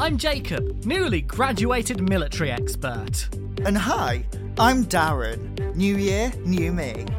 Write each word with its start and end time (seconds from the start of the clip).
I'm 0.00 0.16
Jacob, 0.16 0.86
newly 0.86 1.20
graduated 1.20 2.00
military 2.00 2.50
expert. 2.50 3.28
And 3.66 3.76
hi, 3.76 4.24
I'm 4.58 4.86
Darren. 4.86 5.76
New 5.76 5.98
year, 5.98 6.32
new 6.42 6.72
me. 6.72 7.04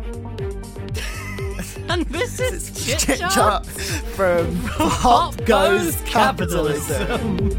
And 1.89 2.05
this 2.07 2.39
is 2.39 2.71
Chit 2.85 2.99
Chit 2.99 3.19
Chat 3.19 3.31
chat 3.31 3.65
from 3.67 4.61
Pop 4.67 5.45
Goes 5.45 5.95
Capitalism. 6.05 7.51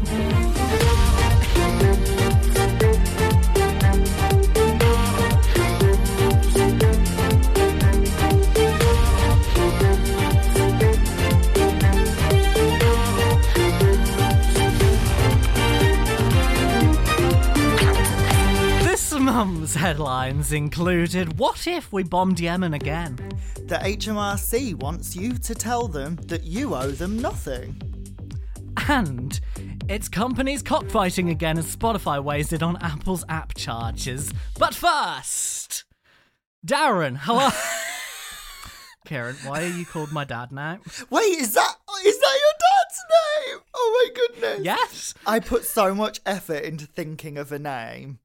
Month's 19.33 19.73
headlines 19.73 20.53
included 20.53 21.39
What 21.39 21.65
if 21.65 21.91
we 21.91 22.03
bombed 22.03 22.39
Yemen 22.39 22.75
again? 22.75 23.15
The 23.65 23.77
HMRC 23.77 24.75
wants 24.75 25.15
you 25.15 25.39
to 25.39 25.55
tell 25.55 25.87
them 25.87 26.17
that 26.27 26.43
you 26.43 26.75
owe 26.75 26.91
them 26.91 27.17
nothing. 27.17 27.81
And 28.87 29.39
it's 29.89 30.07
companies 30.07 30.61
cockfighting 30.61 31.31
again 31.31 31.57
as 31.57 31.75
Spotify 31.75 32.23
weighs 32.23 32.53
it 32.53 32.61
on 32.61 32.77
Apple's 32.77 33.25
app 33.27 33.55
charges. 33.55 34.31
But 34.59 34.75
first, 34.75 35.85
Darren, 36.63 37.17
hello. 37.21 37.49
Karen, 39.05 39.35
why 39.47 39.63
are 39.63 39.67
you 39.67 39.87
called 39.87 40.11
my 40.11 40.25
dad 40.25 40.51
now? 40.51 40.77
Wait, 41.09 41.39
is 41.39 41.55
that 41.55 41.75
is 42.05 42.19
that 42.19 42.39
your 42.39 42.53
dad's 42.59 43.01
name? 43.49 43.61
Oh 43.73 44.09
my 44.13 44.13
goodness. 44.13 44.63
Yes. 44.63 45.15
I 45.25 45.39
put 45.39 45.65
so 45.65 45.95
much 45.95 46.21
effort 46.23 46.63
into 46.63 46.85
thinking 46.85 47.39
of 47.39 47.51
a 47.51 47.57
name. 47.57 48.19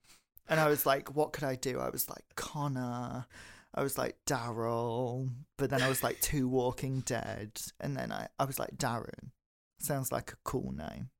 And 0.48 0.58
I 0.58 0.68
was 0.68 0.86
like, 0.86 1.14
what 1.14 1.32
could 1.32 1.44
I 1.44 1.56
do? 1.56 1.78
I 1.78 1.90
was 1.90 2.08
like, 2.08 2.24
Connor. 2.36 3.26
I 3.74 3.82
was 3.82 3.98
like, 3.98 4.16
Daryl. 4.26 5.28
But 5.56 5.70
then 5.70 5.82
I 5.82 5.88
was 5.88 6.02
like, 6.02 6.20
Two 6.20 6.48
Walking 6.48 7.00
Dead. 7.00 7.60
And 7.80 7.96
then 7.96 8.10
I, 8.12 8.28
I 8.38 8.44
was 8.44 8.58
like, 8.58 8.76
Darren. 8.76 9.30
Sounds 9.78 10.10
like 10.10 10.32
a 10.32 10.36
cool 10.44 10.72
name. 10.72 11.10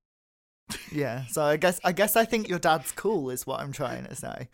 Yeah. 0.90 1.26
So 1.26 1.42
I 1.42 1.56
guess 1.56 1.80
I 1.84 1.92
guess 1.92 2.16
I 2.16 2.24
think 2.24 2.48
your 2.48 2.58
dad's 2.58 2.92
cool 2.92 3.30
is 3.30 3.46
what 3.46 3.60
I'm 3.60 3.72
trying 3.72 4.04
to 4.04 4.14
say. 4.14 4.48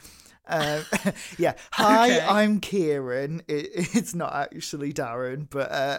Um, 0.47 0.85
yeah. 1.39 1.55
Hi, 1.73 2.17
Okay. 2.19 2.27
I'm 2.29 2.61
Kieran. 2.61 3.43
It, 3.49 3.71
it's 3.75 4.15
not 4.15 4.35
actually 4.35 4.93
Darren, 4.93 5.49
but 5.49 5.71
uh, 5.73 5.99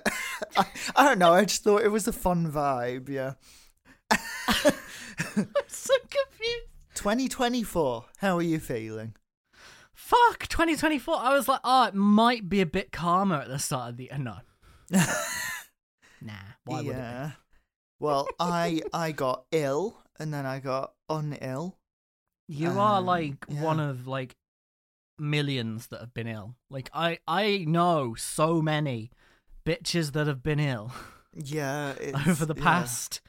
I, 0.57 0.65
I 0.95 1.03
don't 1.05 1.19
know. 1.19 1.33
I 1.33 1.45
just 1.45 1.63
thought 1.63 1.81
it 1.81 1.89
was 1.91 2.07
a 2.07 2.13
fun 2.13 2.51
vibe. 2.51 3.09
Yeah. 3.09 3.33
I'm 4.11 5.47
so 5.67 5.93
confused. 6.09 6.74
2024. 6.95 8.05
How 8.17 8.37
are 8.37 8.41
you 8.41 8.59
feeling? 8.59 9.15
Fuck, 9.93 10.47
2024. 10.47 11.15
I 11.17 11.33
was 11.33 11.47
like, 11.47 11.61
oh, 11.63 11.85
it 11.85 11.95
might 11.95 12.49
be 12.49 12.61
a 12.61 12.65
bit 12.65 12.91
calmer 12.91 13.35
at 13.35 13.47
the 13.47 13.59
start 13.59 13.91
of 13.91 13.97
the. 13.97 14.11
Uh, 14.11 14.17
no. 14.17 14.35
nah. 16.21 16.33
Why 16.65 16.81
would 16.81 16.87
it 16.87 16.97
yeah. 16.97 17.31
Well, 17.99 18.27
I 18.39 18.81
I 18.93 19.11
got 19.13 19.45
ill 19.51 19.97
and 20.19 20.33
then 20.33 20.45
I 20.45 20.59
got 20.59 20.93
unill. 21.09 21.73
be? 22.47 22.55
You 22.55 22.69
are 22.71 22.99
Um, 22.99 23.05
like 23.05 23.45
yeah. 23.47 23.61
one 23.63 23.79
of 23.79 24.05
like 24.07 24.35
millions 25.17 25.87
that 25.87 26.01
have 26.01 26.13
been 26.13 26.27
ill. 26.27 26.55
Like 26.69 26.89
I, 26.93 27.19
I 27.27 27.65
know 27.67 28.15
so 28.15 28.61
many 28.61 29.11
bitches 29.65 30.11
that 30.11 30.27
have 30.27 30.43
been 30.43 30.59
ill 30.59 30.91
Yeah. 31.33 31.93
It's, 31.99 32.27
over 32.27 32.45
the 32.45 32.55
yeah. 32.55 32.63
past 32.63 33.21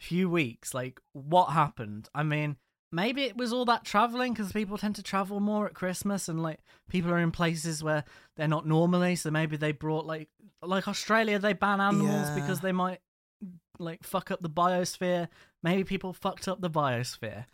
few 0.00 0.28
weeks. 0.28 0.74
Like, 0.74 1.00
what 1.12 1.46
happened? 1.52 2.08
I 2.14 2.22
mean, 2.22 2.56
maybe 2.92 3.22
it 3.24 3.36
was 3.36 3.52
all 3.52 3.64
that 3.66 3.84
traveling 3.84 4.32
because 4.32 4.52
people 4.52 4.78
tend 4.78 4.96
to 4.96 5.02
travel 5.02 5.40
more 5.40 5.66
at 5.66 5.74
Christmas, 5.74 6.28
and 6.28 6.42
like 6.42 6.60
people 6.88 7.10
are 7.10 7.18
in 7.18 7.30
places 7.30 7.82
where 7.82 8.04
they're 8.36 8.48
not 8.48 8.66
normally. 8.66 9.16
So 9.16 9.30
maybe 9.30 9.56
they 9.56 9.72
brought 9.72 10.06
like 10.06 10.28
like 10.62 10.88
Australia, 10.88 11.38
they 11.38 11.52
ban 11.52 11.80
animals 11.80 12.28
Yeah. 12.28 12.34
because 12.34 12.60
they 12.60 12.72
might 12.72 13.00
like 13.78 14.02
fuck 14.04 14.30
up 14.30 14.42
the 14.42 14.50
biosphere. 14.50 15.28
Maybe 15.62 15.84
people 15.84 16.12
fucked 16.12 16.48
up 16.48 16.60
the 16.60 16.70
biosphere. 16.70 17.46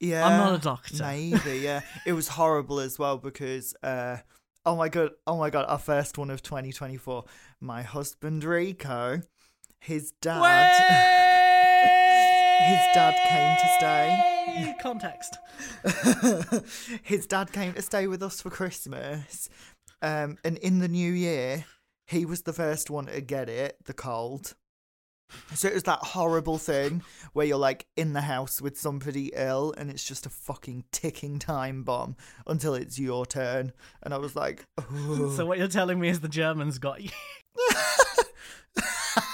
Yeah. 0.00 0.26
I'm 0.26 0.38
not 0.38 0.54
a 0.54 0.62
doctor. 0.62 1.02
Maybe, 1.02 1.58
yeah. 1.58 1.80
it 2.06 2.12
was 2.12 2.28
horrible 2.28 2.80
as 2.80 2.98
well 2.98 3.18
because 3.18 3.74
uh 3.82 4.18
oh 4.64 4.76
my 4.76 4.88
god, 4.88 5.10
oh 5.26 5.36
my 5.38 5.50
god, 5.50 5.64
our 5.68 5.78
first 5.78 6.18
one 6.18 6.30
of 6.30 6.42
2024. 6.42 7.24
My 7.60 7.82
husband 7.82 8.44
Rico, 8.44 9.22
his 9.80 10.12
dad 10.20 10.40
His 12.62 12.78
dad 12.94 13.14
came 13.28 13.56
to 13.58 13.74
stay. 13.76 14.31
Context. 14.80 15.38
his 17.02 17.26
dad 17.26 17.52
came 17.52 17.74
to 17.74 17.82
stay 17.82 18.06
with 18.06 18.22
us 18.22 18.40
for 18.40 18.50
Christmas. 18.50 19.48
Um, 20.00 20.38
and 20.44 20.58
in 20.58 20.80
the 20.80 20.88
new 20.88 21.12
year, 21.12 21.64
he 22.06 22.24
was 22.24 22.42
the 22.42 22.52
first 22.52 22.90
one 22.90 23.06
to 23.06 23.20
get 23.20 23.48
it, 23.48 23.76
the 23.84 23.94
cold. 23.94 24.54
So 25.54 25.68
it 25.68 25.74
was 25.74 25.84
that 25.84 26.00
horrible 26.00 26.58
thing 26.58 27.02
where 27.32 27.46
you're 27.46 27.56
like 27.56 27.86
in 27.96 28.12
the 28.12 28.20
house 28.20 28.60
with 28.60 28.78
somebody 28.78 29.32
ill 29.34 29.72
and 29.78 29.90
it's 29.90 30.04
just 30.04 30.26
a 30.26 30.30
fucking 30.30 30.84
ticking 30.92 31.38
time 31.38 31.84
bomb 31.84 32.16
until 32.46 32.74
it's 32.74 32.98
your 32.98 33.24
turn. 33.24 33.72
And 34.02 34.12
I 34.12 34.18
was 34.18 34.36
like. 34.36 34.66
So 35.36 35.46
what 35.46 35.58
you're 35.58 35.68
telling 35.68 36.00
me 36.00 36.08
is 36.08 36.20
the 36.20 36.28
Germans 36.28 36.78
got 36.78 37.02
you. 37.02 37.10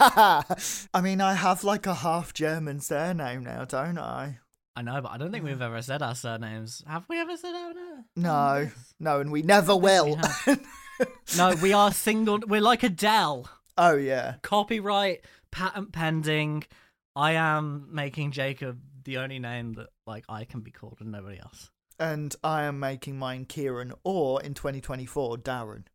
I 0.01 1.01
mean, 1.03 1.21
I 1.21 1.35
have 1.35 1.65
like 1.65 1.87
a 1.87 1.95
half 1.95 2.33
German 2.33 2.81
surname 2.81 3.45
now, 3.45 3.65
don't 3.65 3.99
I? 3.99 4.39
I 4.79 4.83
know, 4.83 5.01
but 5.01 5.11
I 5.11 5.19
don't 5.19 5.33
think 5.33 5.45
we've 5.45 5.61
ever 5.61 5.83
said 5.83 6.03
our 6.03 6.15
surnames. 6.15 6.85
Have 6.87 7.05
we 7.09 7.19
ever 7.19 7.37
said 7.37 7.53
our 7.53 7.75
names? 7.75 8.05
No, 8.15 8.71
no, 9.01 9.19
and 9.19 9.33
we 9.33 9.43
never 9.43 9.77
will. 9.77 10.15
have. 10.15 10.61
No, 11.37 11.57
we 11.61 11.73
are 11.73 11.91
single. 11.93 12.39
We're 12.47 12.61
like 12.61 12.85
Adele. 12.85 13.51
oh, 13.77 13.97
yeah. 13.97 14.37
Copyright, 14.43 15.25
patent 15.51 15.91
pending. 15.91 16.63
I 17.17 17.33
am 17.33 17.89
making 17.91 18.31
Jacob 18.31 18.79
the 19.03 19.19
only 19.19 19.41
name 19.41 19.73
that 19.75 19.89
like 20.07 20.25
I 20.29 20.45
can 20.45 20.61
be 20.61 20.71
called 20.71 20.99
and 21.01 21.11
nobody 21.11 21.41
else. 21.41 21.71
and 21.99 22.37
I 22.45 22.63
am 22.63 22.79
making 22.79 23.19
mine 23.19 23.47
Kieran 23.47 23.93
or 24.05 24.41
in 24.43 24.55
2024 24.55 25.39
Darren. 25.39 25.87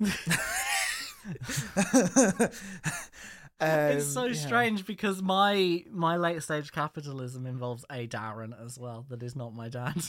it's 3.64 4.06
so 4.12 4.22
Um, 4.24 4.28
yeah. 4.28 4.34
strange 4.34 4.86
because 4.86 5.22
my 5.22 5.84
my 5.90 6.16
late 6.16 6.42
stage 6.42 6.72
capitalism 6.72 7.46
involves 7.46 7.84
a 7.90 8.06
Darren 8.06 8.52
as 8.64 8.78
well. 8.78 9.06
That 9.08 9.22
is 9.22 9.34
not 9.36 9.54
my 9.54 9.68
dad. 9.68 10.02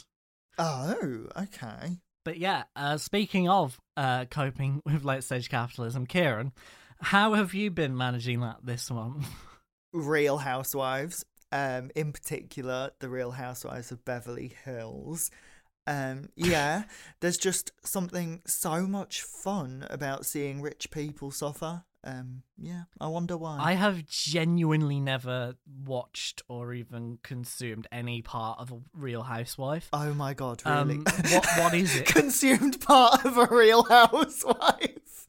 Oh, 0.58 1.28
okay. 1.38 1.98
But 2.24 2.38
yeah, 2.38 2.64
uh, 2.76 2.98
speaking 2.98 3.48
of 3.50 3.80
uh, 3.98 4.26
coping 4.26 4.82
with 4.86 5.04
late 5.04 5.24
stage 5.24 5.50
capitalism, 5.50 6.06
Kieran, 6.06 6.54
how 7.00 7.34
have 7.34 7.54
you 7.54 7.70
been 7.70 7.96
managing 7.96 8.40
that 8.42 8.58
this 8.64 8.90
month? 8.90 9.28
Real 9.94 10.38
Housewives, 10.40 11.24
um, 11.52 11.92
in 11.96 12.12
particular, 12.12 12.92
the 13.00 13.10
Real 13.10 13.32
Housewives 13.32 13.92
of 13.92 14.04
Beverly 14.06 14.54
Hills. 14.66 15.30
Um, 15.88 16.30
yeah, 16.36 16.86
there's 17.22 17.38
just 17.38 17.72
something 17.84 18.42
so 18.48 18.88
much 18.88 19.22
fun 19.22 19.86
about 19.90 20.26
seeing 20.26 20.62
rich 20.62 20.90
people 20.90 21.32
suffer. 21.32 21.84
Um, 22.06 22.44
yeah, 22.58 22.84
I 23.02 23.08
wonder 23.08 23.36
why. 23.36 23.58
I 23.60 23.74
have 23.74 24.06
genuinely 24.06 25.00
never 25.00 25.56
watched 25.84 26.44
or 26.48 26.72
even 26.72 27.18
consumed 27.24 27.88
any 27.92 28.22
part 28.22 28.60
of 28.60 28.72
a 28.72 28.80
Real 28.94 29.24
Housewife. 29.24 29.90
Oh 29.92 30.14
my 30.14 30.36
god, 30.36 30.62
really? 30.66 30.98
Um, 30.98 31.06
what 31.32 31.48
what 31.58 31.74
is 31.74 31.96
it? 32.00 32.06
Consumed 32.06 32.80
part 32.82 33.26
of 33.26 33.38
a 33.38 33.48
Real 33.50 33.84
Housewife. 33.84 35.28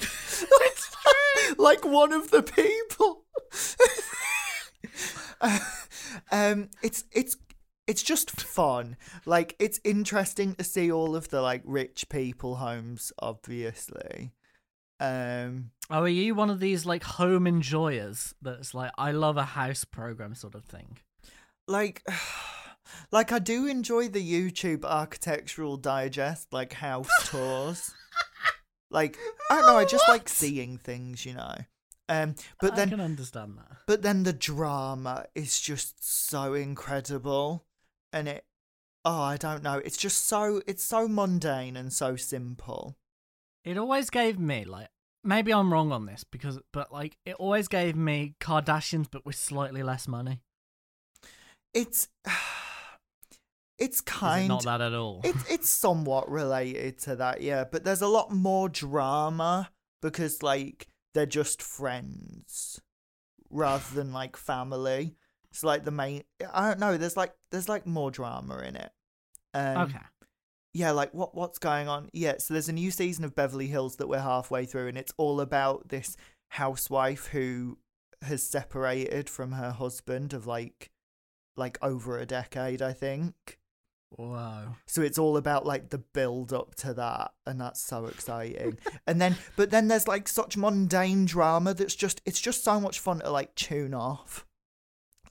it's 0.00 0.96
true. 0.96 1.54
like 1.58 1.84
one 1.84 2.14
of 2.14 2.30
the 2.30 2.42
people. 2.42 3.24
um, 6.32 6.70
it's 6.82 7.04
it's 7.12 7.36
it's 7.86 8.02
just 8.02 8.30
fun. 8.30 8.96
Like 9.26 9.56
it's 9.58 9.78
interesting 9.84 10.54
to 10.54 10.64
see 10.64 10.90
all 10.90 11.14
of 11.16 11.28
the 11.28 11.42
like 11.42 11.60
rich 11.66 12.08
people 12.08 12.56
homes, 12.56 13.12
obviously. 13.18 14.32
Um, 15.00 15.70
Oh, 15.90 16.02
are 16.02 16.08
you 16.08 16.34
one 16.34 16.50
of 16.50 16.60
these 16.60 16.86
like 16.86 17.02
home 17.02 17.46
enjoyers 17.46 18.34
that's 18.40 18.74
like 18.74 18.92
I 18.96 19.12
love 19.12 19.36
a 19.36 19.44
house 19.44 19.84
program 19.84 20.34
sort 20.34 20.54
of 20.54 20.64
thing? 20.64 20.98
like. 21.66 22.02
Like 23.10 23.32
I 23.32 23.38
do 23.38 23.66
enjoy 23.66 24.08
the 24.08 24.22
YouTube 24.22 24.84
architectural 24.84 25.78
digest, 25.78 26.52
like 26.52 26.74
house 26.74 27.08
tours. 27.24 27.92
like 28.90 29.18
I 29.50 29.56
don't 29.56 29.66
know, 29.66 29.78
I 29.78 29.84
just 29.90 30.06
like 30.06 30.28
seeing 30.28 30.76
things, 30.76 31.24
you 31.24 31.32
know. 31.32 31.56
Um, 32.10 32.34
but 32.60 32.74
I 32.74 32.76
then 32.76 32.90
can 32.90 33.00
understand 33.00 33.56
that. 33.56 33.78
But 33.86 34.02
then 34.02 34.22
the 34.24 34.34
drama 34.34 35.26
is 35.34 35.60
just 35.60 36.04
so 36.04 36.52
incredible. 36.52 37.64
And 38.12 38.28
it 38.28 38.44
oh, 39.04 39.22
I 39.22 39.38
don't 39.38 39.62
know. 39.62 39.80
It's 39.82 39.96
just 39.96 40.26
so 40.26 40.60
it's 40.66 40.84
so 40.84 41.08
mundane 41.08 41.76
and 41.76 41.90
so 41.92 42.16
simple. 42.16 42.96
It 43.64 43.78
always 43.78 44.10
gave 44.10 44.38
me 44.38 44.64
like 44.64 44.88
maybe 45.24 45.52
I'm 45.52 45.72
wrong 45.72 45.92
on 45.92 46.06
this 46.06 46.24
because 46.24 46.58
but 46.72 46.92
like 46.92 47.16
it 47.24 47.34
always 47.34 47.68
gave 47.68 47.96
me 47.96 48.34
Kardashians 48.40 49.06
but 49.10 49.24
with 49.24 49.36
slightly 49.36 49.82
less 49.82 50.06
money. 50.06 50.40
it's 51.72 52.08
it's 53.78 54.00
kind 54.00 54.48
not 54.48 54.64
that 54.64 54.80
at 54.80 54.94
all? 54.94 55.20
it's 55.24 55.50
it's 55.50 55.70
somewhat 55.70 56.30
related 56.30 56.98
to 56.98 57.16
that, 57.16 57.40
yeah. 57.40 57.64
But 57.64 57.84
there's 57.84 58.02
a 58.02 58.08
lot 58.08 58.30
more 58.30 58.68
drama 58.68 59.70
because 60.02 60.42
like 60.42 60.88
they're 61.14 61.26
just 61.26 61.62
friends 61.62 62.80
rather 63.50 63.94
than 63.94 64.12
like 64.12 64.36
family. 64.36 65.16
It's 65.50 65.62
like 65.64 65.84
the 65.84 65.92
main. 65.92 66.24
I 66.52 66.68
don't 66.68 66.80
know. 66.80 66.96
There's 66.96 67.16
like 67.16 67.32
there's 67.50 67.68
like 67.68 67.86
more 67.86 68.10
drama 68.10 68.58
in 68.58 68.76
it. 68.76 68.90
Um, 69.54 69.76
okay. 69.82 70.00
Yeah, 70.74 70.90
like 70.90 71.14
what 71.14 71.34
what's 71.34 71.58
going 71.58 71.88
on? 71.88 72.10
Yeah, 72.12 72.34
so 72.38 72.52
there's 72.52 72.68
a 72.68 72.72
new 72.72 72.90
season 72.90 73.24
of 73.24 73.34
Beverly 73.34 73.68
Hills 73.68 73.96
that 73.96 74.08
we're 74.08 74.18
halfway 74.18 74.66
through, 74.66 74.88
and 74.88 74.98
it's 74.98 75.14
all 75.16 75.40
about 75.40 75.88
this 75.88 76.16
housewife 76.48 77.28
who 77.28 77.78
has 78.22 78.42
separated 78.42 79.30
from 79.30 79.52
her 79.52 79.70
husband 79.70 80.32
of 80.34 80.46
like 80.46 80.90
like 81.56 81.78
over 81.80 82.18
a 82.18 82.26
decade, 82.26 82.82
I 82.82 82.92
think. 82.92 83.60
Wow. 84.16 84.76
So 84.86 85.02
it's 85.02 85.18
all 85.18 85.36
about 85.36 85.64
like 85.64 85.90
the 85.90 85.98
build 85.98 86.52
up 86.52 86.74
to 86.76 86.92
that, 86.94 87.32
and 87.46 87.60
that's 87.60 87.80
so 87.80 88.06
exciting. 88.06 88.78
and 89.06 89.20
then, 89.20 89.36
but 89.56 89.70
then 89.70 89.86
there's 89.86 90.08
like 90.08 90.26
such 90.26 90.56
mundane 90.56 91.24
drama 91.24 91.72
that's 91.74 91.94
just 91.94 92.20
it's 92.26 92.40
just 92.40 92.64
so 92.64 92.80
much 92.80 92.98
fun 92.98 93.20
to 93.20 93.30
like 93.30 93.54
tune 93.54 93.94
off. 93.94 94.44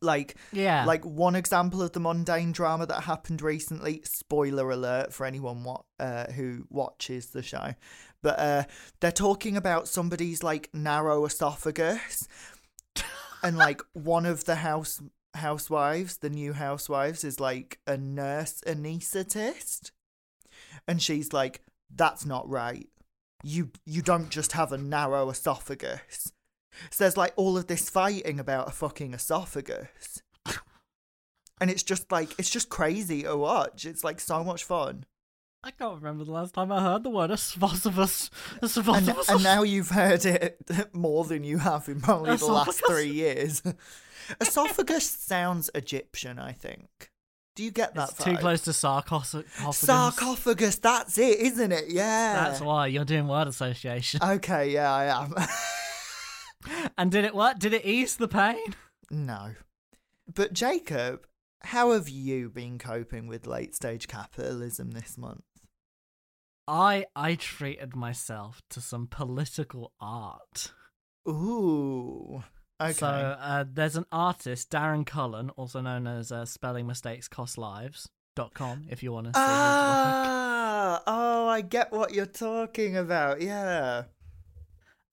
Like 0.04 0.36
Yeah. 0.52 0.86
like 0.86 1.04
one 1.06 1.36
example 1.36 1.82
of 1.82 1.94
the 1.94 2.00
mundane 2.00 2.52
drama 2.52 2.86
that 2.86 3.04
happened 3.04 3.42
recently. 3.42 4.02
Spoiler 4.04 4.70
alert 4.70 5.14
for 5.14 5.26
anyone 5.26 5.64
what 5.64 5.86
uh, 6.00 6.32
who 6.32 6.68
watches 6.70 7.28
the 7.28 7.42
show, 7.42 7.74
but 8.22 8.38
uh, 8.40 8.64
they're 9.00 9.12
talking 9.12 9.58
about 9.58 9.88
somebody's 9.88 10.44
like 10.44 10.70
narrow 10.74 11.26
esophagus, 11.26 12.28
and 13.42 13.58
like 13.58 13.82
one 13.94 14.26
of 14.26 14.46
the 14.46 14.56
house 14.56 15.02
housewives, 15.36 16.18
the 16.18 16.30
new 16.30 16.54
housewives, 16.54 17.24
is 17.24 17.40
like 17.40 17.80
a 17.88 17.98
nurse 17.98 18.62
anesthetist, 18.68 19.92
and 20.88 21.02
she's 21.02 21.34
like, 21.34 21.62
"That's 21.94 22.26
not 22.26 22.48
right. 22.50 22.88
You 23.44 23.72
you 23.86 24.02
don't 24.02 24.30
just 24.30 24.52
have 24.54 24.72
a 24.72 24.78
narrow 24.78 25.30
esophagus." 25.30 26.32
So 26.92 27.04
there's 27.04 27.18
like 27.18 27.34
all 27.36 27.58
of 27.58 27.68
this 27.68 27.90
fighting 27.90 28.40
about 28.40 28.68
a 28.68 28.72
fucking 28.72 29.14
esophagus. 29.14 30.22
And 31.62 31.70
it's 31.72 31.84
just 31.84 32.12
like 32.12 32.38
it's 32.38 32.50
just 32.50 32.68
crazy 32.68 33.24
to 33.24 33.38
watch. 33.38 33.86
It's 33.86 34.04
like 34.04 34.20
so 34.20 34.44
much 34.44 34.66
fun. 34.66 35.06
I 35.64 35.72
can't 35.72 35.96
remember 35.96 36.26
the 36.26 36.32
last 36.32 36.54
time 36.56 36.74
I 36.74 36.82
heard 36.82 37.04
the 37.04 37.10
word 37.10 37.32
esophagus. 37.32 38.30
And, 38.62 38.64
Esophagus. 38.64 39.30
and 39.30 39.44
now 39.44 39.64
you've 39.64 39.90
heard 39.92 40.26
it 40.26 40.60
more 40.94 41.24
than 41.24 41.46
you 41.46 41.60
have 41.60 41.88
in 41.88 42.02
probably 42.02 42.36
the 42.36 42.48
last 42.48 42.82
three 42.86 43.12
years. 43.12 43.62
esophagus 44.42 45.10
sounds 45.10 45.70
Egyptian, 45.74 46.38
I 46.38 46.52
think. 46.52 47.12
Do 47.56 47.64
you 47.64 47.72
get 47.72 47.94
that? 47.96 48.10
It's 48.10 48.24
too 48.24 48.36
close 48.38 48.62
to 48.64 48.74
sarcophagus. 48.74 49.78
Sarcophagus, 49.78 50.78
that's 50.78 51.18
it, 51.18 51.40
isn't 51.40 51.72
it? 51.72 51.86
Yeah. 51.90 52.34
That's 52.34 52.60
why 52.60 52.88
you're 52.88 53.06
doing 53.06 53.28
word 53.28 53.48
association. 53.48 54.20
Okay, 54.22 54.72
yeah, 54.72 54.92
I 54.92 55.24
am. 55.24 55.34
And 56.98 57.12
did 57.12 57.26
it 57.26 57.36
work? 57.36 57.60
Did 57.60 57.74
it 57.74 57.86
ease 57.86 58.16
the 58.16 58.28
pain? 58.28 58.76
no. 59.10 59.52
But 60.34 60.54
Jacob, 60.54 61.28
how 61.64 61.92
have 61.92 62.08
you 62.08 62.50
been 62.50 62.80
coping 62.80 63.28
with 63.28 63.46
late 63.46 63.76
stage 63.76 64.08
capitalism 64.08 64.92
this 64.92 65.18
month? 65.18 65.44
I 66.68 67.06
I 67.16 67.36
treated 67.36 67.96
myself 67.96 68.62
to 68.70 68.80
some 68.80 69.08
political 69.08 69.92
art. 70.00 70.72
Ooh. 71.28 72.44
Okay. 72.82 72.94
So 72.94 73.08
uh, 73.08 73.66
there's 73.72 73.96
an 73.96 74.06
artist, 74.12 74.70
Darren 74.70 75.06
Cullen, 75.06 75.50
also 75.52 75.82
known 75.82 76.08
as 76.08 76.32
uh, 76.32 76.46
Spelling 76.46 76.88
Mistakes 76.88 77.28
Cost 77.28 77.58
Lives. 77.58 78.10
Dot 78.36 78.56
com 78.56 78.86
if 78.90 79.04
you 79.04 79.12
want 79.12 79.28
to 79.28 79.34
see 79.34 79.40
ah, 79.40 81.04
oh, 81.06 81.48
I 81.48 81.62
get 81.62 81.92
what 81.92 82.16
you're 82.16 82.26
talking 82.26 82.98
about. 82.98 83.42
Yeah. 83.42 84.06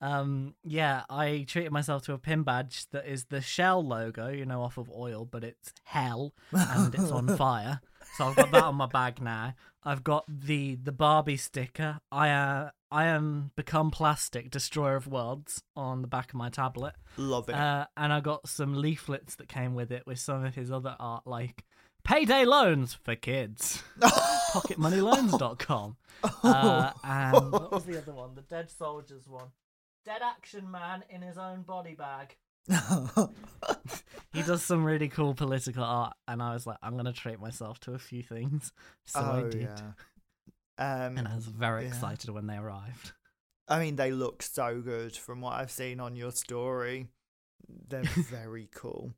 Um, 0.01 0.55
yeah, 0.63 1.03
I 1.09 1.45
treated 1.47 1.71
myself 1.71 2.03
to 2.03 2.13
a 2.13 2.17
pin 2.17 2.43
badge 2.43 2.87
that 2.91 3.05
is 3.05 3.25
the 3.25 3.39
Shell 3.39 3.85
logo, 3.85 4.29
you 4.29 4.45
know, 4.45 4.63
off 4.63 4.77
of 4.77 4.89
oil, 4.89 5.25
but 5.25 5.43
it's 5.43 5.73
hell 5.83 6.33
and 6.51 6.93
it's 6.95 7.11
on 7.11 7.27
fire. 7.37 7.81
So 8.17 8.27
I've 8.27 8.35
got 8.35 8.51
that 8.51 8.63
on 8.63 8.75
my 8.75 8.87
bag 8.87 9.21
now. 9.21 9.53
I've 9.83 10.03
got 10.03 10.25
the 10.27 10.75
the 10.75 10.91
Barbie 10.91 11.37
sticker. 11.37 11.99
I 12.11 12.29
uh, 12.29 12.69
I 12.91 13.05
am 13.05 13.51
become 13.55 13.89
plastic, 13.89 14.51
destroyer 14.51 14.95
of 14.95 15.07
worlds, 15.07 15.63
on 15.75 16.01
the 16.01 16.07
back 16.07 16.29
of 16.29 16.35
my 16.35 16.49
tablet. 16.49 16.93
Love 17.17 17.49
it. 17.49 17.55
Uh, 17.55 17.85
and 17.95 18.11
I 18.11 18.19
got 18.19 18.47
some 18.47 18.75
leaflets 18.75 19.35
that 19.35 19.47
came 19.47 19.73
with 19.75 19.91
it 19.91 20.05
with 20.05 20.19
some 20.19 20.43
of 20.43 20.55
his 20.55 20.71
other 20.71 20.95
art, 20.99 21.25
like 21.25 21.63
payday 22.03 22.45
loans 22.45 22.93
for 22.93 23.15
kids, 23.15 23.83
pocketmoneyloans.com. 23.99 25.97
Uh, 26.43 26.91
and 27.03 27.51
what 27.51 27.71
was 27.71 27.85
the 27.85 27.97
other 27.97 28.13
one? 28.13 28.35
The 28.35 28.41
Dead 28.41 28.69
Soldiers 28.69 29.27
one. 29.27 29.47
Dead 30.05 30.21
Action 30.23 30.69
Man 30.69 31.03
in 31.09 31.21
his 31.21 31.37
own 31.37 31.61
body 31.61 31.95
bag. 31.95 32.35
He 34.33 34.43
does 34.43 34.63
some 34.63 34.85
really 34.85 35.09
cool 35.09 35.33
political 35.33 35.83
art, 35.83 36.13
and 36.27 36.41
I 36.41 36.53
was 36.53 36.65
like, 36.65 36.77
I'm 36.81 36.95
gonna 36.95 37.11
treat 37.11 37.39
myself 37.39 37.79
to 37.81 37.93
a 37.93 37.99
few 37.99 38.23
things. 38.23 38.71
So 39.05 39.19
I 39.19 39.41
oh, 39.41 39.49
did, 39.49 39.61
yeah. 39.61 39.91
Um, 40.77 41.17
and 41.17 41.27
I 41.27 41.35
was 41.35 41.45
very 41.45 41.83
yeah. 41.83 41.89
excited 41.89 42.29
when 42.29 42.47
they 42.47 42.55
arrived. 42.55 43.11
I 43.67 43.79
mean, 43.79 43.97
they 43.97 44.11
look 44.11 44.41
so 44.41 44.79
good 44.79 45.15
from 45.15 45.41
what 45.41 45.53
I've 45.53 45.71
seen 45.71 45.99
on 45.99 46.15
your 46.15 46.31
story. 46.31 47.07
They're 47.89 48.03
very 48.03 48.69
cool. 48.73 49.11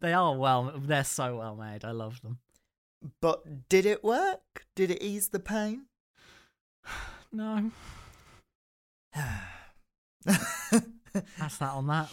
They 0.00 0.14
are 0.14 0.34
well, 0.34 0.72
they're 0.74 1.04
so 1.04 1.36
well 1.36 1.56
made. 1.56 1.84
I 1.84 1.90
love 1.90 2.22
them. 2.22 2.38
But 3.20 3.68
did 3.68 3.84
it 3.84 4.02
work? 4.02 4.66
Did 4.74 4.90
it 4.90 5.02
ease 5.02 5.28
the 5.28 5.40
pain? 5.40 5.86
No, 7.30 7.70
that's 11.38 11.58
that 11.58 11.72
on 11.72 11.86
that. 11.88 12.08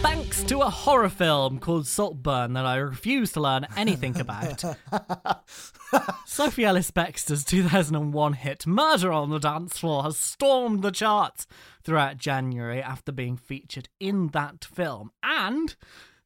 Thanks 0.00 0.44
to 0.44 0.60
a 0.60 0.70
horror 0.70 1.08
film 1.08 1.58
called 1.58 1.86
Saltburn 1.86 2.52
that 2.52 2.64
I 2.64 2.76
refuse 2.76 3.32
to 3.32 3.40
learn 3.40 3.66
anything 3.76 4.18
about. 4.20 4.62
Sophie 6.26 6.64
Ellis 6.64 6.90
Bextor's 6.90 7.44
2001 7.44 8.32
hit 8.34 8.66
Murder 8.66 9.12
on 9.12 9.30
the 9.30 9.38
Dance 9.40 9.78
Floor 9.78 10.04
has 10.04 10.16
stormed 10.16 10.82
the 10.82 10.90
charts 10.90 11.46
throughout 11.82 12.18
January 12.18 12.82
after 12.82 13.10
being 13.10 13.36
featured 13.36 13.88
in 13.98 14.28
that 14.28 14.64
film. 14.64 15.10
And 15.22 15.74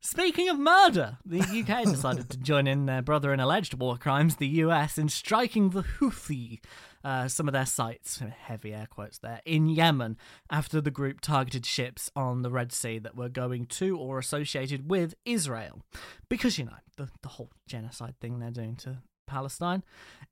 speaking 0.00 0.48
of 0.48 0.58
murder, 0.58 1.18
the 1.24 1.40
UK 1.40 1.84
decided 1.90 2.28
to 2.30 2.38
join 2.38 2.66
in 2.66 2.86
their 2.86 3.02
brother 3.02 3.32
in 3.32 3.40
alleged 3.40 3.74
war 3.74 3.96
crimes, 3.96 4.36
the 4.36 4.48
US, 4.48 4.98
in 4.98 5.08
striking 5.08 5.70
the 5.70 5.82
Houthi. 5.82 6.60
Uh, 7.04 7.28
some 7.28 7.48
of 7.48 7.52
their 7.52 7.66
sites, 7.66 8.22
heavy 8.44 8.72
air 8.72 8.86
quotes 8.88 9.18
there, 9.18 9.40
in 9.44 9.68
Yemen 9.68 10.16
after 10.50 10.80
the 10.80 10.90
group 10.90 11.20
targeted 11.20 11.66
ships 11.66 12.10
on 12.14 12.42
the 12.42 12.50
Red 12.50 12.72
Sea 12.72 12.98
that 12.98 13.16
were 13.16 13.28
going 13.28 13.66
to 13.66 13.98
or 13.98 14.18
associated 14.18 14.90
with 14.90 15.14
Israel. 15.24 15.82
Because, 16.28 16.58
you 16.58 16.64
know, 16.64 16.76
the, 16.96 17.08
the 17.22 17.28
whole 17.28 17.50
genocide 17.66 18.14
thing 18.20 18.38
they're 18.38 18.50
doing 18.50 18.76
to 18.76 18.98
Palestine. 19.32 19.82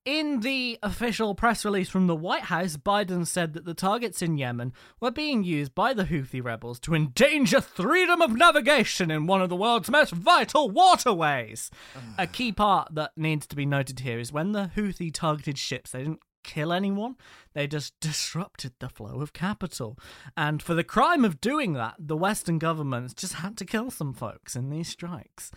In 0.04 0.40
the 0.40 0.78
official 0.82 1.34
press 1.34 1.64
release 1.64 1.88
from 1.88 2.06
the 2.06 2.16
White 2.16 2.44
House, 2.44 2.76
Biden 2.76 3.26
said 3.26 3.54
that 3.54 3.64
the 3.64 3.74
targets 3.74 4.22
in 4.22 4.38
Yemen 4.38 4.72
were 5.00 5.10
being 5.10 5.42
used 5.42 5.74
by 5.74 5.94
the 5.94 6.04
Houthi 6.04 6.42
rebels 6.42 6.78
to 6.80 6.94
endanger 6.94 7.60
freedom 7.60 8.20
of 8.20 8.34
navigation 8.34 9.10
in 9.10 9.26
one 9.26 9.42
of 9.42 9.48
the 9.48 9.56
world's 9.56 9.90
most 9.90 10.12
vital 10.12 10.70
waterways. 10.70 11.70
A 12.18 12.26
key 12.26 12.52
part 12.52 12.94
that 12.94 13.12
needs 13.16 13.46
to 13.46 13.56
be 13.56 13.66
noted 13.66 14.00
here 14.00 14.18
is 14.18 14.32
when 14.32 14.52
the 14.52 14.70
Houthi 14.76 15.12
targeted 15.12 15.58
ships, 15.58 15.90
they 15.90 16.00
didn't 16.00 16.20
kill 16.42 16.72
anyone. 16.72 17.16
They 17.52 17.66
just 17.66 17.94
disrupted 18.00 18.74
the 18.78 18.88
flow 18.88 19.20
of 19.20 19.32
capital. 19.32 19.98
And 20.36 20.62
for 20.62 20.74
the 20.74 20.84
crime 20.84 21.24
of 21.24 21.40
doing 21.40 21.74
that, 21.74 21.94
the 21.98 22.16
Western 22.16 22.58
governments 22.58 23.14
just 23.14 23.34
had 23.34 23.56
to 23.58 23.64
kill 23.64 23.90
some 23.90 24.12
folks 24.12 24.56
in 24.56 24.70
these 24.70 24.88
strikes. 24.88 25.50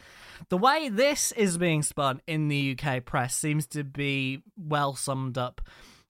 The 0.49 0.57
way 0.57 0.89
this 0.89 1.31
is 1.33 1.57
being 1.57 1.83
spun 1.83 2.21
in 2.27 2.47
the 2.47 2.77
UK 2.77 3.05
press 3.05 3.35
seems 3.35 3.67
to 3.67 3.83
be 3.83 4.41
well 4.57 4.95
summed 4.95 5.37
up 5.37 5.61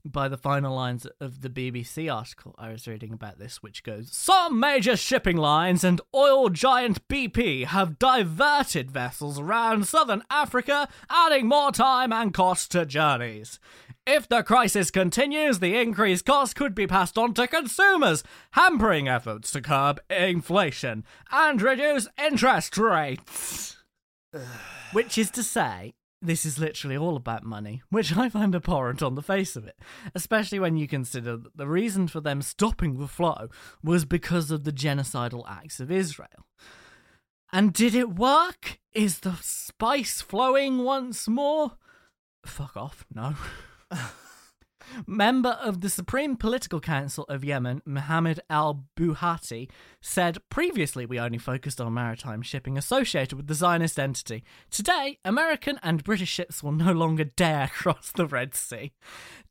by 0.06 0.28
the 0.28 0.38
final 0.38 0.76
lines 0.76 1.08
of 1.22 1.42
the 1.42 1.50
BBC 1.50 2.14
article 2.14 2.54
I 2.58 2.70
was 2.70 2.88
reading 2.88 3.14
about 3.14 3.40
this, 3.40 3.64
which 3.64 3.84
goes 3.84 4.10
Some 4.12 4.60
major 4.60 4.98
shipping 4.98 5.38
lines 5.38 5.84
and 5.84 6.02
oil 6.14 6.50
giant 6.50 7.08
BP 7.08 7.66
have 7.68 8.00
diverted 8.00 8.92
vessels 8.92 9.40
around 9.40 9.88
southern 9.88 10.24
Africa, 10.30 10.90
adding 11.10 11.48
more 11.48 11.72
time 11.72 12.12
and 12.12 12.34
cost 12.34 12.72
to 12.72 12.86
journeys. 12.86 13.60
If 14.06 14.28
the 14.28 14.44
crisis 14.44 14.92
continues, 14.92 15.60
the 15.60 15.80
increased 15.80 16.26
cost 16.26 16.58
could 16.58 16.76
be 16.76 16.88
passed 16.88 17.18
on 17.18 17.34
to 17.36 17.48
consumers, 17.48 18.22
hampering 18.52 19.08
efforts 19.08 19.52
to 19.52 19.62
curb 19.62 20.02
inflation 20.10 21.06
and 21.32 21.62
reduce 21.62 22.10
interest 22.22 22.78
rates. 22.78 23.78
Which 24.92 25.18
is 25.18 25.32
to 25.32 25.44
say, 25.44 25.94
this 26.22 26.46
is 26.46 26.60
literally 26.60 26.98
all 26.98 27.16
about 27.16 27.44
money, 27.44 27.82
which 27.90 28.16
I 28.16 28.30
find 28.30 28.54
abhorrent 28.56 29.02
on 29.02 29.16
the 29.16 29.22
face 29.22 29.56
of 29.56 29.68
it, 29.68 29.78
especially 30.14 30.60
when 30.60 30.78
you 30.78 30.88
consider 30.88 31.38
that 31.38 31.58
the 31.58 31.68
reason 31.68 32.08
for 32.08 32.22
them 32.22 32.42
stopping 32.42 32.98
the 32.98 33.08
flow 33.08 33.50
was 33.84 34.06
because 34.06 34.52
of 34.52 34.64
the 34.64 34.72
genocidal 34.72 35.44
acts 35.50 35.80
of 35.80 35.92
Israel. 35.92 36.48
And 37.52 37.74
did 37.74 37.96
it 37.96 38.16
work? 38.16 38.80
Is 38.94 39.20
the 39.20 39.38
spice 39.42 40.22
flowing 40.22 40.80
once 40.80 41.28
more? 41.28 41.74
Fuck 42.46 42.76
off, 42.78 43.06
no. 43.14 43.36
Member 45.08 45.58
of 45.62 45.82
the 45.82 45.90
Supreme 45.90 46.36
Political 46.36 46.80
Council 46.82 47.24
of 47.26 47.44
Yemen, 47.44 47.82
Mohammed 47.86 48.40
al 48.50 48.86
Bukhaiti, 48.96 49.70
said 50.02 50.38
previously 50.50 51.06
we 51.06 51.20
only 51.20 51.38
focused 51.38 51.82
on 51.82 51.94
maritime 51.94 52.42
shipping 52.42 52.78
associated 52.78 53.36
with 53.36 53.48
the 53.48 53.54
Zionist 53.54 54.00
entity. 54.00 54.44
Today, 54.70 55.20
American 55.26 55.80
and 55.82 56.04
British 56.04 56.30
ships 56.30 56.62
will 56.62 56.72
no 56.72 56.92
longer 56.92 57.24
dare 57.24 57.68
cross 57.74 58.12
the 58.12 58.28
Red 58.28 58.56
Sea. 58.56 58.92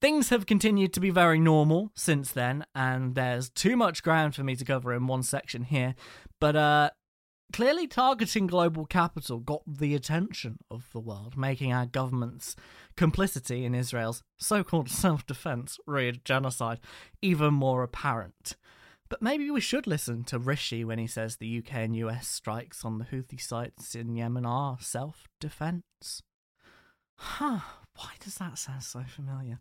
Things 0.00 0.28
have 0.28 0.46
continued 0.46 0.92
to 0.94 1.00
be 1.00 1.10
very 1.10 1.40
normal 1.40 1.90
since 1.94 2.32
then, 2.32 2.64
and 2.74 3.14
there's 3.14 3.50
too 3.50 3.76
much 3.76 4.02
ground 4.02 4.34
for 4.34 4.44
me 4.44 4.56
to 4.56 4.64
cover 4.64 4.92
in 4.92 5.06
one 5.06 5.22
section 5.22 5.64
here. 5.64 5.94
But 6.40 6.56
uh, 6.56 6.90
clearly, 7.52 7.86
targeting 7.86 8.46
global 8.46 8.86
capital 8.86 9.38
got 9.38 9.62
the 9.66 9.94
attention 9.94 10.58
of 10.70 10.90
the 10.92 11.00
world, 11.00 11.36
making 11.36 11.72
our 11.72 11.86
government's 11.86 12.56
complicity 12.96 13.64
in 13.64 13.74
Israel's 13.74 14.22
so 14.38 14.64
called 14.64 14.90
self 14.90 15.26
defense, 15.26 15.78
raid 15.86 16.24
genocide, 16.24 16.80
even 17.20 17.54
more 17.54 17.82
apparent. 17.82 18.56
But 19.08 19.20
maybe 19.20 19.50
we 19.50 19.60
should 19.60 19.86
listen 19.86 20.24
to 20.24 20.38
Rishi 20.38 20.84
when 20.84 20.98
he 20.98 21.06
says 21.06 21.36
the 21.36 21.58
UK 21.58 21.74
and 21.74 21.96
US 21.96 22.26
strikes 22.26 22.84
on 22.84 22.98
the 22.98 23.04
Houthi 23.04 23.40
sites 23.40 23.94
in 23.94 24.16
Yemen 24.16 24.46
are 24.46 24.78
self 24.80 25.28
defense. 25.38 26.22
Huh, 27.16 27.60
why 27.94 28.12
does 28.20 28.36
that 28.36 28.56
sound 28.56 28.82
so 28.82 29.02
familiar? 29.06 29.60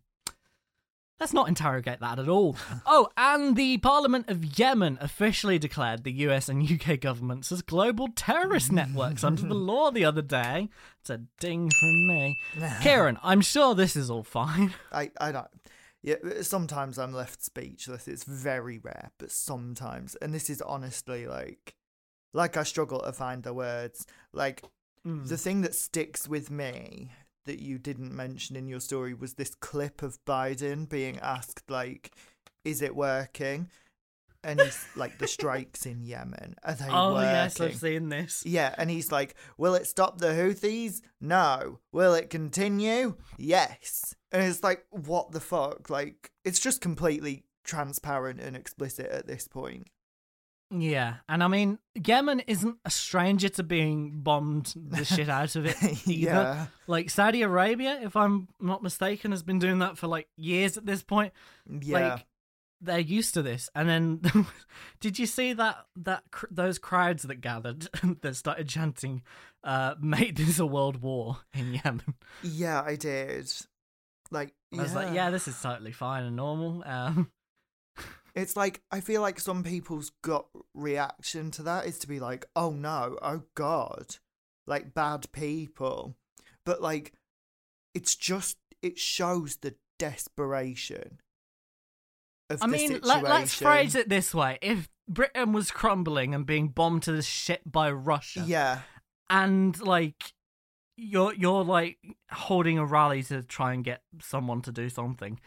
Let's 1.22 1.34
not 1.34 1.48
interrogate 1.48 2.00
that 2.02 2.18
at 2.20 2.28
all. 2.28 2.58
Oh, 2.86 3.08
and 3.16 3.56
the 3.56 3.78
Parliament 3.78 4.28
of 4.28 4.58
Yemen 4.58 4.98
officially 5.00 5.60
declared 5.60 6.04
the 6.04 6.12
US 6.28 6.50
and 6.50 6.70
UK 6.70 7.00
governments 7.00 7.52
as 7.52 7.62
global 7.62 8.08
terrorist 8.16 8.72
networks 8.82 9.24
under 9.24 9.44
the 9.44 9.54
law 9.54 9.92
the 9.92 10.04
other 10.04 10.24
day. 10.24 10.68
It's 11.00 11.10
a 11.12 11.20
ding 11.40 11.70
from 11.70 12.08
me. 12.08 12.38
Kieran, 12.82 13.20
I'm 13.24 13.42
sure 13.42 13.76
this 13.76 13.96
is 13.96 14.10
all 14.10 14.24
fine. 14.24 14.74
I, 14.92 15.12
I 15.22 15.32
don't. 15.32 15.48
Yeah, 16.02 16.16
sometimes 16.42 16.98
I'm 16.98 17.14
left 17.14 17.44
speechless. 17.44 18.08
It's 18.08 18.24
very 18.24 18.80
rare, 18.80 19.12
but 19.20 19.30
sometimes, 19.32 20.16
and 20.16 20.34
this 20.34 20.50
is 20.50 20.60
honestly 20.64 21.28
like, 21.28 21.76
like 22.34 22.58
I 22.58 22.64
struggle 22.64 23.00
to 23.02 23.14
find 23.14 23.44
the 23.44 23.54
words. 23.54 24.06
Like 24.34 24.64
Mm. 25.04 25.28
the 25.28 25.38
thing 25.38 25.62
that 25.62 25.74
sticks 25.74 26.28
with 26.28 26.52
me 26.52 27.10
that 27.46 27.62
you 27.62 27.78
didn't 27.78 28.16
mention 28.16 28.56
in 28.56 28.68
your 28.68 28.80
story 28.80 29.14
was 29.14 29.34
this 29.34 29.56
clip 29.56 30.02
of 30.02 30.24
Biden 30.26 30.88
being 30.88 31.20
asked 31.20 31.70
like, 31.70 32.12
"Is 32.64 32.82
it 32.82 32.96
working?" 32.96 33.70
And 34.44 34.60
he's 34.60 34.88
like, 34.96 35.20
"The 35.20 35.28
strikes 35.28 35.86
in 35.86 36.04
Yemen 36.04 36.56
are 36.64 36.74
they 36.74 36.88
Oh, 36.90 37.14
working?" 37.14 37.30
yes, 37.30 37.60
I've 37.62 37.76
seen 37.76 38.10
this. 38.10 38.44
Yeah, 38.46 38.74
and 38.78 38.90
he's 38.90 39.12
like, 39.12 39.36
Will 39.58 39.76
it 39.76 39.86
stop 39.86 40.18
the 40.18 40.30
Houthis? 40.30 41.02
No. 41.20 41.80
Will 41.92 42.16
it 42.16 42.32
continue? 42.32 43.18
Yes. 43.38 44.16
And 44.32 44.44
it's 44.44 44.64
like, 44.64 44.84
What 44.90 45.32
the 45.32 45.40
fuck? 45.40 45.92
Like, 45.92 46.32
it's 46.44 46.60
just 46.60 46.82
completely 46.82 47.44
transparent 47.64 48.40
and 48.40 48.56
explicit 48.56 49.12
at 49.12 49.28
this 49.28 49.48
point. 49.48 49.88
Yeah, 50.72 51.16
and 51.28 51.44
I 51.44 51.48
mean, 51.48 51.80
Yemen 51.96 52.40
isn't 52.42 52.78
a 52.86 52.90
stranger 52.90 53.50
to 53.50 53.64
being 53.64 54.22
bombed 54.22 54.74
the 54.76 55.04
shit 55.04 55.28
out 55.28 55.56
of 55.58 55.66
it 55.66 55.76
either. 56.08 56.32
yeah. 56.32 56.68
Like 56.88 57.10
Saudi 57.10 57.42
Arabia, 57.42 58.00
if 58.02 58.16
I'm 58.16 58.48
not 58.60 58.82
mistaken, 58.82 59.32
has 59.32 59.44
been 59.44 59.60
doing 59.60 59.80
that 59.80 59.98
for 59.98 60.08
like 60.08 60.30
years 60.38 60.78
at 60.78 60.86
this 60.86 61.04
point. 61.04 61.34
Yeah. 61.70 62.14
Like 62.14 62.26
they're 62.80 63.00
used 63.00 63.34
to 63.36 63.42
this. 63.42 63.70
And 63.76 63.90
then, 63.90 64.48
did 65.02 65.20
you 65.20 65.26
see 65.26 65.54
that 65.54 65.86
that 65.98 66.24
cr- 66.32 66.48
those 66.50 66.80
crowds 66.80 67.24
that 67.24 67.42
gathered 67.42 67.88
that 68.22 68.36
started 68.36 68.68
chanting, 68.70 69.24
uh, 69.64 69.96
"Make 70.00 70.36
this 70.38 70.58
a 70.60 70.66
world 70.66 71.02
war" 71.02 71.40
in 71.54 71.74
Yemen? 71.74 72.16
yeah, 72.44 72.82
I 72.82 72.96
did. 72.96 73.52
Like, 74.32 74.54
I 74.74 74.82
was 74.82 74.96
like, 74.96 75.14
yeah, 75.14 75.30
this 75.30 75.50
is 75.50 75.62
totally 75.62 75.92
fine 75.92 76.24
and 76.24 76.38
normal. 76.38 76.82
Um, 76.86 77.30
It's 78.36 78.56
like, 78.56 78.82
I 78.92 79.02
feel 79.02 79.22
like 79.22 79.40
some 79.40 79.64
people's 79.64 80.12
gut 80.22 80.46
reaction 80.74 81.52
to 81.52 81.64
that 81.64 81.86
is 81.86 82.00
to 82.00 82.08
be 82.08 82.20
like, 82.20 82.46
Oh 82.56 82.72
no, 82.72 83.18
oh 83.22 83.44
god. 83.56 84.18
Like, 84.68 84.94
bad 84.94 85.32
people. 85.32 86.16
But, 86.66 86.82
like, 86.82 87.14
it's 87.94 88.16
just, 88.16 88.58
it 88.82 88.98
shows 89.00 89.58
the 89.58 89.76
desperation. 90.00 91.20
Of 92.50 92.62
I 92.62 92.68
mean, 92.68 93.00
let, 93.04 93.24
let's 93.24 93.54
phrase 93.56 93.96
it 93.96 94.10
this 94.10 94.34
way: 94.36 94.60
if 94.62 94.90
Britain 95.08 95.54
was 95.54 95.72
crumbling 95.72 96.36
and 96.36 96.46
being 96.46 96.68
bombed 96.68 97.04
to 97.04 97.14
the 97.14 97.22
shit 97.22 97.62
by 97.70 97.90
Russia, 97.92 98.44
Yeah. 98.46 98.82
and 99.30 99.80
like 99.82 100.34
you're 100.98 101.34
you're 101.34 101.64
like 101.64 101.98
holding 102.30 102.78
a 102.78 102.86
rally 102.86 103.24
to 103.24 103.42
try 103.42 103.74
and 103.74 103.86
get 103.86 104.02
someone 104.22 104.62
to 104.64 104.72
do 104.74 104.90
something 104.90 105.40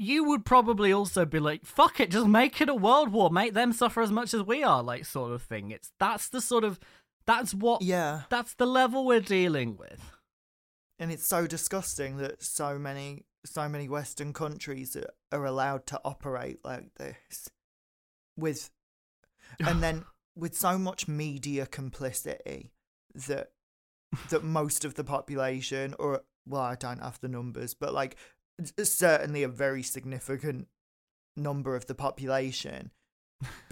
you 0.00 0.22
would 0.24 0.44
probably 0.44 0.92
also 0.92 1.24
be 1.24 1.40
like 1.40 1.64
fuck 1.66 1.98
it 2.00 2.10
just 2.10 2.26
make 2.28 2.60
it 2.60 2.68
a 2.68 2.74
world 2.74 3.10
war 3.10 3.30
make 3.30 3.52
them 3.52 3.72
suffer 3.72 4.00
as 4.00 4.12
much 4.12 4.32
as 4.32 4.42
we 4.44 4.62
are 4.62 4.82
like 4.82 5.04
sort 5.04 5.32
of 5.32 5.42
thing 5.42 5.70
it's 5.72 5.90
that's 5.98 6.28
the 6.28 6.40
sort 6.40 6.62
of 6.64 6.78
that's 7.26 7.52
what 7.52 7.82
Yeah. 7.82 8.22
that's 8.30 8.54
the 8.54 8.66
level 8.66 9.04
we're 9.04 9.20
dealing 9.20 9.76
with 9.76 10.00
And 11.00 11.10
it's 11.12 11.26
so 11.26 11.46
disgusting 11.46 12.16
that 12.18 12.42
so 12.42 12.78
many 12.78 13.24
so 13.44 13.68
many 13.68 13.88
Western 13.88 14.32
countries 14.32 14.96
are- 14.96 15.44
allowed 15.46 15.86
to 15.86 16.00
operate 16.04 16.58
like 16.64 16.92
this. 16.96 17.48
With 18.36 18.70
and 19.60 19.82
then 19.82 20.04
with 20.36 20.56
so 20.56 20.78
much 20.78 21.06
media 21.08 21.66
complicity 21.66 22.72
that 23.26 23.50
that 24.30 24.42
most 24.44 24.84
of 24.84 24.94
the 24.94 25.04
population 25.04 25.94
or 25.98 26.22
well 26.46 26.62
I 26.62 26.76
don't 26.76 27.02
have 27.02 27.20
the 27.20 27.28
numbers 27.28 27.74
but 27.74 27.92
like 27.92 28.16
certainly 28.82 29.42
a 29.42 29.48
very 29.48 29.82
significant 29.82 30.68
number 31.36 31.76
of 31.76 31.86
the 31.86 31.94
population 31.94 32.90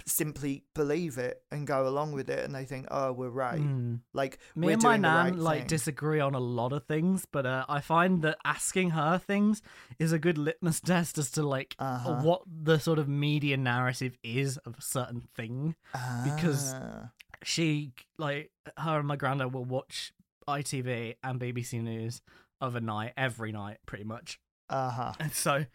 simply 0.05 0.63
believe 0.73 1.17
it 1.17 1.41
and 1.51 1.67
go 1.67 1.85
along 1.85 2.13
with 2.13 2.29
it 2.29 2.45
and 2.45 2.55
they 2.55 2.63
think 2.63 2.87
oh 2.89 3.11
we're 3.11 3.27
right 3.27 3.59
Mm. 3.59 3.99
like 4.13 4.37
me 4.55 4.71
and 4.71 4.81
my 4.81 4.95
nan 4.95 5.25
right 5.25 5.35
like 5.35 5.59
thing. 5.59 5.67
disagree 5.67 6.21
on 6.21 6.33
a 6.33 6.39
lot 6.39 6.71
of 6.71 6.85
things 6.85 7.25
but 7.29 7.45
uh, 7.45 7.65
i 7.67 7.81
find 7.81 8.21
that 8.21 8.37
asking 8.45 8.91
her 8.91 9.17
things 9.17 9.61
is 9.99 10.13
a 10.13 10.19
good 10.19 10.37
litmus 10.37 10.79
test 10.79 11.17
as 11.17 11.29
to 11.31 11.43
like 11.43 11.75
Uh-huh. 11.79 12.21
what 12.21 12.43
the 12.47 12.79
sort 12.79 12.97
of 12.99 13.09
media 13.09 13.57
narrative 13.57 14.17
is 14.23 14.55
of 14.59 14.77
a 14.77 14.81
certain 14.81 15.27
thing 15.35 15.75
because- 16.23 16.73
Ah. 16.73 17.09
she 17.43 17.91
like 18.17 18.51
her 18.77 18.99
and 18.99 19.07
my 19.07 19.17
granddad 19.17 19.53
will 19.53 19.65
watch 19.65 20.13
ITV 20.47 21.15
and 21.21 21.41
BBC 21.41 21.81
News 21.83 22.21
overnight 22.61 23.11
every 23.17 23.51
night 23.51 23.79
pretty 23.85 24.05
much 24.05 24.39
uh-huh. 24.69 25.13
And 25.19 25.33
so 25.33 25.65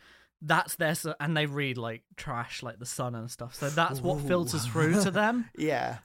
that's 0.41 0.77
their 0.77 0.95
and 1.21 1.37
they 1.37 1.47
read 1.47 1.79
like 1.79 2.03
trash 2.17 2.63
like 2.63 2.79
the 2.79 2.87
Sun 2.87 3.15
and 3.15 3.31
stuff. 3.31 3.55
So 3.55 3.71
that's 3.71 4.01
what 4.01 4.17
Ooh. 4.17 4.27
filters 4.27 4.67
through 4.67 5.03
to 5.03 5.11
them. 5.11 5.49
Yeah. 5.57 5.99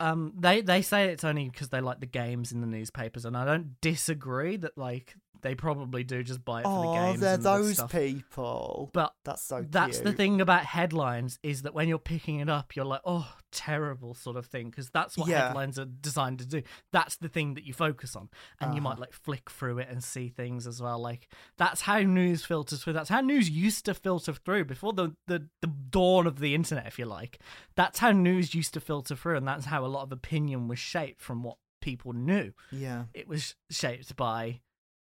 Um 0.00 0.32
they 0.38 0.62
they 0.62 0.82
say 0.82 1.08
it's 1.08 1.24
only 1.24 1.48
because 1.48 1.68
they 1.68 1.80
like 1.80 2.00
the 2.00 2.06
games 2.06 2.50
in 2.50 2.60
the 2.60 2.66
newspapers 2.66 3.24
and 3.24 3.36
I 3.36 3.44
don't 3.44 3.80
disagree 3.80 4.56
that 4.56 4.76
like 4.76 5.14
they 5.42 5.54
probably 5.54 6.04
do 6.04 6.22
just 6.22 6.44
buy 6.44 6.60
it 6.60 6.64
for 6.64 6.68
the 6.86 6.92
game. 6.92 7.02
Oh, 7.02 7.06
games 7.10 7.20
they're 7.20 7.34
and 7.34 7.42
those 7.42 7.74
stuff. 7.74 7.92
people. 7.92 8.90
but 8.92 9.12
That's 9.24 9.42
so 9.42 9.64
that's 9.68 10.00
the 10.00 10.12
thing 10.12 10.40
about 10.40 10.64
headlines 10.64 11.38
is 11.42 11.62
that 11.62 11.74
when 11.74 11.88
you're 11.88 11.98
picking 11.98 12.38
it 12.40 12.48
up 12.48 12.74
you're 12.76 12.84
like 12.84 13.00
oh 13.04 13.28
terrible 13.50 14.14
sort 14.14 14.36
of 14.36 14.46
thing 14.46 14.70
because 14.70 14.88
that's 14.90 15.16
what 15.18 15.28
Yeah. 15.28 15.48
headlines 15.48 15.78
are 15.78 15.84
designed 15.84 16.38
to 16.38 16.46
do 16.46 16.62
that's 16.90 17.16
the 17.16 17.28
thing 17.28 17.54
that 17.54 17.64
you 17.64 17.72
focus 17.74 18.16
on 18.16 18.28
and 18.60 18.74
you 18.74 18.80
might 18.80 18.92
Uh-huh. 18.92 19.00
like 19.02 19.12
flick 19.12 19.50
through 19.50 19.78
it 19.78 19.88
and 19.90 20.02
see 20.02 20.28
things 20.28 20.66
as 20.66 20.80
well 20.80 20.98
like 20.98 21.28
that's 21.58 21.82
how 21.82 21.98
news 22.00 22.44
filters 22.44 22.82
through 22.82 22.94
that's 22.94 23.10
how 23.10 23.20
news 23.20 23.50
used 23.50 23.84
to 23.84 23.94
filter 23.94 24.32
through 24.32 24.64
before 24.64 24.92
the, 24.92 25.14
the 25.26 25.48
the 25.60 25.66
dawn 25.66 26.26
of 26.26 26.38
the 26.38 26.54
internet 26.54 26.86
if 26.86 26.98
you 26.98 27.04
like 27.04 27.38
that's 27.76 27.98
how 27.98 28.10
news 28.10 28.54
used 28.54 28.72
to 28.74 28.80
filter 28.80 29.14
through 29.14 29.36
and 29.36 29.46
that's 29.46 29.66
how 29.66 29.84
a 29.84 29.86
lot 29.88 30.02
of 30.02 30.12
opinion 30.12 30.66
was 30.68 30.78
shaped 30.78 31.20
from 31.20 31.42
what 31.42 31.56
people 31.80 32.12
knew 32.12 32.52
Yeah. 32.70 33.04
it 33.12 33.26
was 33.28 33.54
shaped 33.70 34.14
by 34.16 34.60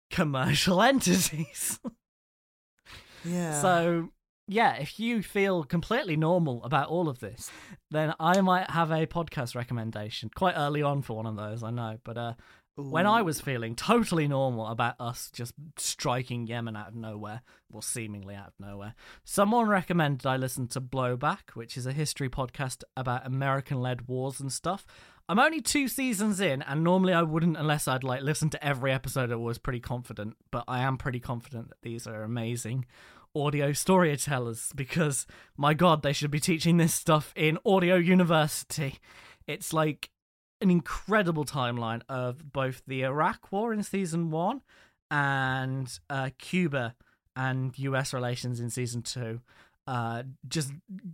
commercial 0.09 0.81
entities 0.91 1.79
Yeah. 3.23 3.61
so, 3.61 4.09
yeah, 4.47 4.75
if 4.75 4.99
you 4.99 5.21
feel 5.21 5.63
completely 5.63 6.15
normal 6.15 6.63
about 6.63 6.87
all 6.87 7.09
of 7.09 7.19
this, 7.19 7.51
then 7.91 8.13
I 8.19 8.39
might 8.41 8.69
have 8.71 8.91
a 8.91 9.05
podcast 9.05 9.55
recommendation. 9.55 10.29
Quite 10.33 10.55
early 10.55 10.81
on 10.81 11.01
for 11.01 11.17
one 11.17 11.25
of 11.25 11.35
those, 11.35 11.63
I 11.63 11.71
know. 11.71 11.97
But 12.05 12.17
uh, 12.17 12.33
when 12.75 13.05
I 13.05 13.23
was 13.23 13.41
feeling 13.41 13.75
totally 13.75 14.27
normal 14.27 14.67
about 14.67 14.95
us 15.01 15.29
just 15.33 15.53
striking 15.77 16.47
Yemen 16.47 16.77
out 16.77 16.89
of 16.89 16.95
nowhere, 16.95 17.41
well, 17.69 17.81
seemingly 17.81 18.35
out 18.35 18.47
of 18.47 18.53
nowhere, 18.59 18.93
someone 19.25 19.67
recommended 19.67 20.25
I 20.25 20.37
listen 20.37 20.67
to 20.69 20.79
Blowback, 20.79 21.55
which 21.55 21.75
is 21.75 21.85
a 21.85 21.91
history 21.91 22.29
podcast 22.29 22.83
about 22.95 23.25
American 23.25 23.81
led 23.81 24.07
wars 24.07 24.39
and 24.39 24.53
stuff. 24.53 24.85
I'm 25.29 25.39
only 25.39 25.59
two 25.59 25.89
seasons 25.89 26.39
in, 26.39 26.61
and 26.61 26.85
normally 26.85 27.13
I 27.13 27.21
wouldn't 27.21 27.57
unless 27.57 27.87
I'd 27.87 28.03
like 28.03 28.21
listen 28.21 28.49
to 28.51 28.65
every 28.65 28.93
episode. 28.93 29.29
I 29.29 29.35
was 29.35 29.57
pretty 29.57 29.81
confident, 29.81 30.37
but 30.51 30.63
I 30.69 30.79
am 30.79 30.97
pretty 30.97 31.19
confident 31.19 31.67
that 31.67 31.81
these 31.81 32.07
are 32.07 32.23
amazing 32.23 32.85
audio 33.35 33.73
storytellers 33.73 34.71
because 34.73 35.27
my 35.57 35.73
god, 35.73 36.01
they 36.01 36.13
should 36.13 36.31
be 36.31 36.39
teaching 36.39 36.77
this 36.77 36.93
stuff 36.93 37.33
in 37.35 37.57
audio 37.65 37.95
university. 37.95 38.99
It's 39.47 39.73
like 39.73 40.11
an 40.61 40.71
incredible 40.71 41.43
timeline 41.43 42.03
of 42.07 42.53
both 42.53 42.81
the 42.87 43.03
Iraq 43.03 43.51
War 43.51 43.73
in 43.73 43.83
season 43.83 44.31
one 44.31 44.61
and 45.11 45.99
uh, 46.09 46.29
Cuba 46.37 46.95
and 47.35 47.77
US 47.77 48.13
relations 48.13 48.61
in 48.61 48.69
season 48.69 49.01
two. 49.01 49.41
Uh, 49.87 50.23
just 50.47 50.73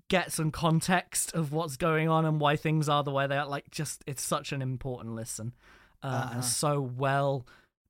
get 0.09 0.31
some 0.31 0.49
context 0.51 1.31
of 1.33 1.53
what's 1.53 1.77
going 1.77 2.09
on 2.09 2.25
and 2.25 2.39
why 2.41 2.55
things 2.55 2.89
are 2.89 3.03
the 3.03 3.11
way 3.11 3.27
they 3.27 3.37
are. 3.37 3.45
Like, 3.47 3.69
just 3.69 4.03
it's 4.07 4.23
such 4.23 4.51
an 4.51 4.61
important 4.63 5.13
listen, 5.15 5.53
uh, 6.01 6.07
Uh-huh. 6.07 6.29
and 6.35 6.43
so 6.43 6.81
well 6.81 7.45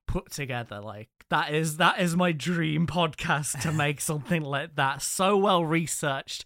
put 0.08 0.30
together. 0.32 0.82
Like 0.82 1.10
that 1.30 1.54
is 1.54 1.78
that 1.78 2.00
is 2.02 2.16
my 2.18 2.34
dream 2.34 2.86
podcast 2.86 3.62
to 3.62 3.72
make 3.72 4.02
something 4.12 4.44
like 4.44 4.76
that. 4.76 5.02
So 5.02 5.38
well 5.38 5.64
researched 5.66 6.46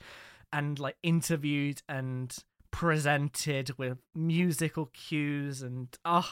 and 0.54 0.78
like 0.78 0.98
interviewed 1.02 1.82
and 1.90 2.34
presented 2.72 3.78
with 3.78 3.98
musical 4.16 4.86
cues 4.94 5.62
and 5.64 5.88
oh, 6.06 6.30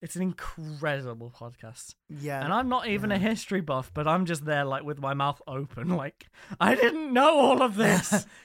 it's 0.00 0.16
an 0.16 0.22
incredible 0.22 1.32
podcast. 1.36 1.94
Yeah. 2.08 2.42
And 2.42 2.52
I'm 2.52 2.68
not 2.68 2.88
even 2.88 3.10
a 3.10 3.18
history 3.18 3.60
buff, 3.60 3.90
but 3.92 4.06
I'm 4.06 4.26
just 4.26 4.44
there 4.44 4.64
like 4.64 4.84
with 4.84 5.00
my 5.00 5.14
mouth 5.14 5.40
open, 5.46 5.88
like 5.96 6.26
I 6.60 6.74
didn't 6.74 7.12
know 7.12 7.38
all 7.38 7.62
of 7.62 7.76
this. 7.76 8.26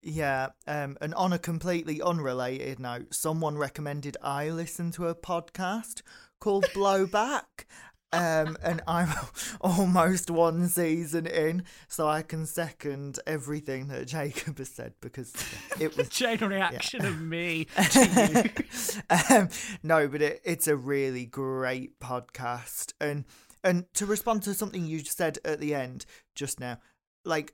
Yeah, 0.00 0.50
um, 0.66 0.96
and 1.00 1.12
on 1.14 1.32
a 1.32 1.40
completely 1.40 2.00
unrelated 2.00 2.78
note, 2.78 3.12
someone 3.12 3.58
recommended 3.58 4.16
I 4.22 4.48
listen 4.50 4.92
to 4.92 5.08
a 5.08 5.14
podcast 5.14 6.02
called 6.38 6.64
Blowback. 6.74 7.66
Um, 8.12 8.56
and 8.62 8.80
I'm 8.86 9.10
almost 9.60 10.30
one 10.30 10.68
season 10.68 11.26
in, 11.26 11.64
so 11.88 12.08
I 12.08 12.22
can 12.22 12.46
second 12.46 13.18
everything 13.26 13.88
that 13.88 14.06
Jacob 14.06 14.58
has 14.58 14.70
said 14.70 14.94
because 15.00 15.32
it 15.80 15.96
was 15.96 16.08
Chain 16.08 16.38
reaction 16.38 17.04
of 17.04 17.20
me 17.20 17.66
to 17.90 18.52
you. 18.56 19.14
um, 19.36 19.48
no, 19.82 20.08
but 20.08 20.22
it, 20.22 20.40
it's 20.44 20.66
a 20.66 20.76
really 20.76 21.26
great 21.26 22.00
podcast. 22.00 22.94
And 23.00 23.24
and 23.62 23.84
to 23.94 24.06
respond 24.06 24.42
to 24.44 24.54
something 24.54 24.86
you 24.86 25.00
said 25.00 25.38
at 25.44 25.60
the 25.60 25.74
end 25.74 26.06
just 26.34 26.60
now, 26.60 26.78
like 27.24 27.52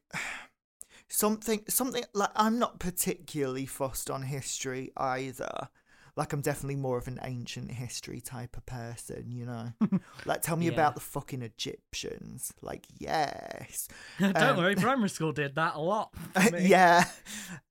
something 1.09 1.65
something 1.69 2.05
like 2.15 2.31
I'm 2.37 2.61
not 2.61 2.79
particularly 2.79 3.67
fussed 3.67 4.09
on 4.09 4.23
history 4.23 4.93
either. 4.97 5.69
Like 6.17 6.33
I'm 6.33 6.43
definitely 6.43 6.77
more 6.77 6.97
of 6.97 7.09
an 7.09 7.19
ancient 7.23 7.71
history 7.73 8.21
type 8.21 8.57
of 8.57 8.65
person, 8.67 9.33
you 9.33 9.47
know. 9.47 9.73
like 10.27 10.43
tell 10.43 10.57
me 10.57 10.67
Yeah. 10.67 10.73
about 10.73 10.95
the 10.95 11.01
fucking 11.01 11.43
Egyptians. 11.43 12.53
Like 12.63 12.87
yes. 12.99 13.89
Don't 14.21 14.37
Um, 14.37 14.57
worry, 14.57 14.77
primary 14.77 15.09
school 15.09 15.33
did 15.33 15.57
that 15.57 15.75
a 15.75 15.81
lot. 15.81 16.15
yeah. 16.59 17.05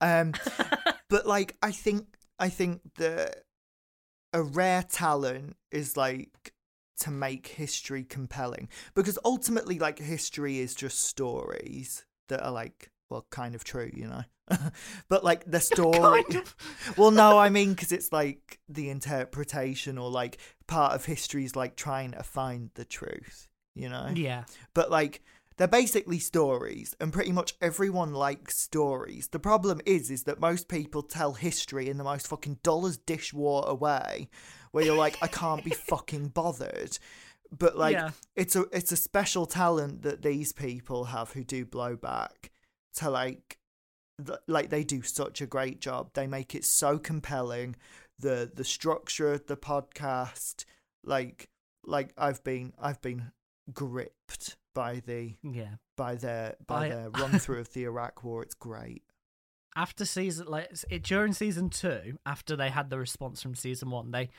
Um 0.01 0.33
but 1.09 1.25
like 1.25 1.55
I 1.61 1.71
think 1.71 2.07
I 2.39 2.49
think 2.49 2.81
that 2.97 3.43
a 4.33 4.41
rare 4.43 4.83
talent 4.83 5.55
is 5.71 5.95
like 5.95 6.53
to 6.99 7.11
make 7.11 7.47
history 7.47 8.03
compelling 8.03 8.67
because 8.95 9.17
ultimately 9.23 9.79
like 9.79 9.99
history 9.99 10.59
is 10.59 10.75
just 10.75 10.99
stories 11.01 12.05
that 12.29 12.41
are 12.43 12.51
like 12.51 12.91
well 13.09 13.25
kind 13.29 13.55
of 13.55 13.63
true 13.63 13.89
you 13.93 14.07
know 14.07 14.23
but 15.09 15.23
like 15.23 15.49
the 15.49 15.59
story 15.71 16.23
Kind 16.23 16.35
of. 16.35 16.55
well 16.97 17.11
no 17.11 17.37
i 17.37 17.49
mean 17.49 17.73
because 17.73 17.91
it's 17.91 18.11
like 18.11 18.59
the 18.69 18.89
interpretation 18.89 19.97
or 19.97 20.09
like 20.09 20.37
part 20.67 20.93
of 20.93 21.05
history 21.05 21.45
is 21.45 21.55
like 21.55 21.75
trying 21.75 22.11
to 22.11 22.23
find 22.23 22.69
the 22.75 22.85
truth 22.85 23.49
you 23.73 23.89
know 23.89 24.09
Yeah. 24.13 24.43
but 24.73 24.91
like 24.91 25.21
they're 25.57 25.67
basically 25.67 26.19
stories 26.19 26.95
and 26.99 27.13
pretty 27.13 27.31
much 27.31 27.53
everyone 27.61 28.13
likes 28.13 28.57
stories 28.59 29.29
the 29.29 29.39
problem 29.39 29.79
is 29.85 30.09
is 30.11 30.23
that 30.23 30.39
most 30.39 30.67
people 30.67 31.03
tell 31.03 31.33
history 31.33 31.89
in 31.89 31.97
the 31.97 32.03
most 32.03 32.27
fucking 32.27 32.59
dollars 32.63 32.97
dishwater 32.97 33.73
way 33.75 34.29
where 34.71 34.83
you're 34.83 34.97
like 34.97 35.17
i 35.21 35.27
can't 35.27 35.63
be 35.63 35.71
fucking 35.71 36.27
bothered 36.29 36.97
but 37.57 37.77
like 37.77 37.93
Yeah. 37.93 38.11
it's 38.35 38.55
a 38.55 38.65
it's 38.71 38.91
a 38.91 38.97
special 38.97 39.45
talent 39.45 40.01
that 40.01 40.21
these 40.23 40.51
people 40.51 41.05
have 41.05 41.31
who 41.31 41.43
do 41.43 41.65
blowback 41.65 42.49
to 42.95 43.09
like 43.09 43.59
th- 44.25 44.39
like 44.47 44.69
they 44.69 44.83
do 44.83 45.01
such 45.01 45.41
a 45.41 45.45
great 45.47 45.79
job. 45.81 46.11
They 46.13 46.27
make 46.27 46.53
it 46.55 46.65
so 46.65 46.97
compelling. 46.97 47.75
The 48.19 48.51
the 48.53 48.63
structure 48.63 49.33
of 49.33 49.47
the 49.47 49.57
podcast 49.57 50.65
like 51.03 51.49
like 51.85 52.13
i've 52.17 52.41
been 52.45 52.71
i've 52.79 53.01
been 53.01 53.31
gripped 53.73 54.55
by 54.73 55.01
the 55.05 55.35
Yeah. 55.43 55.75
by 55.97 56.15
their 56.15 56.55
by 56.67 56.85
I- 56.85 56.89
their 56.89 57.09
run 57.19 57.37
through 57.39 57.59
of 57.59 57.73
the 57.73 57.83
iraq 57.83 58.23
war. 58.23 58.41
It's 58.43 58.53
great. 58.55 59.03
After 59.75 60.05
season 60.05 60.47
like 60.47 60.69
it 60.89 61.03
during 61.03 61.33
season 61.33 61.69
two 61.69 62.17
after 62.25 62.55
they 62.55 62.69
had 62.69 62.89
the 62.89 62.99
response 62.99 63.41
from 63.41 63.55
season 63.55 63.89
one 63.89 64.11
they 64.11 64.29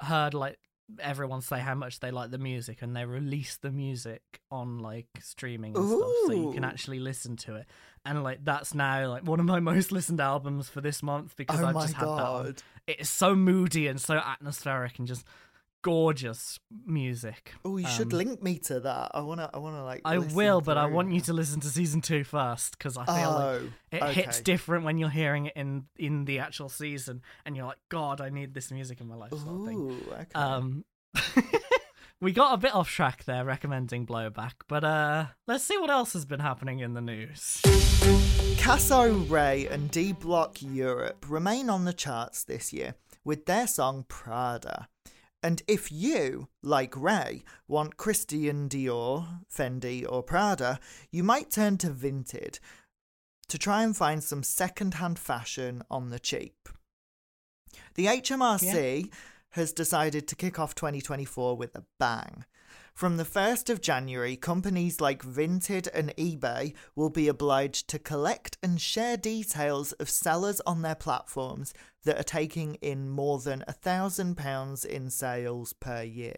heard 0.00 0.34
like 0.34 0.58
everyone 1.00 1.40
say 1.40 1.58
how 1.58 1.74
much 1.74 2.00
they 2.00 2.10
like 2.10 2.30
the 2.30 2.38
music 2.38 2.82
and 2.82 2.94
they 2.94 3.04
release 3.04 3.56
the 3.56 3.70
music 3.70 4.22
on 4.50 4.78
like 4.78 5.06
streaming 5.20 5.76
and 5.76 5.88
stuff 5.88 6.10
so 6.26 6.32
you 6.32 6.52
can 6.52 6.64
actually 6.64 6.98
listen 6.98 7.36
to 7.36 7.56
it. 7.56 7.66
And 8.04 8.22
like 8.22 8.44
that's 8.44 8.74
now 8.74 9.08
like 9.08 9.26
one 9.26 9.40
of 9.40 9.46
my 9.46 9.60
most 9.74 9.92
listened 9.92 10.20
albums 10.20 10.68
for 10.68 10.80
this 10.80 11.02
month 11.02 11.36
because 11.36 11.60
oh 11.60 11.66
i've 11.66 11.74
just 11.74 11.94
had 11.94 12.06
that 12.06 12.10
on. 12.10 12.56
it's 12.86 13.08
so 13.08 13.34
moody 13.34 13.86
and 13.86 13.98
so 14.00 14.14
atmospheric 14.14 14.98
and 14.98 15.08
just 15.08 15.24
gorgeous 15.84 16.58
music. 16.86 17.52
Oh 17.64 17.76
you 17.76 17.86
should 17.86 18.12
Um, 18.12 18.18
link 18.18 18.42
me 18.42 18.58
to 18.60 18.80
that. 18.80 19.10
I 19.12 19.20
want 19.20 19.40
to 19.40 19.50
i 19.52 19.58
want 19.58 19.76
to 19.76 19.84
like 19.84 20.00
i 20.06 20.16
will 20.18 20.60
but 20.62 20.78
i 20.78 20.86
want 20.86 21.12
you 21.12 21.20
to 21.20 21.32
listen 21.34 21.60
to 21.60 21.68
season 21.68 22.00
two 22.00 22.24
first 22.24 22.76
because 22.78 22.96
i 22.96 23.04
feel 23.04 23.30
like 23.30 23.60
oh 23.60 23.68
it 23.92 24.02
hits 24.14 24.40
different 24.40 24.84
when 24.86 24.96
you're 24.98 25.10
hearing 25.10 25.46
it 25.46 25.52
in 25.56 25.84
in 25.96 26.24
the 26.24 26.38
actual 26.38 26.68
season 26.70 27.20
and 27.44 27.54
you're 27.54 27.66
like 27.66 27.78
god 27.90 28.20
i 28.22 28.30
need 28.30 28.54
this 28.54 28.70
music 28.72 29.00
in 29.02 29.06
my 29.08 29.14
life 29.14 29.30
sort 29.30 29.42
of 29.60 29.66
thing. 29.66 29.76
Ooh, 29.78 30.12
okay. 30.12 30.26
um 30.34 30.84
we 32.20 32.32
got 32.32 32.54
a 32.54 32.56
bit 32.56 32.74
off 32.74 32.88
track 32.90 33.24
there 33.24 33.44
recommending 33.44 34.06
blowback 34.06 34.54
but 34.66 34.82
uh 34.84 35.26
let's 35.46 35.64
see 35.64 35.76
what 35.78 35.90
else 35.90 36.14
has 36.14 36.24
been 36.24 36.40
happening 36.40 36.80
in 36.80 36.94
the 36.94 37.02
news. 37.02 37.60
Cassö 38.56 39.28
Raye 39.30 39.66
and 39.66 39.90
D 39.90 40.12
Block 40.12 40.62
Europe 40.62 41.26
remain 41.28 41.68
on 41.68 41.84
the 41.84 41.92
charts 41.92 42.44
this 42.44 42.72
year 42.72 42.94
with 43.24 43.44
their 43.46 43.66
song 43.66 44.04
Prada. 44.08 44.88
And 45.44 45.62
if 45.68 45.92
you, 45.92 46.48
like 46.62 46.96
Raye, 46.96 47.44
want 47.68 47.98
Christian 47.98 48.66
Dior, 48.66 49.44
Fendi, 49.54 50.10
or 50.10 50.22
Prada, 50.22 50.80
you 51.10 51.22
might 51.22 51.50
turn 51.50 51.76
to 51.78 51.90
Vinted 51.90 52.58
to 53.48 53.58
try 53.58 53.82
and 53.82 53.94
find 53.94 54.24
some 54.24 54.42
second 54.42 54.94
hand 54.94 55.18
fashion 55.18 55.82
on 55.90 56.08
the 56.08 56.18
cheap. 56.18 56.70
The 57.94 58.06
HMRC 58.06 59.12
has 59.50 59.74
decided 59.74 60.26
to 60.28 60.34
kick 60.34 60.58
off 60.58 60.74
2024 60.74 61.58
with 61.58 61.76
a 61.76 61.84
bang. 62.00 62.46
From 62.94 63.16
the 63.16 63.24
1st 63.24 63.70
of 63.70 63.80
January, 63.80 64.36
companies 64.36 65.00
like 65.00 65.24
Vinted 65.24 65.88
and 65.92 66.14
eBay 66.16 66.74
will 66.94 67.10
be 67.10 67.26
obliged 67.26 67.88
to 67.88 67.98
collect 67.98 68.56
and 68.62 68.80
share 68.80 69.16
details 69.16 69.90
of 69.94 70.08
sellers 70.08 70.60
on 70.64 70.82
their 70.82 70.94
platforms 70.94 71.74
that 72.04 72.18
are 72.18 72.22
taking 72.22 72.76
in 72.76 73.08
more 73.10 73.40
than 73.40 73.64
£1,000 73.68 74.84
in 74.86 75.10
sales 75.10 75.72
per 75.72 76.02
year. 76.02 76.36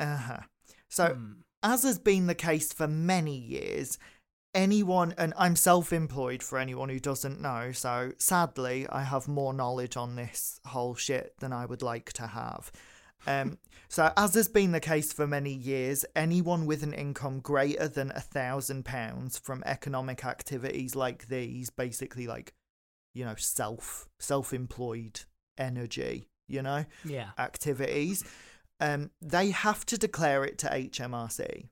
Uh 0.00 0.16
huh. 0.16 0.40
So, 0.88 1.14
Hmm. 1.14 1.32
as 1.62 1.84
has 1.84 1.98
been 2.00 2.26
the 2.26 2.34
case 2.34 2.72
for 2.72 2.88
many 2.88 3.38
years, 3.38 3.98
anyone, 4.52 5.14
and 5.16 5.32
I'm 5.38 5.54
self 5.54 5.92
employed 5.92 6.42
for 6.42 6.58
anyone 6.58 6.88
who 6.88 6.98
doesn't 6.98 7.40
know, 7.40 7.70
so 7.70 8.12
sadly, 8.18 8.88
I 8.88 9.04
have 9.04 9.28
more 9.28 9.54
knowledge 9.54 9.96
on 9.96 10.16
this 10.16 10.60
whole 10.66 10.96
shit 10.96 11.34
than 11.38 11.52
I 11.52 11.66
would 11.66 11.82
like 11.82 12.12
to 12.14 12.26
have. 12.26 12.72
Um, 13.26 13.58
so, 13.88 14.12
as 14.16 14.34
has 14.34 14.48
been 14.48 14.72
the 14.72 14.80
case 14.80 15.12
for 15.12 15.26
many 15.26 15.52
years, 15.52 16.04
anyone 16.14 16.66
with 16.66 16.82
an 16.82 16.92
income 16.92 17.40
greater 17.40 17.88
than 17.88 18.10
a 18.10 18.20
thousand 18.20 18.84
pounds 18.84 19.38
from 19.38 19.62
economic 19.64 20.24
activities 20.24 20.96
like 20.96 21.28
these, 21.28 21.70
basically 21.70 22.26
like, 22.26 22.54
you 23.14 23.24
know, 23.24 23.34
self 23.36 24.08
self 24.18 24.52
employed 24.52 25.20
energy, 25.56 26.28
you 26.48 26.62
know, 26.62 26.84
yeah 27.04 27.30
activities, 27.38 28.24
um, 28.80 29.10
they 29.20 29.50
have 29.50 29.86
to 29.86 29.98
declare 29.98 30.44
it 30.44 30.58
to 30.58 30.66
HMRC. 30.66 31.68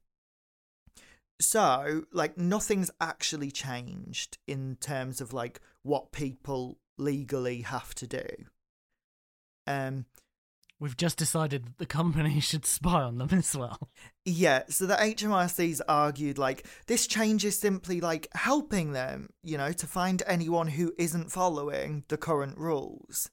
So, 1.41 2.05
like, 2.13 2.39
nothing's 2.39 2.93
actually 3.01 3.51
changed 3.51 4.39
in 4.47 4.77
terms 4.81 5.21
of 5.21 5.33
like 5.33 5.61
what 5.83 6.13
people 6.13 6.79
legally 6.97 7.63
have 7.63 7.95
to 7.97 8.07
do. 8.07 8.27
Um, 9.67 10.07
we've 10.81 10.97
just 10.97 11.19
decided 11.19 11.65
that 11.65 11.79
the 11.79 11.87
company 11.87 12.41
should 12.41 12.67
spy 12.67 13.03
on 13.03 13.19
them 13.19 13.31
as 13.33 13.57
well 13.57 13.91
yeah, 14.27 14.63
so 14.69 14.87
the 14.87 14.95
HMRC's 14.95 15.83
argued 15.87 16.39
like 16.39 16.67
this 16.87 17.07
change 17.07 17.45
is 17.45 17.59
simply 17.59 18.01
like 18.01 18.29
helping 18.35 18.93
them, 18.93 19.29
you 19.43 19.59
know, 19.59 19.73
to 19.73 19.87
find 19.87 20.23
anyone 20.27 20.67
who 20.67 20.95
isn't 20.97 21.31
following 21.31 22.05
the 22.09 22.17
current 22.17 22.57
rules. 22.57 23.31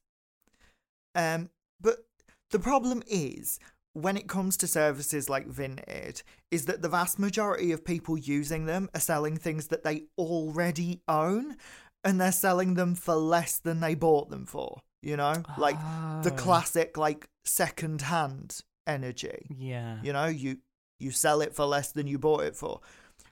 Um, 1.16 1.50
but 1.80 1.98
the 2.52 2.60
problem 2.60 3.04
is 3.08 3.58
when 3.94 4.18
it 4.18 4.28
comes 4.28 4.58
to 4.58 4.68
services 4.68 5.30
like 5.30 5.48
Vinted, 5.48 6.24
is 6.50 6.66
that 6.66 6.82
the 6.82 6.90
vast 6.90 7.20
majority 7.20 7.72
of 7.72 7.86
people 7.86 8.18
using 8.18 8.66
them 8.66 8.90
are 8.94 9.02
selling 9.02 9.38
things 9.38 9.68
that 9.68 9.84
they 9.84 10.04
already 10.18 11.02
own, 11.08 11.56
and 12.04 12.20
they're 12.20 12.32
selling 12.34 12.74
them 12.74 12.96
for 12.96 13.16
less 13.16 13.60
than 13.60 13.80
they 13.80 13.96
bought 13.96 14.30
them 14.30 14.46
for. 14.46 14.80
You 15.02 15.18
know, 15.18 15.42
like 15.58 15.80
the 16.24 16.32
Oh. 16.32 16.36
classic 16.38 16.98
like 16.98 17.28
second 17.44 18.02
hand 18.04 18.60
energy. 18.86 19.48
Yeah. 19.58 19.98
You 20.04 20.14
know, 20.14 20.26
you 20.28 20.58
you 21.00 21.12
sell 21.12 21.42
it 21.42 21.56
for 21.56 21.66
less 21.66 21.92
than 21.92 22.06
you 22.08 22.20
bought 22.20 22.44
it 22.44 22.56
for. 22.56 22.82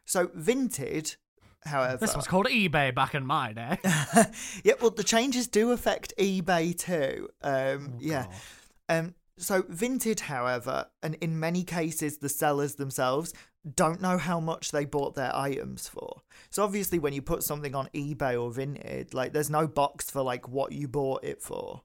So 0.05 0.27
vinted, 0.27 1.15
however, 1.63 1.97
This 1.97 2.15
was 2.15 2.25
called 2.27 2.47
eBay 2.47 2.95
back 2.95 3.13
in 3.13 3.23
my 3.25 3.53
day. 3.53 3.77
yeah, 4.63 4.73
well, 4.82 4.89
the 4.89 5.03
changes 5.03 5.47
do 5.47 5.71
affect 5.71 6.13
eBay 6.17 6.75
too. 6.75 7.29
Um, 7.43 7.93
Oh, 7.93 7.97
yeah. 7.99 8.25
God. 8.25 8.97
Um, 8.97 9.15
so 9.38 9.62
vinted, 9.62 10.21
however, 10.21 10.88
and 11.03 11.13
in 11.21 11.39
many 11.39 11.63
cases, 11.63 12.17
the 12.17 12.27
sellers 12.29 12.75
themselves 12.75 13.34
don't 13.75 14.01
know 14.01 14.17
how 14.17 14.39
much 14.39 14.71
they 14.71 14.85
bought 14.85 15.15
their 15.15 15.35
items 15.35 15.87
for. 15.87 16.21
So 16.49 16.63
obviously, 16.63 16.99
when 16.99 17.13
you 17.13 17.21
put 17.21 17.43
something 17.43 17.75
on 17.75 17.89
eBay 17.93 18.41
or 18.41 18.51
Vinted, 18.51 19.13
like 19.13 19.33
there's 19.33 19.49
no 19.49 19.67
box 19.67 20.09
for 20.09 20.21
like 20.21 20.47
what 20.47 20.71
you 20.71 20.87
bought 20.87 21.23
it 21.23 21.41
for. 21.41 21.81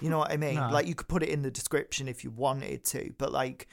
You 0.00 0.08
know 0.10 0.18
what 0.18 0.32
I 0.32 0.36
mean? 0.46 0.56
No. 0.56 0.70
Like 0.70 0.86
you 0.86 0.94
could 0.94 1.08
put 1.08 1.22
it 1.22 1.28
in 1.28 1.42
the 1.42 1.50
description 1.50 2.08
if 2.08 2.24
you 2.24 2.30
wanted 2.30 2.84
to, 2.86 3.12
but 3.18 3.32
like 3.32 3.68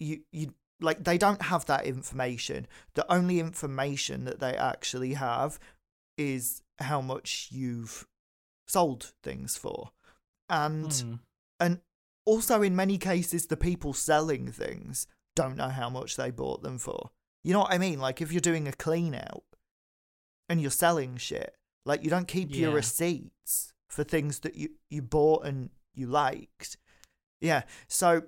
you 0.00 0.20
you 0.32 0.54
like 0.80 1.04
they 1.04 1.16
don't 1.16 1.42
have 1.42 1.64
that 1.66 1.86
information. 1.86 2.66
The 2.94 3.10
only 3.10 3.40
information 3.40 4.24
that 4.24 4.40
they 4.40 4.54
actually 4.56 5.14
have 5.14 5.58
is 6.18 6.62
how 6.78 7.00
much 7.00 7.48
you've 7.52 8.06
sold 8.66 9.12
things 9.22 9.56
for. 9.56 9.90
And 10.48 10.92
Hmm. 10.92 11.14
and 11.60 11.80
also 12.24 12.62
in 12.62 12.74
many 12.74 12.98
cases 12.98 13.46
the 13.46 13.56
people 13.56 13.92
selling 13.92 14.50
things 14.50 15.06
don't 15.36 15.56
know 15.56 15.68
how 15.68 15.88
much 15.88 16.16
they 16.16 16.32
bought 16.32 16.62
them 16.62 16.78
for. 16.78 17.10
You 17.44 17.52
know 17.52 17.60
what 17.60 17.72
I 17.72 17.78
mean? 17.78 18.00
Like 18.00 18.20
if 18.20 18.32
you're 18.32 18.40
doing 18.40 18.66
a 18.66 18.72
clean 18.72 19.14
out 19.14 19.44
and 20.48 20.60
you're 20.60 20.72
selling 20.72 21.16
shit, 21.16 21.54
like 21.84 22.02
you 22.02 22.10
don't 22.10 22.26
keep 22.26 22.52
your 22.52 22.72
receipts 22.72 23.72
for 23.88 24.02
things 24.02 24.40
that 24.40 24.56
you 24.56 24.70
you 24.90 25.02
bought 25.02 25.44
and 25.44 25.70
you 25.94 26.08
liked. 26.08 26.76
Yeah. 27.40 27.62
So 27.86 28.24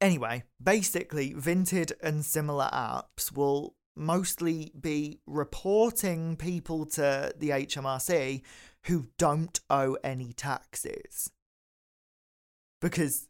anyway, 0.00 0.44
basically 0.62 1.34
Vinted 1.34 1.92
and 2.02 2.24
similar 2.24 2.70
apps 2.72 3.30
will 3.30 3.74
mostly 3.94 4.72
be 4.80 5.20
reporting 5.26 6.36
people 6.36 6.86
to 6.86 7.34
the 7.36 7.50
HMRC 7.50 8.40
who 8.84 9.08
don't 9.18 9.60
owe 9.68 9.96
any 10.02 10.32
taxes 10.32 11.30
because 12.80 13.28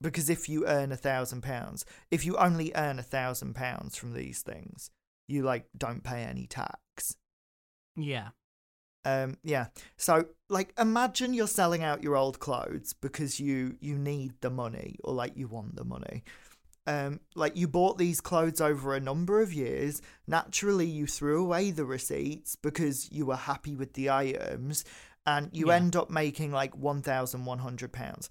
because 0.00 0.30
if 0.30 0.48
you 0.48 0.66
earn 0.66 0.92
a 0.92 0.96
thousand 0.96 1.42
pounds 1.42 1.84
if 2.10 2.24
you 2.24 2.36
only 2.36 2.72
earn 2.74 2.98
a 2.98 3.02
thousand 3.02 3.54
pounds 3.54 3.96
from 3.96 4.12
these 4.12 4.42
things 4.42 4.90
you 5.28 5.42
like 5.42 5.66
don't 5.76 6.02
pay 6.02 6.22
any 6.24 6.46
tax. 6.46 7.16
Yeah. 7.96 8.28
um 9.04 9.36
yeah. 9.42 9.66
So 9.96 10.26
like 10.48 10.72
imagine 10.78 11.34
you're 11.34 11.46
selling 11.46 11.82
out 11.84 12.02
your 12.02 12.16
old 12.16 12.38
clothes 12.40 12.94
because 13.00 13.38
you 13.40 13.76
you 13.80 13.96
need 13.98 14.32
the 14.40 14.50
money 14.50 14.96
or 15.04 15.14
like 15.14 15.36
you 15.36 15.46
want 15.48 15.76
the 15.76 15.84
money. 15.84 16.24
Um 16.86 17.20
like 17.36 17.56
you 17.56 17.68
bought 17.68 17.98
these 17.98 18.20
clothes 18.20 18.60
over 18.60 18.94
a 18.94 19.00
number 19.00 19.40
of 19.40 19.52
years. 19.52 20.02
Naturally 20.26 20.86
you 20.86 21.06
threw 21.06 21.44
away 21.44 21.70
the 21.70 21.84
receipts 21.84 22.56
because 22.56 23.10
you 23.12 23.26
were 23.26 23.36
happy 23.36 23.76
with 23.76 23.92
the 23.94 24.10
items 24.10 24.84
and 25.26 25.50
you 25.52 25.68
Yeah. 25.68 25.76
end 25.76 25.94
up 25.94 26.10
making 26.10 26.50
like 26.50 26.74
1100 26.76 27.92
pounds 27.92 28.30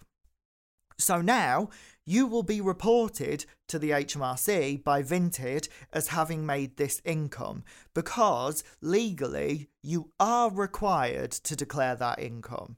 so 1.00 1.22
now 1.22 1.70
you 2.06 2.28
will 2.28 2.44
be 2.44 2.60
reported 2.62 3.46
to 3.68 3.80
the 3.80 3.92
HMRC 3.92 4.84
by 4.84 5.02
Vinted 5.04 5.68
as 5.94 6.10
having 6.10 6.46
made 6.46 6.76
this 6.78 7.02
income 7.06 7.64
because 7.94 8.64
legally 8.82 9.70
you 9.84 10.10
are 10.20 10.52
required 10.52 11.32
to 11.32 11.56
declare 11.56 11.96
that 11.96 12.20
income. 12.20 12.78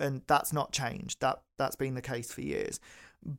And 0.00 0.22
that's 0.26 0.52
not 0.52 0.72
changed. 0.72 1.20
That 1.20 1.42
that's 1.58 1.76
been 1.76 1.94
the 1.94 2.00
case 2.02 2.32
for 2.32 2.40
years. 2.40 2.78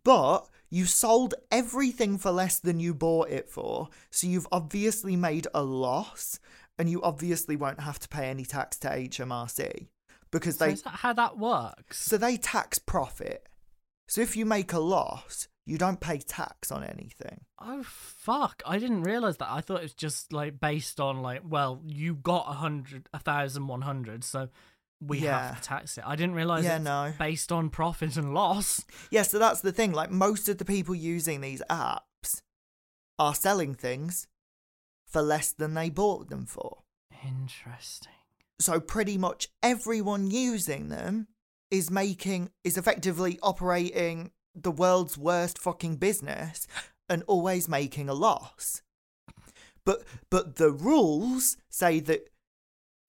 But 0.04 0.48
you 0.70 0.86
sold 0.86 1.34
everything 1.52 2.18
for 2.18 2.32
less 2.32 2.60
than 2.60 2.80
you 2.80 2.94
bought 2.94 3.30
it 3.30 3.50
for, 3.50 3.88
so 4.12 4.28
you've 4.28 4.48
obviously 4.52 5.16
made 5.16 5.48
a 5.54 5.64
loss 5.64 6.40
and 6.78 6.90
you 6.90 7.02
obviously 7.02 7.56
won't 7.56 7.80
have 7.80 7.98
to 8.00 8.10
pay 8.10 8.30
any 8.30 8.46
tax 8.46 8.78
to 8.80 8.90
HMRC 8.90 9.88
because 10.32 10.58
So 10.58 10.66
they 10.66 10.74
is 10.74 10.82
that 10.84 10.96
how 10.96 11.14
that 11.14 11.38
works? 11.38 11.98
so 12.04 12.18
they 12.18 12.38
tax 12.38 12.78
profit. 12.78 13.48
So 14.10 14.22
if 14.22 14.36
you 14.36 14.46
make 14.46 14.74
a 14.74 14.80
loss, 14.80 15.48
you 15.66 15.78
don't 15.78 16.00
pay 16.02 16.18
tax 16.18 16.72
on 16.72 16.84
anything. 16.84 17.42
Oh 17.62 17.84
fuck! 17.84 18.64
I 18.66 18.80
didn't 18.80 19.04
realize 19.04 19.38
that. 19.38 19.52
I 19.52 19.62
thought 19.62 19.80
it 19.80 19.84
was 19.84 19.94
just 19.94 20.34
like 20.34 20.60
based 20.60 21.00
on 21.00 21.22
like, 21.22 21.42
well, 21.48 21.82
you 21.86 22.16
got 22.16 22.46
a 22.50 22.54
hundred, 22.54 23.08
a 23.14 23.20
thousand, 23.20 23.68
one 23.68 23.82
hundred, 23.84 24.24
so 24.24 24.50
we 25.00 25.20
Yeah. 25.20 25.50
have 25.50 25.62
to 25.62 25.68
tax 25.68 25.98
it. 25.98 26.04
I 26.08 26.16
didn't 26.16 26.36
realize 26.36 26.64
Yeah, 26.66 26.76
it's 26.78 26.84
no. 26.84 27.14
based 27.20 27.52
on 27.52 27.70
profit 27.70 28.18
and 28.18 28.34
loss. 28.34 28.84
Yeah, 29.12 29.22
so 29.22 29.38
that's 29.40 29.62
the 29.62 29.72
thing. 29.72 29.92
Like 29.94 30.10
most 30.12 30.50
of 30.50 30.58
the 30.58 30.66
people 30.66 30.96
using 30.96 31.40
these 31.42 31.62
apps 31.70 32.42
are 33.20 33.36
selling 33.36 33.76
things 33.76 34.28
for 35.06 35.22
less 35.22 35.52
than 35.52 35.74
they 35.76 35.90
bought 35.90 36.30
them 36.30 36.46
for. 36.46 36.80
Interesting. 37.26 38.14
So 38.60 38.80
pretty 38.80 39.18
much 39.18 39.50
everyone 39.64 40.32
using 40.32 40.90
them 40.90 41.28
is 41.72 41.92
making 41.92 42.52
is 42.64 42.78
effectively 42.78 43.40
operating 43.42 44.32
the 44.56 44.72
world's 44.72 45.18
worst 45.18 45.58
fucking 45.58 45.98
business 45.98 46.68
and 47.10 47.24
always 47.28 47.68
making 47.68 48.10
a 48.10 48.14
loss. 48.14 48.82
But 49.86 50.04
but 50.30 50.58
the 50.58 50.72
rules 50.72 51.58
say 51.70 52.00
that 52.02 52.30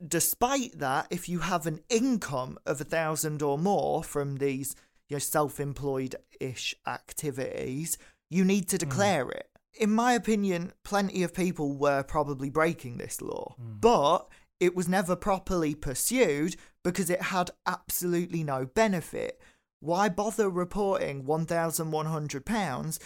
despite 0.07 0.79
that, 0.79 1.07
if 1.11 1.29
you 1.29 1.40
have 1.40 1.66
an 1.66 1.81
income 1.88 2.59
of 2.64 2.81
a 2.81 2.85
thousand 2.85 3.42
or 3.42 3.59
more 3.59 4.03
from 4.03 4.37
these 4.37 4.75
you 5.09 5.16
know, 5.16 5.18
self-employed 5.18 6.16
ish 6.40 6.75
activities, 6.87 7.99
you 8.31 8.44
need 8.44 8.68
to 8.68 8.77
hmm. 8.77 8.88
declare 8.88 9.29
it. 9.29 9.46
In 9.79 9.92
my 9.92 10.14
opinion, 10.14 10.73
plenty 10.85 11.23
of 11.23 11.35
people 11.35 11.77
were 11.77 12.03
probably 12.03 12.51
breaking 12.51 12.96
this 12.96 13.20
law, 13.20 13.55
hmm. 13.57 13.79
but 13.81 14.29
it 14.59 14.77
was 14.77 14.88
never 14.88 15.16
properly 15.16 15.75
pursued 15.75 16.57
because 16.85 17.11
it 17.11 17.23
had 17.23 17.51
absolutely 17.66 18.43
no 18.45 18.66
benefit. 18.66 19.40
Why 19.81 20.09
bother 20.09 20.49
reporting 20.51 21.25
£1,100 21.25 22.99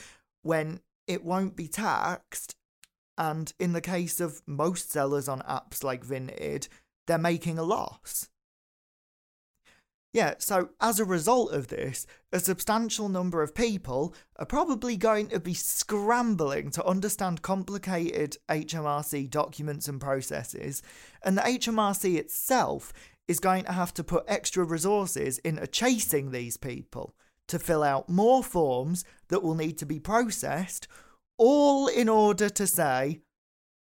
when 0.42 0.80
it 1.06 1.24
won't 1.24 1.56
be 1.56 1.68
taxed? 1.68 2.56
And 3.16 3.52
in 3.60 3.72
the 3.72 3.80
case 3.80 4.20
of 4.20 4.42
most 4.46 4.90
sellers 4.90 5.28
on 5.28 5.40
apps 5.42 5.84
like 5.84 6.04
Vinted, 6.04 6.68
they're 7.06 7.18
making 7.18 7.58
a 7.58 7.62
loss. 7.62 8.28
Yeah, 10.12 10.34
so 10.38 10.70
as 10.80 11.00
a 11.00 11.04
result 11.04 11.52
of 11.52 11.66
this, 11.66 12.06
a 12.32 12.38
substantial 12.38 13.08
number 13.08 13.42
of 13.42 13.52
people 13.52 14.14
are 14.36 14.46
probably 14.46 14.96
going 14.96 15.26
to 15.28 15.40
be 15.40 15.54
scrambling 15.54 16.70
to 16.70 16.84
understand 16.84 17.42
complicated 17.42 18.36
HMRC 18.48 19.28
documents 19.28 19.88
and 19.88 20.00
processes, 20.00 20.82
and 21.24 21.36
the 21.36 21.42
HMRC 21.42 22.16
itself 22.16 22.92
is 23.26 23.40
going 23.40 23.64
to 23.64 23.72
have 23.72 23.94
to 23.94 24.04
put 24.04 24.24
extra 24.28 24.64
resources 24.64 25.38
into 25.38 25.66
chasing 25.66 26.30
these 26.30 26.56
people 26.56 27.14
to 27.48 27.58
fill 27.58 27.82
out 27.82 28.08
more 28.08 28.42
forms 28.42 29.04
that 29.28 29.42
will 29.42 29.54
need 29.54 29.78
to 29.78 29.86
be 29.86 29.98
processed, 29.98 30.88
all 31.36 31.88
in 31.88 32.08
order 32.08 32.48
to 32.48 32.66
say 32.66 33.20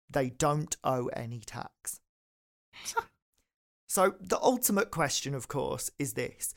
they 0.10 0.30
don't 0.30 0.78
owe 0.84 1.08
any 1.08 1.40
tax. 1.40 2.00
So, 3.88 4.14
the 4.22 4.40
ultimate 4.40 4.92
question, 4.92 5.34
of 5.34 5.48
course, 5.48 5.90
is 5.98 6.14
this 6.14 6.54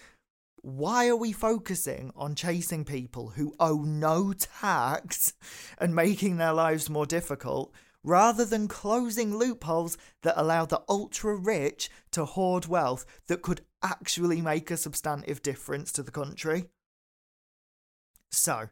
why 0.61 1.09
are 1.09 1.17
we 1.17 1.33
focusing 1.33 2.13
on 2.15 2.37
chasing 2.37 2.85
people 2.85 3.31
who 3.31 3.55
owe 3.59 3.83
no 3.83 4.33
tax 4.33 5.33
and 5.79 5.95
making 5.95 6.37
their 6.37 6.53
lives 6.53 6.89
more 6.89 7.07
difficult 7.07 7.73
rather 8.05 8.45
than 8.45 8.69
closing 8.69 9.37
loopholes 9.37 9.97
that 10.23 10.41
allow 10.41 10.65
the 10.65 10.83
ultra 10.89 11.37
rich 11.37 11.91
to 12.11 12.25
hoard 12.25 12.67
wealth 12.67 13.05
that 13.27 13.43
could 13.43 13.63
actually 13.83 14.41
make 14.41 14.71
a 14.71 14.77
substantive 14.77 15.43
difference 15.43 15.93
to 15.93 16.03
the 16.03 16.11
country? 16.11 16.67
So, 18.31 18.69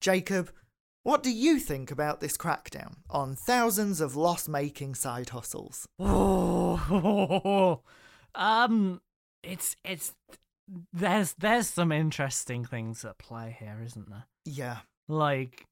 Jacob, 0.00 0.50
what 1.02 1.22
do 1.22 1.30
you 1.30 1.58
think 1.58 1.90
about 1.90 2.20
this 2.20 2.36
crackdown 2.36 2.96
on 3.08 3.34
thousands 3.34 4.00
of 4.00 4.16
loss 4.16 4.46
making 4.46 4.94
side 4.94 5.30
hustles? 5.30 5.88
Oh, 5.98 7.80
um, 8.34 9.00
it's 9.42 9.76
it's 9.84 10.14
there's 10.92 11.32
there's 11.34 11.68
some 11.68 11.90
interesting 11.90 12.64
things 12.64 13.04
at 13.04 13.18
play 13.18 13.56
here, 13.58 13.80
isn't 13.84 14.10
there? 14.10 14.26
Yeah. 14.44 14.78
Like, 15.08 15.66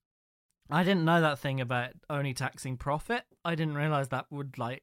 I 0.71 0.85
didn't 0.85 1.05
know 1.05 1.21
that 1.21 1.39
thing 1.39 1.61
about 1.61 1.91
only 2.11 2.35
taxing 2.35 2.77
profit. 2.77 3.25
I 3.45 3.55
didn't 3.55 3.75
realize 3.75 4.09
that 4.09 4.27
would 4.31 4.59
like 4.59 4.83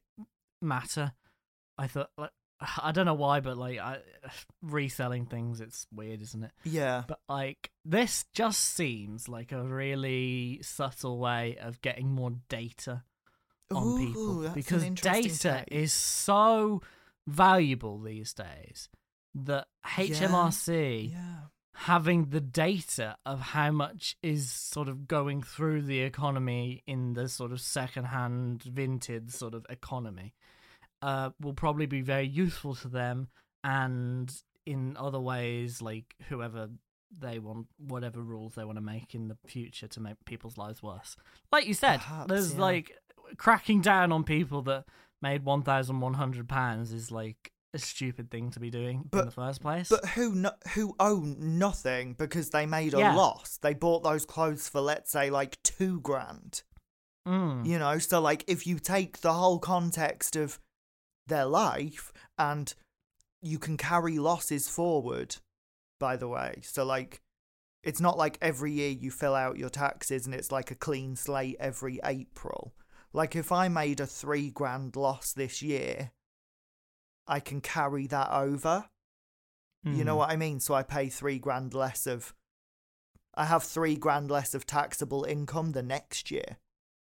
matter. 0.60 1.12
I 1.78 1.86
thought 1.86 2.10
like 2.18 2.30
I 2.82 2.92
don't 2.92 3.06
know 3.06 3.14
why, 3.14 3.40
but 3.40 3.56
like 3.56 3.78
I, 3.78 3.98
reselling 4.62 5.26
things, 5.26 5.60
it's 5.60 5.86
weird, 5.92 6.22
isn't 6.22 6.44
it? 6.44 6.52
Yeah. 6.64 7.04
But 7.06 7.20
like 7.28 7.70
this 7.84 8.24
just 8.32 8.60
seems 8.60 9.28
like 9.28 9.52
a 9.52 9.62
really 9.62 10.60
subtle 10.62 11.18
way 11.18 11.58
of 11.60 11.80
getting 11.82 12.10
more 12.10 12.32
data 12.48 13.04
on 13.72 13.86
Ooh, 13.86 14.06
people 14.06 14.48
because 14.54 14.88
data 14.90 15.64
is 15.68 15.92
so 15.92 16.82
valuable 17.26 17.98
these 17.98 18.32
days 18.32 18.88
that 19.34 19.66
HMRC 19.84 21.12
Yeah. 21.12 21.18
Having 21.76 22.30
the 22.30 22.40
data 22.40 23.16
of 23.26 23.38
how 23.38 23.70
much 23.70 24.16
is 24.22 24.50
sort 24.50 24.88
of 24.88 25.06
going 25.06 25.42
through 25.42 25.82
the 25.82 26.00
economy 26.00 26.82
in 26.86 27.12
the 27.12 27.28
sort 27.28 27.52
of 27.52 27.60
second-hand 27.60 28.62
vintage 28.62 29.30
sort 29.30 29.52
of 29.52 29.66
economy 29.68 30.32
uh, 31.02 31.30
will 31.38 31.52
probably 31.52 31.84
be 31.84 32.00
very 32.00 32.26
useful 32.26 32.74
to 32.74 32.88
them 32.88 33.28
and 33.62 34.42
in 34.64 34.96
other 34.96 35.20
ways 35.20 35.82
like 35.82 36.14
whoever 36.30 36.70
they 37.16 37.38
want 37.38 37.66
whatever 37.76 38.20
rules 38.20 38.54
they 38.54 38.64
want 38.64 38.78
to 38.78 38.82
make 38.82 39.14
in 39.14 39.28
the 39.28 39.36
future 39.46 39.86
to 39.86 40.00
make 40.00 40.16
people's 40.24 40.56
lives 40.56 40.82
worse 40.82 41.14
like 41.52 41.66
you 41.66 41.74
said 41.74 42.00
Perhaps, 42.00 42.28
there's 42.28 42.54
yeah. 42.54 42.60
like 42.60 42.92
cracking 43.36 43.82
down 43.82 44.12
on 44.12 44.24
people 44.24 44.62
that 44.62 44.84
made 45.20 45.44
1100 45.44 46.48
pounds 46.48 46.92
is 46.92 47.10
like 47.10 47.52
a 47.74 47.78
stupid 47.78 48.30
thing 48.30 48.50
to 48.52 48.60
be 48.60 48.70
doing 48.70 49.08
in 49.12 49.18
the 49.26 49.30
first 49.30 49.60
place 49.60 49.88
But 49.88 50.06
who 50.10 50.34
no- 50.34 50.54
who 50.74 50.94
own 50.98 51.58
nothing 51.58 52.14
because 52.14 52.50
they 52.50 52.64
made 52.66 52.94
a 52.94 52.98
Yeah. 52.98 53.14
loss? 53.14 53.58
They 53.58 53.74
bought 53.74 54.02
those 54.02 54.24
clothes 54.24 54.68
for 54.68 54.80
let's 54.80 55.10
say 55.10 55.30
like 55.30 55.62
two 55.62 56.00
grand. 56.00 56.62
Mm. 57.28 57.66
You 57.66 57.78
know, 57.78 57.98
so 57.98 58.20
like 58.20 58.44
if 58.46 58.66
you 58.66 58.78
take 58.78 59.20
the 59.20 59.34
whole 59.34 59.58
context 59.58 60.36
of 60.36 60.58
their 61.26 61.44
life 61.44 62.12
and 62.38 62.72
you 63.42 63.58
can 63.58 63.76
carry 63.76 64.18
losses 64.18 64.68
forward, 64.68 65.36
by 65.98 66.16
the 66.16 66.28
way. 66.28 66.60
So 66.62 66.84
like 66.84 67.20
it's 67.82 68.00
not 68.00 68.16
like 68.16 68.38
every 68.40 68.72
year 68.72 68.90
you 68.90 69.10
fill 69.10 69.34
out 69.34 69.58
your 69.58 69.68
taxes 69.70 70.24
and 70.24 70.34
it's 70.34 70.50
like 70.50 70.70
a 70.70 70.74
clean 70.76 71.14
slate 71.16 71.56
every 71.60 72.00
April. 72.04 72.74
Like 73.12 73.36
if 73.36 73.52
I 73.52 73.68
made 73.68 74.00
a 74.00 74.06
three 74.06 74.50
grand 74.50 74.96
loss 74.96 75.32
this 75.32 75.62
year, 75.62 76.10
I 77.26 77.40
can 77.40 77.60
carry 77.60 78.06
that 78.08 78.30
over. 78.30 78.88
You 79.84 80.02
know 80.04 80.14
Mm. 80.14 80.18
what 80.18 80.30
I 80.30 80.36
mean? 80.36 80.58
So 80.60 80.74
I 80.74 80.82
pay 80.82 81.08
three 81.08 81.38
grand 81.38 81.72
less 81.74 82.06
of. 82.06 82.34
I 83.34 83.44
have 83.44 83.62
three 83.62 83.96
grand 83.96 84.30
less 84.30 84.54
of 84.54 84.66
taxable 84.66 85.24
income 85.24 85.72
the 85.72 85.82
next 85.82 86.30
year 86.30 86.56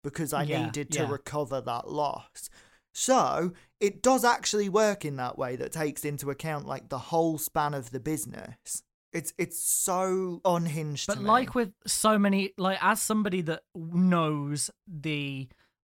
because 0.05 0.33
I 0.33 0.45
Yeah, 0.45 0.67
needed 0.67 0.91
to 0.93 1.01
yeah. 1.01 1.11
recover 1.11 1.61
that 1.63 1.89
loss. 1.89 2.49
So 2.93 3.53
it 3.81 4.03
does 4.03 4.25
actually 4.25 4.69
work 4.69 5.05
in 5.05 5.17
that 5.17 5.39
way 5.39 5.57
that 5.57 5.73
takes 5.73 6.05
into 6.05 6.31
account 6.31 6.67
like 6.67 6.89
the 6.91 6.99
whole 6.99 7.39
span 7.39 7.73
of 7.75 7.91
the 7.91 8.01
business. 8.01 8.83
It's 9.13 9.33
it's 9.39 9.59
so 9.59 10.41
unhinged. 10.45 11.09
But 11.09 11.23
like 11.23 11.55
with 11.57 11.73
so 11.87 12.19
many, 12.19 12.53
like 12.57 12.79
as 12.81 13.03
somebody 13.03 13.41
that 13.43 13.63
knows 13.75 14.71
the 14.87 15.49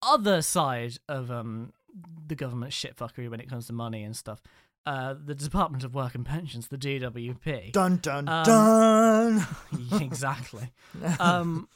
other 0.01 0.41
side 0.41 0.97
of 1.07 1.29
um 1.29 1.73
the 2.27 2.35
government 2.35 2.71
shitfuckery 2.71 3.29
when 3.29 3.39
it 3.39 3.49
comes 3.49 3.67
to 3.67 3.73
money 3.73 4.03
and 4.03 4.15
stuff, 4.15 4.41
uh, 4.85 5.13
the 5.25 5.35
Department 5.35 5.83
of 5.83 5.93
Work 5.95 6.15
and 6.15 6.25
Pensions, 6.25 6.67
the 6.67 6.77
DWP, 6.77 7.71
dun 7.71 7.97
dun 7.97 8.27
Um, 8.27 8.43
dun. 8.43 9.47
exactly. 10.01 10.71
Um, 11.19 11.67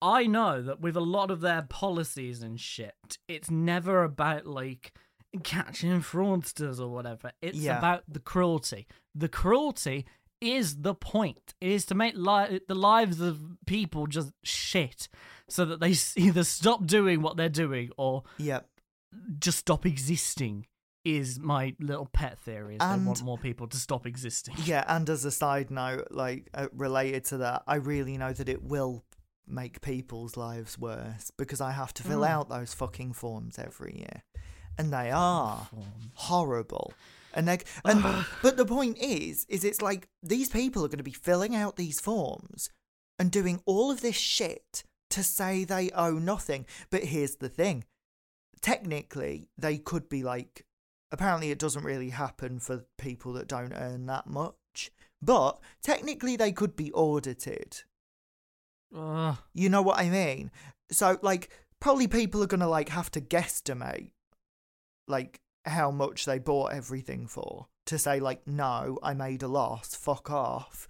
I 0.00 0.26
know 0.26 0.62
that 0.62 0.80
with 0.80 0.96
a 0.96 1.00
lot 1.00 1.30
of 1.30 1.40
their 1.40 1.62
policies 1.62 2.42
and 2.42 2.60
shit, 2.60 3.18
it's 3.28 3.50
never 3.50 4.02
about 4.04 4.46
like 4.46 4.92
catching 5.42 6.00
fraudsters 6.00 6.78
or 6.80 6.88
whatever. 6.88 7.32
It's 7.42 7.58
Yeah. 7.58 7.78
about 7.78 8.04
the 8.08 8.20
cruelty. 8.20 8.86
The 9.14 9.28
cruelty 9.28 10.04
is 10.40 10.82
the 10.82 10.94
point. 10.94 11.54
It 11.60 11.70
is 11.70 11.86
to 11.86 11.94
make 11.94 12.14
li- 12.16 12.60
the 12.68 12.74
lives 12.74 13.20
of 13.20 13.40
people 13.66 14.06
just 14.06 14.32
shit, 14.42 15.08
so 15.48 15.64
that 15.64 15.80
they 15.80 15.94
either 16.16 16.44
stop 16.44 16.86
doing 16.86 17.22
what 17.22 17.36
they're 17.36 17.48
doing 17.48 17.90
or 17.96 18.24
yep. 18.38 18.68
Just 19.38 19.58
stop 19.58 19.84
existing. 19.86 20.66
Is 21.04 21.38
my 21.38 21.74
little 21.80 22.06
pet 22.06 22.38
theory. 22.38 22.76
Is 22.76 22.78
they 22.78 23.04
want 23.04 23.22
more 23.22 23.36
people 23.36 23.66
to 23.66 23.76
stop 23.76 24.06
existing. 24.06 24.54
Yeah, 24.64 24.84
and 24.88 25.08
as 25.10 25.26
a 25.26 25.30
side 25.30 25.70
note, 25.70 26.08
like 26.10 26.48
uh, 26.54 26.68
related 26.72 27.24
to 27.26 27.36
that, 27.38 27.62
I 27.66 27.74
really 27.74 28.16
know 28.16 28.32
that 28.32 28.48
it 28.48 28.62
will 28.62 29.04
make 29.46 29.82
people's 29.82 30.38
lives 30.38 30.78
worse 30.78 31.30
because 31.36 31.60
I 31.60 31.72
have 31.72 31.92
to 31.94 32.02
fill 32.02 32.20
Mm. 32.20 32.28
out 32.28 32.48
those 32.48 32.72
fucking 32.72 33.12
forms 33.12 33.58
every 33.58 33.98
year, 33.98 34.22
and 34.78 34.90
they 34.90 35.10
are 35.10 35.68
horrible. 36.14 36.94
And 37.34 37.48
they 37.48 37.58
and 37.84 38.02
but 38.42 38.56
the 38.56 38.64
point 38.64 38.96
is, 38.98 39.44
is 39.50 39.64
it's 39.64 39.82
like 39.82 40.08
these 40.22 40.48
people 40.48 40.84
are 40.84 40.88
going 40.88 40.98
to 40.98 41.04
be 41.04 41.10
filling 41.10 41.54
out 41.54 41.76
these 41.76 42.00
forms 42.00 42.70
and 43.18 43.30
doing 43.30 43.60
all 43.66 43.90
of 43.90 44.00
this 44.00 44.16
shit 44.16 44.84
to 45.10 45.22
say 45.22 45.64
they 45.64 45.90
owe 45.90 46.18
nothing. 46.18 46.64
But 46.90 47.04
here's 47.04 47.36
the 47.36 47.48
thing: 47.48 47.84
technically, 48.64 49.48
they 49.58 49.78
could 49.78 50.08
be 50.08 50.22
like. 50.22 50.64
Apparently, 51.12 51.52
it 51.52 51.60
doesn't 51.60 51.84
really 51.84 52.10
happen 52.10 52.58
for 52.58 52.86
people 52.98 53.34
that 53.34 53.46
don't 53.46 53.72
earn 53.72 54.06
that 54.06 54.26
much. 54.26 54.90
But 55.22 55.60
technically, 55.80 56.34
they 56.34 56.50
could 56.50 56.74
be 56.74 56.92
audited. 56.92 57.82
Ugh. 58.96 59.36
You 59.52 59.68
know 59.68 59.82
what 59.82 59.98
I 59.98 60.08
mean? 60.08 60.50
So 60.90 61.18
like 61.22 61.50
probably 61.80 62.06
people 62.06 62.42
are 62.42 62.48
gonna 62.48 62.68
like 62.68 62.88
have 62.90 63.10
to 63.12 63.20
guesstimate 63.20 64.10
like 65.08 65.40
how 65.64 65.90
much 65.90 66.24
they 66.24 66.38
bought 66.38 66.72
everything 66.72 67.26
for 67.26 67.66
to 67.86 67.98
say 67.98 68.20
like 68.20 68.46
no, 68.46 68.98
I 69.02 69.14
made 69.14 69.42
a 69.42 69.48
loss, 69.48 69.94
fuck 69.94 70.30
off. 70.30 70.88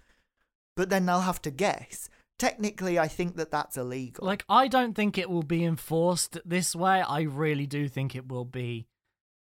But 0.75 0.89
then 0.89 1.05
they'll 1.05 1.21
have 1.21 1.41
to 1.43 1.51
guess. 1.51 2.09
Technically, 2.37 2.99
I 2.99 3.07
think 3.07 3.37
that 3.37 3.51
that's 3.51 3.77
illegal. 3.77 4.25
Like, 4.25 4.43
I 4.49 4.67
don't 4.67 4.93
think 4.93 5.17
it 5.17 5.29
will 5.29 5.43
be 5.43 5.63
enforced 5.63 6.37
this 6.43 6.75
way. 6.75 7.01
I 7.01 7.21
really 7.21 7.65
do 7.65 7.87
think 7.87 8.13
it 8.13 8.27
will 8.27 8.45
be, 8.45 8.87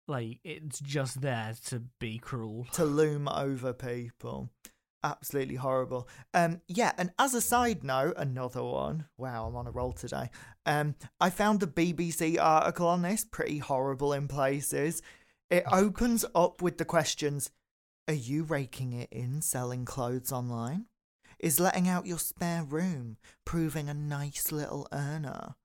like, 0.08 0.40
it's 0.44 0.80
just 0.80 1.22
there 1.22 1.54
to 1.66 1.84
be 2.00 2.20
cruel. 2.20 2.68
to 2.74 2.86
loom 2.86 3.28
over 3.28 3.74
people. 3.74 4.50
Absolutely 5.04 5.56
horrible. 5.56 6.08
Um, 6.34 6.62
yeah, 6.68 6.94
and 6.98 7.12
as 7.18 7.34
a 7.34 7.42
side 7.42 7.84
note, 7.84 8.14
another 8.16 8.64
one. 8.64 9.08
Wow, 9.18 9.48
I'm 9.48 9.56
on 9.56 9.68
a 9.68 9.72
roll 9.72 9.92
today. 9.92 10.30
Um, 10.66 10.96
I 11.20 11.30
found 11.30 11.60
the 11.60 11.68
BBC 11.68 12.38
article 12.40 12.88
on 12.88 13.02
this, 13.02 13.26
pretty 13.26 13.58
horrible 13.58 14.14
in 14.14 14.28
places. 14.28 15.02
It 15.50 15.66
opens 15.70 16.24
up 16.34 16.62
with 16.62 16.78
the 16.78 16.86
questions: 16.86 17.52
Are 18.08 18.14
you 18.14 18.44
raking 18.44 18.94
it 18.94 19.10
in 19.12 19.42
selling 19.42 19.84
clothes 19.84 20.32
online? 20.32 20.86
Is 21.44 21.60
letting 21.60 21.90
out 21.90 22.06
your 22.06 22.20
spare 22.20 22.64
room 22.64 23.18
proving 23.44 23.90
a 23.90 23.94
nice 23.94 24.50
little 24.52 24.88
earner? 24.94 25.56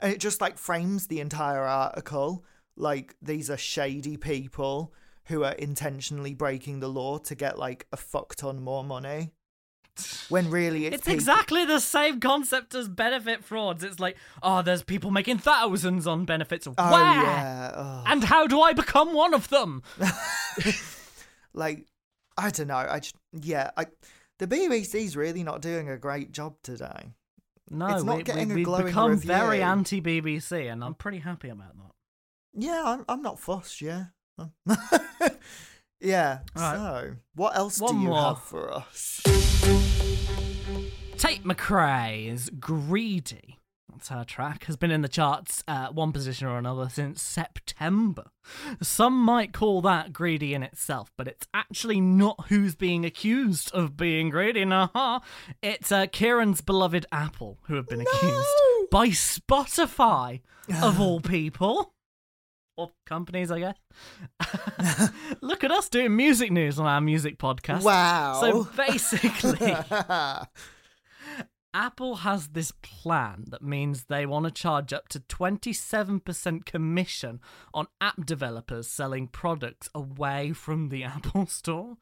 And 0.00 0.12
it 0.12 0.18
just 0.18 0.40
like 0.40 0.58
frames 0.58 1.06
the 1.06 1.20
entire 1.20 1.62
article 1.62 2.44
like 2.76 3.14
these 3.22 3.48
are 3.48 3.56
shady 3.56 4.16
people 4.16 4.92
who 5.26 5.44
are 5.44 5.52
intentionally 5.52 6.34
breaking 6.34 6.80
the 6.80 6.88
law 6.88 7.18
to 7.18 7.34
get 7.36 7.56
like 7.56 7.86
a 7.92 7.96
fuck 7.96 8.34
ton 8.34 8.60
more 8.60 8.82
money. 8.82 9.30
When 10.28 10.50
really 10.50 10.86
it's, 10.86 10.96
It's 10.96 11.04
people- 11.04 11.14
exactly 11.14 11.64
the 11.64 11.78
same 11.78 12.18
concept 12.18 12.74
as 12.74 12.88
benefit 12.88 13.44
frauds. 13.44 13.84
It's 13.84 14.00
like, 14.00 14.16
oh, 14.42 14.60
there's 14.60 14.82
people 14.82 15.12
making 15.12 15.38
thousands 15.38 16.06
on 16.08 16.24
benefits. 16.24 16.66
Oh 16.66 16.72
Where? 16.76 17.00
yeah. 17.00 17.72
oh. 17.76 18.02
And 18.06 18.24
how 18.24 18.48
do 18.48 18.60
I 18.60 18.72
become 18.72 19.14
one 19.14 19.34
of 19.34 19.48
them? 19.50 19.84
like 21.54 21.86
I 22.36 22.50
don't 22.50 22.66
know. 22.66 22.76
I 22.76 22.98
just, 23.00 23.14
yeah. 23.32 23.70
I 23.76 23.86
the 24.38 24.46
BBC's 24.46 25.16
really 25.16 25.42
not 25.42 25.62
doing 25.62 25.88
a 25.88 25.96
great 25.96 26.32
job 26.32 26.56
today. 26.62 27.14
No, 27.70 27.86
It's 27.86 28.04
not 28.04 28.18
we, 28.18 28.22
getting 28.22 28.50
a 28.52 28.54
we, 28.54 28.60
have 28.60 28.64
glowing 28.66 28.86
become 28.86 29.18
very 29.18 29.62
anti 29.62 30.00
BBC, 30.00 30.70
and 30.70 30.84
I'm 30.84 30.94
pretty 30.94 31.18
happy 31.18 31.48
about 31.48 31.76
that. 31.76 31.92
Yeah, 32.54 32.82
I'm, 32.84 33.04
I'm 33.08 33.22
not 33.22 33.40
fussed. 33.40 33.80
Yeah. 33.80 34.04
yeah. 36.00 36.38
Right. 36.54 36.76
So, 36.76 37.16
what 37.34 37.56
else 37.56 37.80
One 37.80 37.94
do 37.96 38.00
you 38.02 38.08
more. 38.08 38.22
have 38.22 38.42
for 38.42 38.72
us? 38.72 39.20
Tate 41.18 41.44
McRae 41.44 42.30
is 42.30 42.50
Greedy, 42.50 43.55
her 44.08 44.24
track, 44.24 44.64
has 44.64 44.76
been 44.76 44.90
in 44.90 45.02
the 45.02 45.08
charts 45.08 45.64
at 45.66 45.94
one 45.94 46.12
position 46.12 46.46
or 46.46 46.58
another 46.58 46.88
since 46.88 47.22
September. 47.22 48.24
Some 48.80 49.18
might 49.20 49.52
call 49.52 49.80
that 49.82 50.12
greedy 50.12 50.54
in 50.54 50.62
itself, 50.62 51.10
but 51.16 51.26
it's 51.26 51.46
actually 51.52 52.00
not 52.00 52.46
who's 52.48 52.74
being 52.74 53.04
accused 53.04 53.72
of 53.72 53.96
being 53.96 54.30
greedy. 54.30 54.64
Nah, 54.64 55.20
it's 55.62 55.90
uh, 55.90 56.06
Kieran's 56.06 56.60
beloved 56.60 57.06
Apple 57.10 57.58
who 57.64 57.74
have 57.74 57.88
been 57.88 58.02
accused 58.02 58.48
by 58.90 59.08
Spotify, 59.08 60.40
of 60.82 61.00
all 61.00 61.20
people. 61.22 61.92
Or 62.78 62.90
companies, 63.06 63.50
I 63.50 63.60
guess. 63.60 65.10
Look 65.40 65.64
at 65.64 65.70
us 65.70 65.88
doing 65.88 66.14
music 66.14 66.52
news 66.52 66.78
on 66.78 66.84
our 66.86 67.00
music 67.00 67.38
podcast. 67.38 67.82
Wow. 67.82 68.38
So 68.38 68.64
basically, 68.76 69.74
Apple 71.76 72.16
has 72.16 72.48
this 72.48 72.72
plan 72.80 73.44
that 73.48 73.60
means 73.60 74.04
they 74.04 74.24
want 74.24 74.46
to 74.46 74.50
charge 74.50 74.94
up 74.94 75.08
to 75.08 75.20
27% 75.20 76.64
commission 76.64 77.38
on 77.74 77.86
app 78.00 78.24
developers 78.24 78.88
selling 78.88 79.28
products 79.28 79.90
away 79.94 80.54
from 80.54 80.88
the 80.88 81.04
Apple 81.04 81.44
Store. 81.44 81.98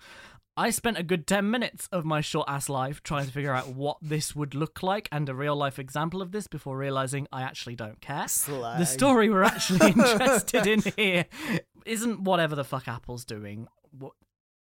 I 0.57 0.71
spent 0.71 0.97
a 0.97 1.03
good 1.03 1.27
10 1.27 1.51
minutes 1.51 1.89
of 1.91 2.05
my 2.05 2.21
short 2.21 2.49
ass 2.49 2.69
life 2.69 3.03
trying 3.03 3.27
to 3.27 3.33
figure 3.33 3.53
out 3.53 3.75
what 3.75 3.97
this 4.01 4.37
would 4.37 4.55
look 4.55 4.81
like 4.85 5.09
and 5.11 5.29
a 5.29 5.35
real 5.35 5.57
life 5.57 5.81
example 5.81 6.23
of 6.23 6.31
this 6.31 6.47
before 6.47 6.79
realizing 6.79 7.27
I 7.33 7.43
actually 7.43 7.75
don't 7.75 8.01
care. 8.01 8.29
Slay. 8.29 8.79
The 8.79 8.87
story 8.87 9.29
we're 9.29 9.43
actually 9.43 9.89
interested 9.89 10.69
in 10.69 10.83
here 10.97 11.27
isn't 11.85 12.23
whatever 12.23 12.55
the 12.55 12.63
fuck 12.63 12.87
Apple's 12.87 13.25
doing. 13.25 13.67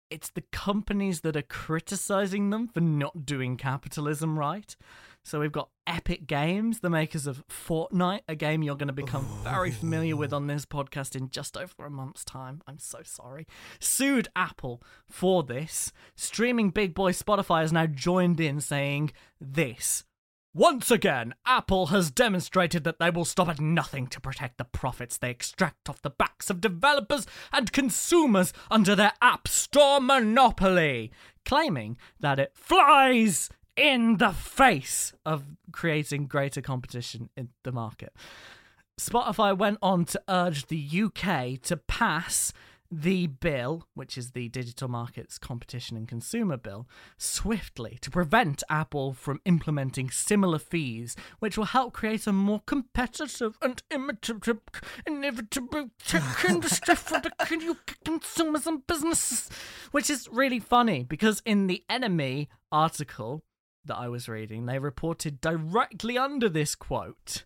It's 0.08 0.30
the 0.30 0.44
companies 0.52 1.22
that 1.22 1.36
are 1.36 1.42
criticizing 1.42 2.50
them 2.50 2.68
for 2.68 2.80
not 2.80 3.26
doing 3.26 3.56
capitalism 3.56 4.38
right. 4.38 4.76
So 5.24 5.40
we've 5.40 5.50
got 5.50 5.70
Epic 5.88 6.28
Games, 6.28 6.78
the 6.78 6.88
makers 6.88 7.26
of 7.26 7.42
Fortnite, 7.48 8.20
a 8.28 8.36
game 8.36 8.62
you're 8.62 8.76
going 8.76 8.86
to 8.86 8.92
become 8.92 9.26
very 9.42 9.72
familiar 9.72 10.14
with 10.16 10.32
on 10.32 10.46
this 10.46 10.64
podcast 10.64 11.16
in 11.16 11.30
just 11.30 11.56
over 11.56 11.84
a 11.84 11.90
month's 11.90 12.24
time. 12.24 12.62
I'm 12.68 12.78
so 12.78 13.00
sorry. 13.02 13.48
Sued 13.80 14.28
Apple 14.36 14.80
for 15.10 15.42
this. 15.42 15.92
Streaming 16.14 16.70
big 16.70 16.94
boy 16.94 17.10
Spotify 17.10 17.62
has 17.62 17.72
now 17.72 17.86
joined 17.86 18.38
in 18.38 18.60
saying 18.60 19.10
this. 19.40 20.04
Once 20.56 20.90
again, 20.90 21.34
Apple 21.44 21.88
has 21.88 22.10
demonstrated 22.10 22.82
that 22.82 22.98
they 22.98 23.10
will 23.10 23.26
stop 23.26 23.46
at 23.46 23.60
nothing 23.60 24.06
to 24.06 24.18
protect 24.18 24.56
the 24.56 24.64
profits 24.64 25.18
they 25.18 25.28
extract 25.28 25.86
off 25.86 26.00
the 26.00 26.08
backs 26.08 26.48
of 26.48 26.62
developers 26.62 27.26
and 27.52 27.72
consumers 27.72 28.54
under 28.70 28.94
their 28.94 29.12
App 29.20 29.46
Store 29.48 30.00
monopoly, 30.00 31.12
claiming 31.44 31.98
that 32.20 32.38
it 32.38 32.52
flies 32.54 33.50
in 33.76 34.16
the 34.16 34.30
face 34.30 35.12
of 35.26 35.44
creating 35.72 36.26
greater 36.26 36.62
competition 36.62 37.28
in 37.36 37.50
the 37.62 37.70
market. 37.70 38.14
Spotify 38.98 39.54
went 39.54 39.76
on 39.82 40.06
to 40.06 40.22
urge 40.26 40.68
the 40.68 41.02
UK 41.02 41.60
to 41.64 41.76
pass 41.76 42.54
the 42.90 43.26
bill, 43.26 43.86
which 43.94 44.16
is 44.16 44.30
the 44.30 44.48
Digital 44.48 44.88
Markets 44.88 45.38
Competition 45.38 45.96
and 45.96 46.08
Consumer 46.08 46.56
Bill, 46.56 46.86
swiftly 47.16 47.98
to 48.00 48.10
prevent 48.10 48.62
Apple 48.68 49.12
from 49.12 49.40
implementing 49.44 50.10
similar 50.10 50.58
fees, 50.58 51.16
which 51.38 51.56
will 51.56 51.64
help 51.66 51.92
create 51.92 52.26
a 52.26 52.32
more 52.32 52.62
competitive 52.66 53.58
and 53.62 53.82
inevitable, 53.90 54.60
inevitable 55.06 55.90
tech 56.04 56.44
industry 56.48 56.94
for 56.94 57.20
the 57.20 57.76
consumers 58.04 58.66
and 58.66 58.86
businesses. 58.86 59.50
Which 59.90 60.10
is 60.10 60.28
really 60.30 60.60
funny 60.60 61.04
because 61.04 61.42
in 61.44 61.66
the 61.66 61.84
NME 61.90 62.48
article 62.70 63.42
that 63.84 63.96
I 63.96 64.08
was 64.08 64.28
reading, 64.28 64.66
they 64.66 64.78
reported 64.78 65.40
directly 65.40 66.18
under 66.18 66.48
this 66.48 66.74
quote 66.74 67.44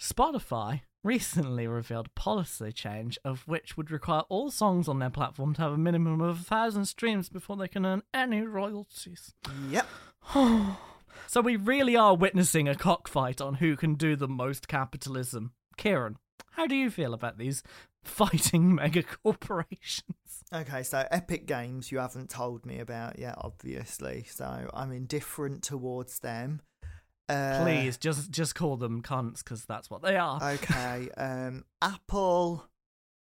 Spotify 0.00 0.82
recently 1.02 1.66
revealed 1.66 2.14
policy 2.14 2.72
change 2.72 3.18
of 3.24 3.46
which 3.46 3.76
would 3.76 3.90
require 3.90 4.22
all 4.28 4.50
songs 4.50 4.88
on 4.88 4.98
their 4.98 5.10
platform 5.10 5.54
to 5.54 5.62
have 5.62 5.72
a 5.72 5.78
minimum 5.78 6.20
of 6.20 6.40
a 6.40 6.44
thousand 6.44 6.84
streams 6.84 7.28
before 7.28 7.56
they 7.56 7.68
can 7.68 7.86
earn 7.86 8.02
any 8.12 8.42
royalties. 8.42 9.34
Yep. 9.70 9.86
so 11.26 11.40
we 11.40 11.56
really 11.56 11.96
are 11.96 12.14
witnessing 12.14 12.68
a 12.68 12.74
cockfight 12.74 13.40
on 13.40 13.54
who 13.54 13.76
can 13.76 13.94
do 13.94 14.16
the 14.16 14.28
most 14.28 14.68
capitalism. 14.68 15.52
Kieran, 15.76 16.16
how 16.52 16.66
do 16.66 16.76
you 16.76 16.90
feel 16.90 17.14
about 17.14 17.38
these 17.38 17.62
fighting 18.04 18.74
mega 18.74 19.02
corporations? 19.02 20.44
Okay, 20.52 20.82
so 20.82 21.06
Epic 21.10 21.46
Games 21.46 21.92
you 21.92 21.98
haven't 21.98 22.28
told 22.28 22.66
me 22.66 22.80
about 22.80 23.18
yet, 23.18 23.36
obviously. 23.38 24.24
So 24.28 24.68
I'm 24.74 24.92
indifferent 24.92 25.62
towards 25.62 26.18
them. 26.18 26.60
Uh, 27.30 27.62
Please 27.62 27.96
just 27.96 28.30
just 28.30 28.54
call 28.54 28.76
them 28.76 29.02
cunts 29.02 29.38
because 29.44 29.64
that's 29.64 29.88
what 29.90 30.02
they 30.02 30.16
are. 30.16 30.42
Okay. 30.42 31.08
Um, 31.16 31.64
Apple, 31.82 32.66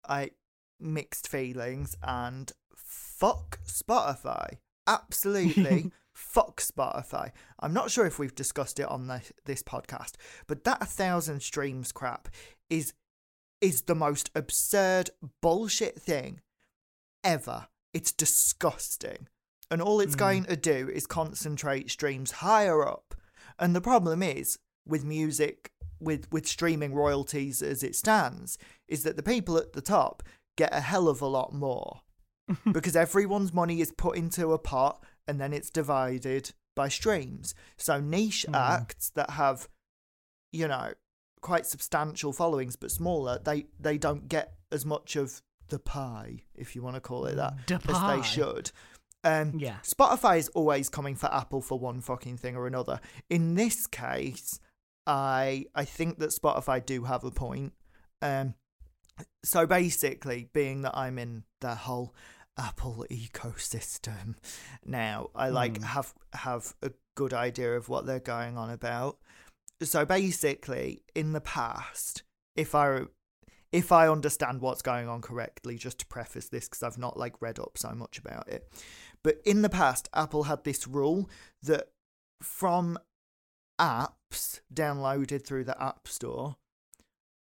I 0.07 0.31
mixed 0.79 1.27
feelings 1.27 1.95
and 2.03 2.51
fuck 2.75 3.59
Spotify. 3.65 4.57
Absolutely 4.87 5.91
fuck 6.13 6.59
Spotify. 6.61 7.31
I'm 7.59 7.73
not 7.73 7.89
sure 7.91 8.05
if 8.05 8.19
we've 8.19 8.35
discussed 8.35 8.79
it 8.79 8.87
on 8.87 9.07
the, 9.07 9.21
this 9.45 9.63
podcast, 9.63 10.13
but 10.47 10.63
that 10.65 10.81
a 10.81 10.85
thousand 10.85 11.41
streams 11.41 11.91
crap 11.91 12.27
is 12.69 12.93
is 13.61 13.83
the 13.83 13.95
most 13.95 14.29
absurd 14.35 15.09
bullshit 15.41 15.95
thing 16.01 16.41
ever. 17.23 17.67
It's 17.93 18.11
disgusting. 18.11 19.27
And 19.71 19.81
all 19.81 20.01
it's 20.01 20.15
Mm. 20.15 20.19
going 20.19 20.43
to 20.45 20.57
do 20.57 20.89
is 20.93 21.07
concentrate 21.07 21.89
streams 21.89 22.31
higher 22.31 22.85
up. 22.87 23.15
And 23.59 23.75
the 23.75 23.81
problem 23.81 24.21
is 24.23 24.57
with 24.85 25.03
music, 25.05 25.71
with, 25.99 26.31
with 26.31 26.47
streaming 26.47 26.93
royalties 26.93 27.61
as 27.61 27.83
it 27.83 27.95
stands, 27.95 28.57
is 28.87 29.03
that 29.03 29.15
the 29.15 29.23
people 29.23 29.57
at 29.57 29.73
the 29.73 29.81
top 29.81 30.23
get 30.57 30.73
a 30.73 30.81
hell 30.81 31.07
of 31.07 31.21
a 31.21 31.27
lot 31.27 31.53
more. 31.53 32.01
because 32.73 32.95
everyone's 32.95 33.53
money 33.53 33.79
is 33.79 33.93
put 33.97 34.17
into 34.17 34.51
a 34.51 34.59
pot 34.59 35.01
and 35.27 35.39
then 35.39 35.53
it's 35.53 35.69
divided 35.69 36.51
by 36.75 36.89
streams. 36.89 37.55
So 37.77 38.01
niche 38.01 38.45
Mm. 38.49 38.55
acts 38.57 39.11
that 39.11 39.29
have, 39.31 39.69
you 40.51 40.67
know, 40.67 40.91
quite 41.39 41.65
substantial 41.65 42.33
followings 42.33 42.75
but 42.75 42.91
smaller, 42.91 43.39
they 43.43 43.67
they 43.79 43.97
don't 43.97 44.27
get 44.27 44.55
as 44.73 44.85
much 44.85 45.15
of 45.15 45.41
the 45.69 45.79
pie, 45.79 46.43
if 46.53 46.75
you 46.75 46.81
want 46.81 46.95
to 46.95 47.01
call 47.01 47.25
it 47.27 47.35
that, 47.35 47.53
The 47.67 47.75
as 47.75 47.81
pie. 47.97 48.17
they 48.17 48.21
should. 48.23 48.71
Um, 49.23 49.57
Yeah. 49.57 49.77
Spotify 49.83 50.37
is 50.37 50.49
always 50.49 50.89
coming 50.89 51.15
for 51.15 51.33
Apple 51.33 51.61
for 51.61 51.79
one 51.79 52.01
fucking 52.01 52.37
thing 52.37 52.55
or 52.55 52.67
another. 52.67 52.99
In 53.29 53.55
this 53.55 53.87
case, 53.87 54.59
I 55.07 55.65
I 55.75 55.85
think 55.85 56.19
that 56.19 56.29
Spotify 56.29 56.85
do 56.85 57.03
have 57.03 57.23
a 57.23 57.31
point. 57.31 57.73
Um, 58.21 58.55
so 59.43 59.65
basically, 59.65 60.49
being 60.53 60.81
that 60.81 60.97
I'm 60.97 61.17
in 61.19 61.43
the 61.61 61.75
whole 61.75 62.15
Apple 62.57 63.05
ecosystem 63.09 64.35
now, 64.85 65.29
I 65.35 65.49
like 65.49 65.77
Hmm. 65.77 65.83
have 65.83 66.13
have 66.33 66.73
a 66.81 66.91
good 67.15 67.33
idea 67.33 67.75
of 67.75 67.89
what 67.89 68.05
they're 68.05 68.19
going 68.19 68.57
on 68.57 68.69
about. 68.69 69.17
So 69.81 70.05
basically, 70.05 71.03
in 71.15 71.33
the 71.33 71.41
past, 71.41 72.23
if 72.55 72.73
I 72.75 73.01
if 73.71 73.91
I 73.91 74.07
understand 74.07 74.61
what's 74.61 74.83
going 74.83 75.09
on 75.09 75.21
correctly, 75.21 75.77
just 75.77 75.99
to 75.99 76.05
preface 76.05 76.47
this 76.47 76.69
because 76.69 76.83
I've 76.83 76.97
not 76.99 77.17
like 77.17 77.41
read 77.41 77.59
up 77.59 77.77
so 77.77 77.89
much 77.93 78.19
about 78.19 78.47
it, 78.47 78.71
but 79.23 79.37
in 79.45 79.61
the 79.61 79.69
past, 79.69 80.09
Apple 80.13 80.43
had 80.43 80.63
this 80.63 80.87
rule 80.87 81.29
that 81.61 81.89
from 82.41 82.97
apps 83.79 84.59
downloaded 84.73 85.45
through 85.45 85.63
the 85.63 85.81
App 85.81 86.07
Store, 86.07 86.57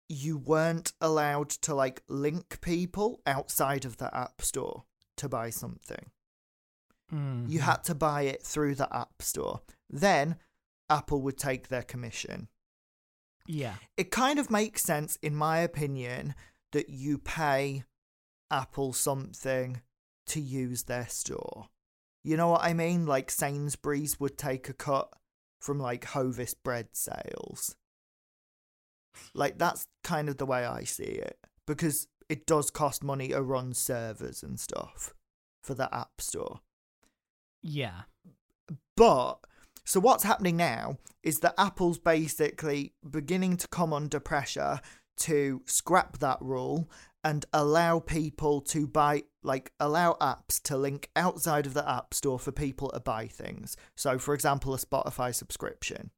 you 0.09 0.37
weren't 0.37 0.93
allowed 1.01 1.49
to 1.51 1.75
like 1.75 2.03
link 2.09 2.61
people 2.61 3.21
outside 3.27 3.85
of 3.85 3.97
the 3.97 4.15
App 4.17 4.43
Store 4.43 4.85
to 5.17 5.29
buy 5.29 5.51
something. 5.51 6.11
Mhm. 7.11 7.49
You 7.51 7.61
had 7.61 7.85
to 7.85 7.95
buy 7.95 8.23
it 8.23 8.43
through 8.43 8.75
the 8.75 8.95
App 8.95 9.23
Store. 9.23 9.63
Then 9.89 10.39
Apple 10.91 11.23
would 11.23 11.39
take 11.39 11.69
their 11.69 11.83
commission. 11.83 12.49
yeah. 13.47 13.77
It 13.97 14.13
kind 14.13 14.39
of 14.39 14.51
makes 14.51 14.83
sense, 14.85 15.17
in 15.17 15.35
my 15.35 15.59
opinion, 15.59 16.35
that 16.71 16.89
you 16.91 17.19
pay 17.19 17.83
Apple 18.53 18.93
something 18.93 19.83
to 20.29 20.41
use 20.41 20.85
their 20.85 21.07
store. 21.09 21.69
You 22.25 22.37
know 22.37 22.49
what 22.49 22.63
I 22.63 22.73
mean? 22.73 23.07
Like 23.07 23.31
Sainsbury's 23.31 24.21
would 24.21 24.39
take 24.39 24.69
a 24.69 24.75
cut 24.75 25.13
from 25.61 25.79
like 25.79 26.05
Hovis 26.07 26.55
bread 26.55 26.89
sales. 26.93 27.77
Like 29.35 29.59
that's 29.59 29.87
kind 30.05 30.29
of 30.29 30.39
the 30.39 30.47
way 30.47 30.65
I 30.65 30.85
see 30.85 31.05
it 31.05 31.39
because 31.67 32.09
it 32.29 32.47
does 32.47 32.71
cost 32.71 33.05
money 33.05 33.29
to 33.29 33.43
run 33.43 33.75
servers 33.75 34.43
and 34.43 34.59
stuff 34.59 35.15
for 35.63 35.75
the 35.75 35.93
App 35.95 36.21
Store. 36.21 36.61
Yeah. 37.63 38.03
But 38.97 39.37
so 39.85 40.01
what's 40.01 40.25
happening 40.25 40.57
now 40.57 40.99
is 41.23 41.41
that 41.41 41.55
Apple's 41.59 41.99
basically 41.99 42.95
beginning 43.09 43.57
to 43.59 43.69
come 43.69 43.93
under 43.93 44.21
pressure 44.21 44.81
to 45.19 45.63
scrap 45.67 46.19
that 46.19 46.39
rule 46.41 46.89
and 47.25 47.45
allow 47.53 48.01
people 48.01 48.61
to 48.61 48.87
buy 48.87 49.23
like 49.43 49.73
allow 49.81 50.17
apps 50.21 50.61
to 50.63 50.77
link 50.77 51.09
outside 51.17 51.67
of 51.67 51.75
the 51.75 51.89
app 51.89 52.15
store 52.15 52.39
for 52.39 52.53
people 52.53 52.91
to 52.91 53.01
buy 53.01 53.27
things. 53.27 53.77
So 53.97 54.19
for 54.19 54.35
example 54.35 54.75
a 54.75 54.79
Spotify 54.79 55.35
subscription. 55.35 56.11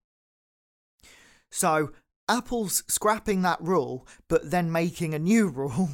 So 1.50 1.92
Apple's 2.28 2.82
scrapping 2.88 3.42
that 3.42 3.60
rule 3.60 4.06
but 4.28 4.50
then 4.50 4.72
making 4.72 5.14
a 5.14 5.18
new 5.18 5.48
rule 5.50 5.90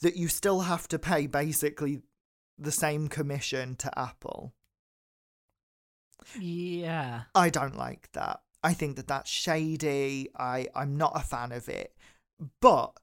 that 0.00 0.16
you 0.16 0.28
still 0.28 0.60
have 0.60 0.88
to 0.88 0.98
pay 0.98 1.26
basically 1.26 2.02
the 2.58 2.72
same 2.72 3.08
commission 3.08 3.76
to 3.76 3.98
Apple. 3.98 4.54
Yeah. 6.38 7.22
I 7.34 7.50
don't 7.50 7.76
like 7.76 8.10
that. 8.12 8.40
I 8.62 8.72
think 8.72 8.96
that 8.96 9.08
that's 9.08 9.30
shady. 9.30 10.30
I 10.36 10.68
I'm 10.74 10.96
not 10.96 11.12
a 11.14 11.20
fan 11.20 11.52
of 11.52 11.68
it. 11.68 11.94
But 12.60 12.98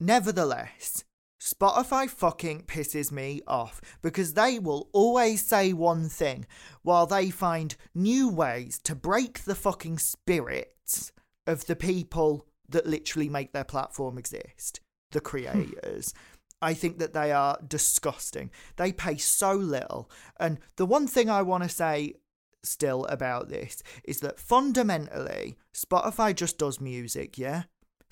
nevertheless, 0.00 1.04
Spotify 1.40 2.08
fucking 2.08 2.62
pisses 2.62 3.12
me 3.12 3.42
off 3.46 3.80
because 4.00 4.32
they 4.32 4.58
will 4.58 4.88
always 4.92 5.44
say 5.44 5.74
one 5.74 6.08
thing 6.08 6.46
while 6.82 7.06
they 7.06 7.28
find 7.28 7.76
new 7.94 8.30
ways 8.30 8.78
to 8.84 8.94
break 8.94 9.44
the 9.44 9.54
fucking 9.54 9.98
spirits 9.98 11.12
of 11.46 11.66
the 11.66 11.76
people 11.76 12.46
that 12.68 12.86
literally 12.86 13.28
make 13.28 13.52
their 13.52 13.64
platform 13.64 14.16
exist, 14.16 14.80
the 15.10 15.18
hmm. 15.18 15.26
creators. 15.26 16.14
I 16.62 16.72
think 16.72 16.98
that 16.98 17.12
they 17.12 17.30
are 17.30 17.58
disgusting. 17.66 18.50
They 18.76 18.92
pay 18.92 19.18
so 19.18 19.52
little. 19.52 20.10
And 20.40 20.58
the 20.76 20.86
one 20.86 21.06
thing 21.06 21.28
I 21.28 21.42
want 21.42 21.62
to 21.62 21.68
say 21.68 22.14
still 22.62 23.04
about 23.06 23.50
this 23.50 23.82
is 24.04 24.20
that 24.20 24.40
fundamentally, 24.40 25.58
Spotify 25.74 26.34
just 26.34 26.56
does 26.56 26.80
music, 26.80 27.36
yeah? 27.36 27.64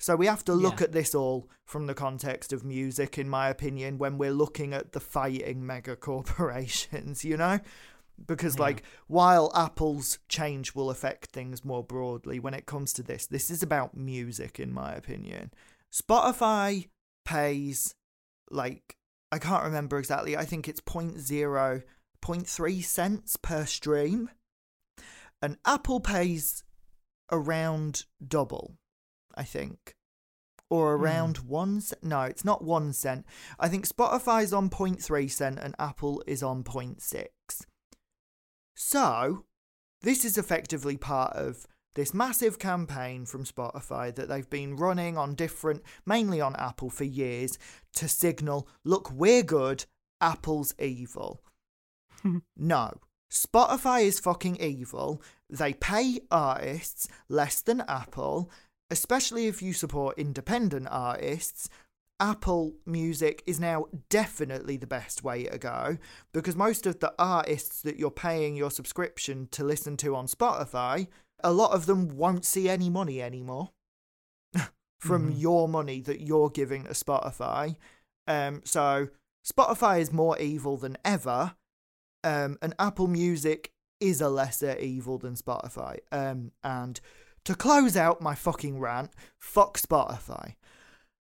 So 0.03 0.17
we 0.17 0.25
have 0.25 0.43
to 0.43 0.53
look 0.53 0.81
Yeah. 0.81 0.87
at 0.87 0.91
this 0.91 1.15
all 1.15 1.49
from 1.65 1.87
the 1.87 1.93
context 1.93 2.51
of 2.51 2.65
music, 2.65 3.17
in 3.17 3.29
my 3.29 3.47
opinion, 3.47 3.97
when 3.97 4.17
we're 4.17 4.33
looking 4.33 4.73
at 4.73 4.91
the 4.91 4.99
fighting 4.99 5.65
mega 5.65 5.95
corporations, 6.09 7.23
you 7.23 7.37
know? 7.37 7.61
Because, 8.27 8.55
Yeah. 8.55 8.63
like, 8.63 8.83
while 9.07 9.49
Apple's 9.55 10.19
change 10.27 10.75
will 10.75 10.89
affect 10.89 11.27
things 11.27 11.63
more 11.63 11.85
broadly, 11.85 12.37
when 12.37 12.53
it 12.53 12.65
comes 12.65 12.91
to 12.93 13.01
this, 13.01 13.25
this 13.27 13.49
is 13.49 13.63
about 13.63 13.95
music, 13.95 14.59
in 14.59 14.73
my 14.73 14.93
opinion. 14.93 15.53
Spotify 15.89 16.89
pays, 17.23 17.95
like, 18.51 18.97
I 19.31 19.39
can't 19.39 19.63
remember 19.63 19.97
exactly, 19.99 20.35
I 20.35 20.43
think 20.43 20.67
it's 20.67 20.81
0.0, 20.81 21.81
0.3 22.21 22.81
cents 22.81 23.37
per 23.37 23.65
stream. 23.65 24.29
And 25.41 25.59
Apple 25.63 26.01
pays 26.01 26.65
around 27.31 28.03
double, 28.25 28.75
I 29.35 29.43
think. 29.43 29.95
Or 30.69 30.93
around 30.93 31.39
mm. 31.39 31.45
one 31.45 31.81
cent. 31.81 32.03
No, 32.03 32.21
it's 32.21 32.45
not 32.45 32.63
one 32.63 32.93
cent. 32.93 33.25
I 33.59 33.67
think 33.67 33.87
Spotify's 33.87 34.53
on 34.53 34.69
0.3 34.69 35.29
cent 35.29 35.59
and 35.59 35.75
Apple 35.77 36.23
is 36.25 36.41
on 36.41 36.63
0.6. 36.63 37.27
So, 38.75 39.45
this 40.01 40.25
is 40.25 40.37
effectively 40.37 40.97
part 40.97 41.35
of 41.35 41.67
this 41.95 42.13
massive 42.13 42.57
campaign 42.57 43.25
from 43.25 43.45
Spotify 43.45 44.13
that 44.15 44.27
they've 44.27 44.49
been 44.49 44.75
running 44.75 45.17
on 45.17 45.35
different, 45.35 45.83
mainly 46.05 46.41
on 46.41 46.55
Apple 46.55 46.89
for 46.89 47.03
years, 47.03 47.59
to 47.95 48.07
signal 48.07 48.67
look, 48.83 49.11
we're 49.11 49.43
good, 49.43 49.85
Apple's 50.19 50.73
evil. 50.79 51.43
Hmm. 52.21 52.37
no, 52.55 52.93
Spotify 53.31 54.03
is 54.03 54.19
fucking 54.19 54.57
evil. 54.57 55.21
They 55.49 55.73
pay 55.73 56.19
artists 56.29 57.07
less 57.27 57.61
than 57.61 57.81
Apple, 57.87 58.51
especially 58.89 59.47
if 59.47 59.61
you 59.61 59.73
support 59.73 60.17
independent 60.17 60.87
artists. 60.91 61.69
Apple 62.19 62.75
Music 62.85 63.43
is 63.45 63.59
now 63.59 63.85
definitely 64.09 64.77
the 64.77 64.87
best 64.87 65.23
way 65.23 65.43
to 65.45 65.57
go 65.57 65.97
because 66.31 66.55
most 66.55 66.85
of 66.85 66.99
the 66.99 67.13
artists 67.19 67.81
that 67.81 67.97
you're 67.97 68.11
paying 68.11 68.55
your 68.55 68.71
subscription 68.71 69.47
to 69.51 69.63
listen 69.63 69.97
to 69.97 70.15
on 70.15 70.27
Spotify, 70.27 71.07
a 71.43 71.51
lot 71.51 71.71
of 71.71 71.85
them 71.85 72.15
won't 72.15 72.45
see 72.45 72.69
any 72.69 72.89
money 72.89 73.21
anymore 73.21 73.71
from 74.99 75.33
Mhm. 75.33 75.41
your 75.41 75.67
money 75.67 75.99
that 76.01 76.21
you're 76.21 76.49
giving 76.49 76.83
to 76.83 76.91
Spotify. 76.91 77.75
Um, 78.27 78.61
so 78.63 79.09
Spotify 79.45 79.99
is 79.99 80.13
more 80.13 80.39
evil 80.39 80.77
than 80.77 80.97
ever, 81.03 81.55
um, 82.23 82.57
and 82.61 82.73
Apple 82.79 83.07
Music 83.07 83.73
is 83.99 84.21
a 84.21 84.29
lesser 84.29 84.77
evil 84.77 85.17
than 85.17 85.35
Spotify. 85.35 85.97
Um, 86.11 86.51
and 86.63 87.01
to 87.45 87.55
close 87.55 87.97
out 87.97 88.21
my 88.21 88.35
fucking 88.35 88.79
rant, 88.79 89.11
fuck 89.39 89.77
Spotify. 89.77 90.55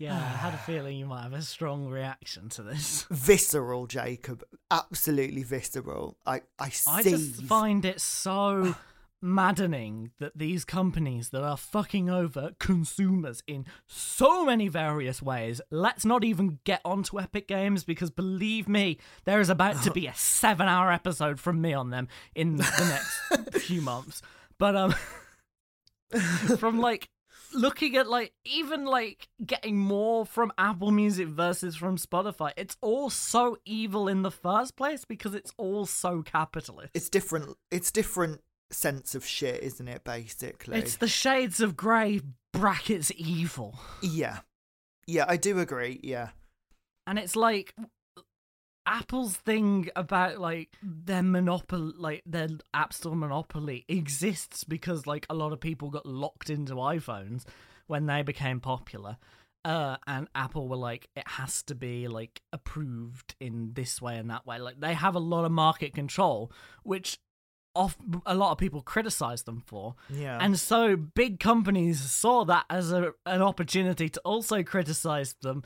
Yeah, 0.00 0.14
I 0.14 0.18
had 0.18 0.54
a 0.54 0.58
feeling 0.58 0.96
you 0.96 1.06
might 1.06 1.24
have 1.24 1.32
a 1.32 1.42
strong 1.42 1.88
reaction 1.88 2.48
to 2.50 2.62
this. 2.62 3.04
Visceral, 3.10 3.88
Jacob. 3.88 4.44
Absolutely 4.70 5.42
visceral. 5.42 6.16
I, 6.24 6.42
I 6.56 6.70
I 6.86 7.02
just 7.02 7.42
find 7.42 7.84
it 7.84 8.00
so 8.00 8.76
maddening 9.20 10.10
that 10.18 10.36
these 10.36 10.64
companies 10.64 11.30
that 11.30 11.42
are 11.42 11.56
fucking 11.56 12.08
over 12.08 12.52
consumers 12.58 13.42
in 13.46 13.66
so 13.86 14.44
many 14.44 14.68
various 14.68 15.20
ways. 15.22 15.60
Let's 15.70 16.04
not 16.04 16.24
even 16.24 16.58
get 16.64 16.80
onto 16.84 17.20
Epic 17.20 17.48
Games 17.48 17.84
because 17.84 18.10
believe 18.10 18.68
me, 18.68 18.98
there 19.24 19.40
is 19.40 19.50
about 19.50 19.82
to 19.82 19.90
be 19.90 20.06
a 20.06 20.14
seven 20.16 20.68
hour 20.68 20.92
episode 20.92 21.40
from 21.40 21.60
me 21.60 21.72
on 21.72 21.90
them 21.90 22.08
in 22.34 22.56
the 22.56 22.62
next 23.32 23.64
few 23.64 23.80
months. 23.80 24.22
But 24.58 24.76
um 24.76 24.94
from 26.58 26.80
like 26.80 27.08
looking 27.54 27.96
at 27.96 28.08
like 28.08 28.32
even 28.44 28.84
like 28.84 29.28
getting 29.44 29.76
more 29.76 30.26
from 30.26 30.52
Apple 30.58 30.90
Music 30.90 31.28
versus 31.28 31.76
from 31.76 31.96
Spotify, 31.96 32.52
it's 32.56 32.76
all 32.80 33.10
so 33.10 33.58
evil 33.64 34.08
in 34.08 34.22
the 34.22 34.30
first 34.30 34.76
place 34.76 35.04
because 35.04 35.34
it's 35.34 35.52
all 35.56 35.86
so 35.86 36.22
capitalist. 36.22 36.90
it's 36.94 37.08
different. 37.08 37.56
It's 37.70 37.90
different 37.90 38.40
sense 38.70 39.14
of 39.14 39.24
shit, 39.26 39.62
isn't 39.62 39.88
it? 39.88 40.04
Basically, 40.04 40.78
It's 40.78 40.96
the 40.96 41.08
shades 41.08 41.60
of 41.60 41.76
grey 41.76 42.20
brackets 42.52 43.10
evil. 43.16 43.78
yeah, 44.02 44.38
yeah. 45.06 45.24
I 45.28 45.36
do 45.36 45.58
agree. 45.58 46.00
Yeah, 46.02 46.30
And 47.06 47.18
it's 47.18 47.36
like 47.36 47.74
Apple's 48.86 49.36
thing 49.36 49.90
about 49.96 50.38
like 50.38 50.70
their 50.82 51.22
monopoly 51.22 51.92
like 51.98 52.22
their 52.24 52.48
app 52.72 52.92
store 52.94 53.14
monopoly 53.16 53.84
exists 53.88 54.64
because 54.64 55.06
like 55.06 55.26
a 55.28 55.34
lot 55.34 55.52
of 55.52 55.60
people 55.60 55.90
got 55.90 56.06
locked 56.06 56.48
into 56.48 56.74
iPhones 56.74 57.44
when 57.86 58.06
they 58.06 58.22
became 58.22 58.60
popular. 58.60 59.18
Uh, 59.64 59.96
and 60.06 60.28
Apple 60.34 60.68
were 60.68 60.76
like, 60.76 61.08
it 61.16 61.26
has 61.28 61.62
to 61.64 61.74
be 61.74 62.08
like 62.08 62.40
approved 62.52 63.34
in 63.40 63.72
this 63.74 64.00
way 64.00 64.16
and 64.16 64.30
that 64.30 64.46
way. 64.46 64.58
Like 64.58 64.80
they 64.80 64.94
have 64.94 65.14
a 65.14 65.18
lot 65.20 65.44
of 65.44 65.52
market 65.52 65.92
control, 65.94 66.50
which 66.84 67.18
off 67.78 67.96
a 68.26 68.34
lot 68.34 68.50
of 68.52 68.58
people 68.58 68.82
criticize 68.82 69.42
them 69.44 69.62
for. 69.66 69.94
yeah. 70.10 70.38
And 70.44 70.58
so 70.58 70.96
big 70.96 71.38
companies 71.40 72.00
saw 72.00 72.44
that 72.46 72.64
as 72.68 72.92
a, 72.92 73.12
an 73.26 73.42
opportunity 73.42 74.08
to 74.08 74.20
also 74.24 74.62
criticize 74.62 75.34
them 75.42 75.62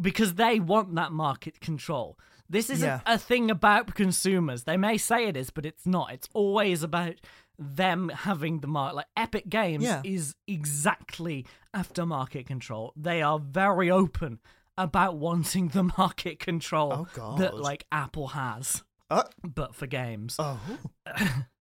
because 0.00 0.34
they 0.34 0.60
want 0.60 0.94
that 0.96 1.12
market 1.12 1.60
control. 1.60 2.18
This 2.48 2.68
isn't 2.70 2.86
Yeah. 2.86 3.00
a 3.06 3.16
thing 3.18 3.50
about 3.50 3.94
consumers. 3.94 4.64
They 4.64 4.76
may 4.76 4.98
say 4.98 5.26
it 5.26 5.36
is, 5.36 5.50
but 5.50 5.64
it's 5.64 5.86
not. 5.86 6.12
It's 6.12 6.28
always 6.34 6.82
about 6.82 7.14
them 7.58 8.08
having 8.10 8.60
the 8.60 8.66
market. 8.66 8.96
Like 8.96 9.06
Epic 9.16 9.48
Games 9.48 9.84
Yeah. 9.84 10.02
is 10.04 10.34
exactly 10.46 11.46
after 11.72 12.04
market 12.04 12.46
control. 12.46 12.92
They 12.96 13.22
are 13.22 13.38
very 13.38 13.90
open 13.90 14.40
about 14.76 15.16
wanting 15.16 15.68
the 15.68 15.84
market 15.98 16.38
control 16.40 17.08
Oh, 17.16 17.36
that 17.38 17.54
like 17.56 17.86
Apple 17.92 18.28
has, 18.28 18.82
Uh, 19.08 19.22
but 19.42 19.74
for 19.74 19.86
games. 19.86 20.36
oh. 20.38 20.60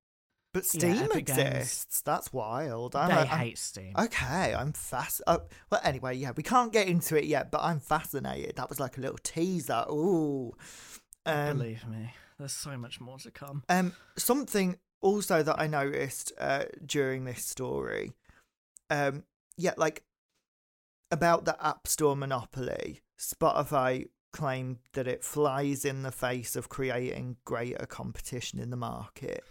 But 0.54 0.64
Yeah, 0.74 0.93
Steam 0.93 0.95
Games. 1.10 1.16
exists. 1.16 2.01
That's 2.01 2.32
wild. 2.32 2.95
I'm, 2.95 3.10
they 3.10 3.16
I'm- 3.16 3.28
hate 3.28 3.58
Steam. 3.58 3.93
Okay, 3.97 4.54
I'm 4.54 4.72
fast. 4.74 5.22
Uh, 5.26 5.39
well, 5.72 5.82
anyway, 5.84 6.16
yeah, 6.16 6.32
we 6.38 6.43
can't 6.43 6.72
get 6.72 6.88
into 6.88 7.18
it 7.18 7.26
yet, 7.26 7.49
but 7.51 7.62
I'm 7.62 7.80
fascinated. 7.80 8.56
That 8.58 8.70
was 8.70 8.80
like 8.80 8.97
a 8.97 9.01
little 9.01 9.18
teaser. 9.24 9.84
Ooh. 9.89 10.54
Um, 11.26 11.58
Believe 11.58 11.88
me, 11.88 12.14
there's 12.38 12.51
so 12.54 12.78
much 12.78 13.01
more 13.01 13.18
to 13.20 13.32
come. 13.32 13.64
um, 13.70 13.93
something 14.18 14.78
also 15.01 15.41
that 15.43 15.60
I 15.60 15.68
noticed 15.68 16.32
uh, 16.39 16.66
during 16.86 17.26
this 17.26 17.43
story, 17.43 18.14
um, 18.89 19.24
yeah, 19.58 19.74
like 19.78 20.04
about 21.12 21.45
the 21.45 21.56
App 21.66 21.88
Store 21.88 22.16
monopoly, 22.16 23.01
Spotify 23.20 24.08
claimed 24.34 24.78
that 24.93 25.08
it 25.08 25.24
flies 25.24 25.86
in 25.86 26.01
the 26.01 26.12
face 26.12 26.56
of 26.56 26.68
creating 26.70 27.38
greater 27.45 27.86
competition 27.86 28.60
in 28.60 28.70
the 28.72 28.76
market. 28.78 29.43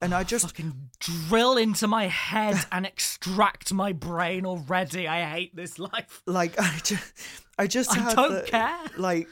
And 0.00 0.12
I 0.14 0.24
just 0.24 0.44
fucking 0.44 0.90
drill 0.98 1.56
into 1.56 1.86
my 1.86 2.06
head 2.08 2.56
and 2.72 2.84
extract 2.86 3.72
my 3.72 3.92
brain 3.92 4.44
already. 4.46 5.06
I 5.06 5.24
hate 5.28 5.54
this 5.54 5.78
life. 5.78 6.22
like 6.26 6.58
I 6.58 6.78
just 6.82 7.12
I 7.58 7.66
just 7.66 7.96
I 7.96 8.14
don't 8.14 8.44
the- 8.44 8.50
care. 8.50 8.78
like 8.96 9.28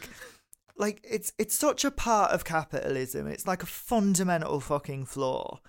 like 0.77 1.01
it's 1.09 1.33
it's 1.39 1.55
such 1.59 1.85
a 1.85 1.91
part 1.91 2.31
of 2.33 2.45
capitalism. 2.45 3.27
It's 3.27 3.47
like 3.47 3.63
a 3.63 3.67
fundamental 3.67 4.61
fucking 4.61 5.07
flaw. 5.07 5.61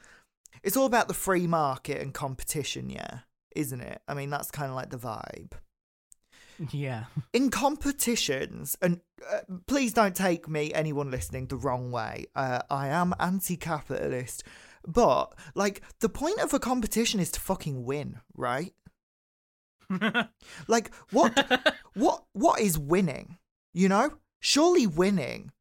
It's 0.63 0.77
all 0.77 0.85
about 0.85 1.07
the 1.07 1.13
free 1.15 1.47
market 1.47 2.01
and 2.01 2.13
competition, 2.13 2.89
yeah, 2.89 3.19
isn't 3.55 3.81
it? 3.81 4.01
I 4.07 4.13
mean, 4.13 4.29
that's 4.29 4.51
kind 4.51 4.69
of 4.69 4.75
like 4.75 4.91
the 4.91 4.97
vibe. 4.97 5.53
Yeah. 6.69 7.05
In 7.33 7.49
competitions, 7.49 8.77
and 8.81 9.01
uh, 9.31 9.39
please 9.65 9.93
don't 9.93 10.15
take 10.15 10.47
me, 10.47 10.71
anyone 10.73 11.09
listening, 11.09 11.47
the 11.47 11.55
wrong 11.55 11.91
way. 11.91 12.25
Uh, 12.35 12.59
I 12.69 12.89
am 12.89 13.15
anti-capitalist, 13.19 14.43
but 14.87 15.33
like 15.55 15.81
the 15.99 16.09
point 16.09 16.39
of 16.39 16.53
a 16.53 16.59
competition 16.59 17.19
is 17.19 17.31
to 17.31 17.39
fucking 17.39 17.83
win, 17.83 18.19
right? 18.35 18.73
Like 20.67 20.93
what 21.11 21.75
what 21.93 22.23
what 22.33 22.61
is 22.61 22.77
winning? 22.77 23.37
You 23.73 23.89
know? 23.89 24.11
Surely 24.39 24.87
winning 24.87 25.51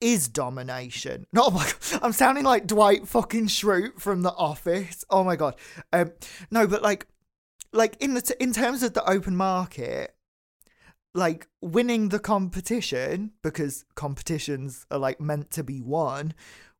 is 0.00 0.28
domination. 0.28 1.26
No, 1.32 1.44
oh 1.46 1.50
my 1.50 1.64
god, 1.64 2.00
I'm 2.02 2.12
sounding 2.12 2.44
like 2.44 2.66
Dwight 2.66 3.08
fucking 3.08 3.46
Schrute 3.46 4.00
from 4.00 4.22
The 4.22 4.32
Office. 4.32 5.04
Oh 5.08 5.24
my 5.24 5.36
god. 5.36 5.56
Um, 5.92 6.12
no, 6.50 6.66
but 6.66 6.82
like, 6.82 7.06
like 7.72 7.96
in 8.00 8.14
the 8.14 8.22
t- 8.22 8.34
in 8.40 8.52
terms 8.52 8.82
of 8.82 8.92
the 8.92 9.08
open 9.08 9.36
market, 9.36 10.14
like 11.14 11.46
winning 11.62 12.08
the 12.08 12.18
competition 12.18 13.32
because 13.42 13.84
competitions 13.94 14.84
are 14.90 14.98
like 14.98 15.20
meant 15.20 15.50
to 15.52 15.62
be 15.62 15.80
won. 15.80 16.34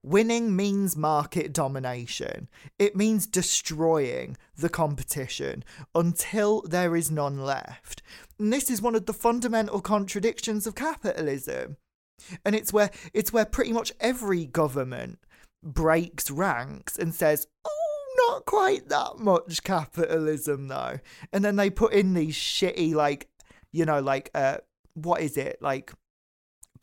Winning 0.05 0.55
means 0.55 0.99
market 0.99 1.51
domination. 1.51 2.49
It 2.79 2.95
means 2.95 3.27
destroying 3.27 4.37
the 4.55 4.69
competition 4.69 5.65
until 5.95 6.61
there 6.61 6.95
is 6.95 7.11
none 7.11 7.39
left. 7.39 8.03
And 8.39 8.53
this 8.53 8.71
is 8.71 8.83
one 8.83 8.95
of 8.95 9.07
the 9.07 9.15
fundamental 9.15 9.81
contradictions 9.81 10.67
of 10.67 10.75
capitalism. 10.75 11.79
And 12.45 12.55
it's 12.55 12.71
where 12.71 12.91
it's 13.15 13.33
where 13.33 13.47
pretty 13.47 13.73
much 13.73 13.93
every 13.99 14.45
government 14.45 15.21
breaks 15.63 16.31
ranks 16.31 16.99
and 16.99 17.15
says, 17.15 17.47
"Oh, 17.65 17.95
not 18.29 18.45
quite 18.45 18.91
that 18.91 19.19
much 19.19 19.63
capitalism 19.63 20.69
though. 20.69 20.99
And 21.33 21.43
then 21.43 21.57
they 21.57 21.71
put 21.71 21.95
in 21.95 22.13
these 22.13 22.37
shitty 22.37 22.95
like 22.95 23.29
you 23.73 23.87
know 23.87 24.01
like 24.01 24.31
uh 24.35 24.59
what 24.93 25.23
is 25.23 25.39
it 25.39 25.59
like 25.63 25.93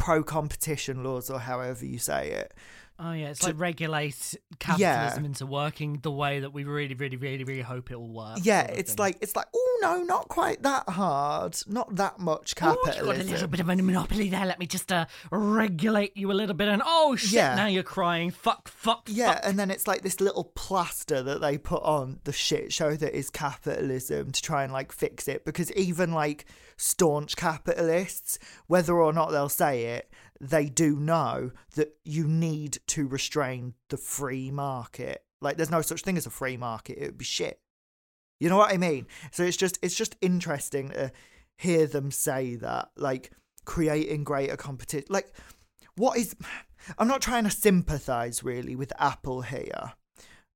pro 0.02 0.24
competition 0.24 1.04
laws 1.04 1.30
or 1.30 1.40
however 1.40 1.86
you 1.86 2.00
say 2.00 2.32
it. 2.32 2.56
Oh 3.04 3.14
yeah, 3.14 3.30
it's 3.30 3.40
To- 3.40 3.48
like 3.48 3.60
regulate 3.60 4.36
capitalism 4.60 5.26
into 5.26 5.48
working 5.48 5.98
the 6.04 6.12
way 6.12 6.42
that 6.42 6.54
we 6.54 6.66
really, 6.66 6.94
really, 6.94 7.18
really, 7.18 7.44
really 7.44 7.62
hope 7.64 7.90
it 7.90 7.96
will 8.00 8.14
work. 8.14 8.38
Yeah, 8.44 8.62
sort 8.62 8.72
of 8.74 8.78
it's 8.80 8.92
thing. 8.94 8.98
like 9.04 9.18
it's 9.22 9.36
like 9.36 9.48
oh 9.56 9.80
no, 9.82 10.04
not 10.04 10.28
quite 10.28 10.62
that 10.62 10.88
hard, 10.88 11.58
not 11.68 11.96
that 11.96 12.20
much 12.20 12.54
Oh, 12.62 12.70
you 12.70 12.78
capitalism. 12.86 13.06
got 13.06 13.26
a 13.26 13.32
little 13.32 13.48
bit 13.48 13.60
of 13.60 13.70
a 13.70 13.76
monopoly 13.78 14.30
there. 14.30 14.46
Let 14.46 14.60
me 14.60 14.68
just 14.68 14.92
uh, 14.92 15.06
regulate 15.32 16.16
you 16.16 16.32
a 16.32 16.34
little 16.34 16.54
bit. 16.56 16.68
And 16.68 16.84
oh 16.86 17.16
shit, 17.16 17.32
Yeah. 17.34 17.56
now 17.56 17.66
you're 17.66 17.82
crying. 17.82 18.30
Fuck, 18.30 18.68
fuck, 18.68 19.08
Yeah, 19.08 19.34
fuck. 19.34 19.42
and 19.46 19.58
then 19.58 19.72
it's 19.72 19.88
like 19.88 20.04
this 20.04 20.22
little 20.22 20.44
plaster 20.56 21.24
that 21.24 21.42
they 21.42 21.58
put 21.58 21.82
on 21.82 22.20
the 22.26 22.34
shit 22.34 22.72
show 22.72 22.96
that 22.96 23.18
is 23.18 23.32
capitalism 23.32 24.32
to 24.32 24.42
try 24.44 24.64
and 24.64 24.72
like 24.72 24.92
fix 24.92 25.28
it. 25.28 25.44
Because 25.44 25.72
even 25.72 26.14
like 26.14 26.46
staunch 26.78 27.36
capitalists, 27.36 28.38
whether 28.68 28.94
or 29.00 29.12
not 29.12 29.32
they'll 29.32 29.50
say 29.50 29.86
it, 29.86 30.12
they 30.42 30.66
do 30.66 30.96
know 30.96 31.52
that 31.76 31.96
you 32.04 32.28
need 32.28 32.80
to 32.88 33.08
restrain 33.08 33.76
the 33.90 33.98
free 33.98 34.50
market. 34.50 35.24
Like 35.40 35.56
there's 35.56 35.70
no 35.70 35.84
such 35.84 36.02
thing 36.02 36.18
as 36.18 36.26
a 36.26 36.32
free 36.32 36.58
market. 36.58 36.98
It 36.98 37.06
would 37.06 37.18
be 37.20 37.26
shit. 37.26 37.60
You 38.40 38.50
know 38.50 38.58
what 38.58 38.74
I 38.74 38.78
mean? 38.78 39.06
So 39.32 39.44
it's 39.44 39.56
just 39.56 39.78
it's 39.84 39.96
just 39.96 40.18
interesting 40.20 40.90
to 40.90 41.12
hear 41.58 41.86
them 41.86 42.10
say 42.10 42.56
that, 42.56 42.90
like 42.98 43.32
creating 43.66 44.24
greater 44.24 44.58
competition. 44.58 45.08
Like, 45.10 45.32
what 45.96 46.18
is? 46.18 46.36
I'm 46.98 47.08
not 47.08 47.22
trying 47.22 47.44
to 47.44 47.52
sympathise 47.52 48.44
really 48.44 48.76
with 48.76 48.92
Apple 48.98 49.42
here, 49.42 49.94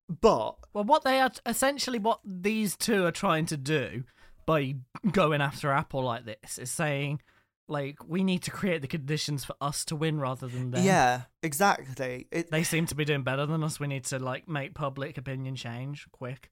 but 0.10 0.56
Well, 0.74 0.84
what 0.84 1.04
they 1.04 1.20
are 1.20 1.32
essentially 1.46 2.00
what 2.00 2.22
these 2.26 2.76
two 2.76 3.06
are 3.06 3.12
trying 3.12 3.46
to 3.48 3.58
do 3.58 4.04
by 4.48 4.78
going 5.12 5.42
after 5.42 5.72
Apple 5.72 6.04
like 6.04 6.26
this 6.26 6.58
is 6.58 6.72
saying, 6.72 7.22
like, 7.68 7.98
we 8.08 8.24
need 8.24 8.44
to 8.44 8.52
create 8.52 8.82
the 8.82 8.88
conditions 8.88 9.44
for 9.46 9.56
us 9.62 9.86
to 9.86 9.96
win 9.96 10.20
rather 10.20 10.48
than 10.48 10.72
them. 10.72 10.84
yeah, 10.84 11.24
exactly. 11.42 12.28
It, 12.32 12.52
They 12.52 12.64
seem 12.64 12.86
to 12.88 12.96
be 12.96 13.06
doing 13.06 13.24
better 13.24 13.46
than 13.46 13.64
us. 13.64 13.80
We 13.80 13.88
need 13.88 14.06
to 14.06 14.20
like 14.20 14.48
make 14.48 14.74
public 14.74 15.18
opinion 15.18 15.56
change 15.56 16.06
quick. 16.12 16.52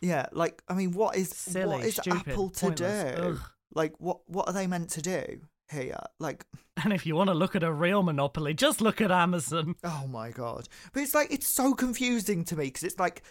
yeah, 0.00 0.26
like 0.32 0.62
I 0.68 0.74
mean, 0.74 0.92
what 0.92 1.16
is 1.16 1.30
Silly, 1.30 1.66
what 1.76 1.84
is 1.84 1.96
stupid, 1.96 2.28
Apple 2.32 2.50
to 2.50 2.60
pointless. 2.66 3.16
do? 3.16 3.22
Ugh. 3.22 3.40
Like, 3.74 3.94
what 3.98 4.20
what 4.26 4.48
are 4.48 4.52
they 4.52 4.66
meant 4.66 4.90
to 4.90 5.02
do 5.02 5.40
here? 5.70 5.98
Like, 6.18 6.46
And 6.82 6.92
if 6.92 7.04
you 7.04 7.16
want 7.16 7.28
to 7.28 7.34
look 7.34 7.56
at 7.56 7.62
a 7.62 7.72
real 7.72 8.02
monopoly, 8.02 8.54
just 8.54 8.80
look 8.80 9.00
at 9.00 9.10
Amazon. 9.10 9.74
oh 9.84 10.06
my 10.08 10.30
god! 10.30 10.68
But 10.92 11.02
it's 11.02 11.14
like 11.14 11.32
it's 11.32 11.48
so 11.48 11.74
confusing 11.74 12.44
to 12.44 12.56
me 12.56 12.66
because 12.66 12.84
it's 12.84 12.98
like, 12.98 13.22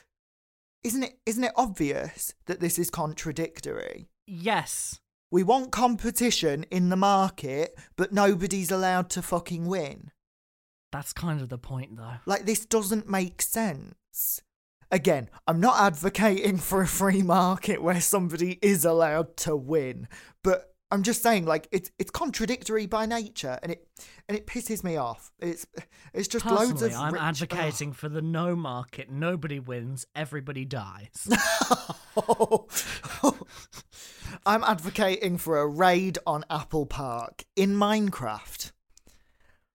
isn't 0.83 1.01
it 1.03 1.17
isn't 1.25 1.43
it 1.43 1.53
obvious 1.55 2.33
that 2.45 2.59
this 2.59 2.77
is 2.77 2.89
contradictory? 2.89 4.09
Yes. 4.27 4.99
We 5.31 5.43
want 5.43 5.71
competition 5.71 6.65
in 6.71 6.89
the 6.89 6.95
market, 6.95 7.77
but 7.95 8.13
nobody's 8.13 8.71
allowed 8.71 9.09
to 9.11 9.21
fucking 9.21 9.65
win. 9.65 10.11
That's 10.91 11.13
kind 11.13 11.41
of 11.41 11.49
the 11.49 11.57
point, 11.57 11.97
though. 11.97 12.15
Like, 12.25 12.45
this 12.45 12.65
doesn't 12.65 13.09
make 13.09 13.41
sense. 13.41 14.41
Again, 14.91 15.29
I'm 15.47 15.59
not 15.59 15.81
advocating 15.81 16.57
for 16.57 16.81
a 16.81 16.87
free 16.87 17.23
market 17.23 17.81
where 17.81 17.99
somebody 17.99 18.59
is 18.61 18.85
allowed 18.85 19.35
to 19.37 19.55
win, 19.55 20.07
but 20.43 20.74
I'm 20.95 21.03
just 21.03 21.21
saying, 21.21 21.45
like, 21.45 21.67
it's 21.71 21.91
it's 21.99 22.09
contradictory 22.09 22.85
by 22.85 23.05
nature, 23.05 23.59
and 23.61 23.73
it 23.73 23.85
and 24.29 24.37
it 24.37 24.47
pisses 24.47 24.81
me 24.83 24.95
off. 24.95 25.31
It's 25.39 25.67
it's 26.13 26.29
just 26.29 26.45
Personally, 26.45 26.67
loads 26.67 26.81
of. 26.81 26.93
I'm 26.95 27.13
rich- 27.13 27.21
advocating 27.21 27.91
for 27.91 28.07
the 28.07 28.21
no 28.21 28.55
market. 28.55 29.11
Nobody 29.11 29.59
wins, 29.59 30.07
everybody 30.15 30.63
dies. 30.63 31.27
I'm 34.45 34.63
advocating 34.63 35.37
for 35.37 35.59
a 35.59 35.67
raid 35.67 36.17
on 36.25 36.45
Apple 36.49 36.85
Park 36.85 37.43
in 37.57 37.75
Minecraft. 37.75 38.71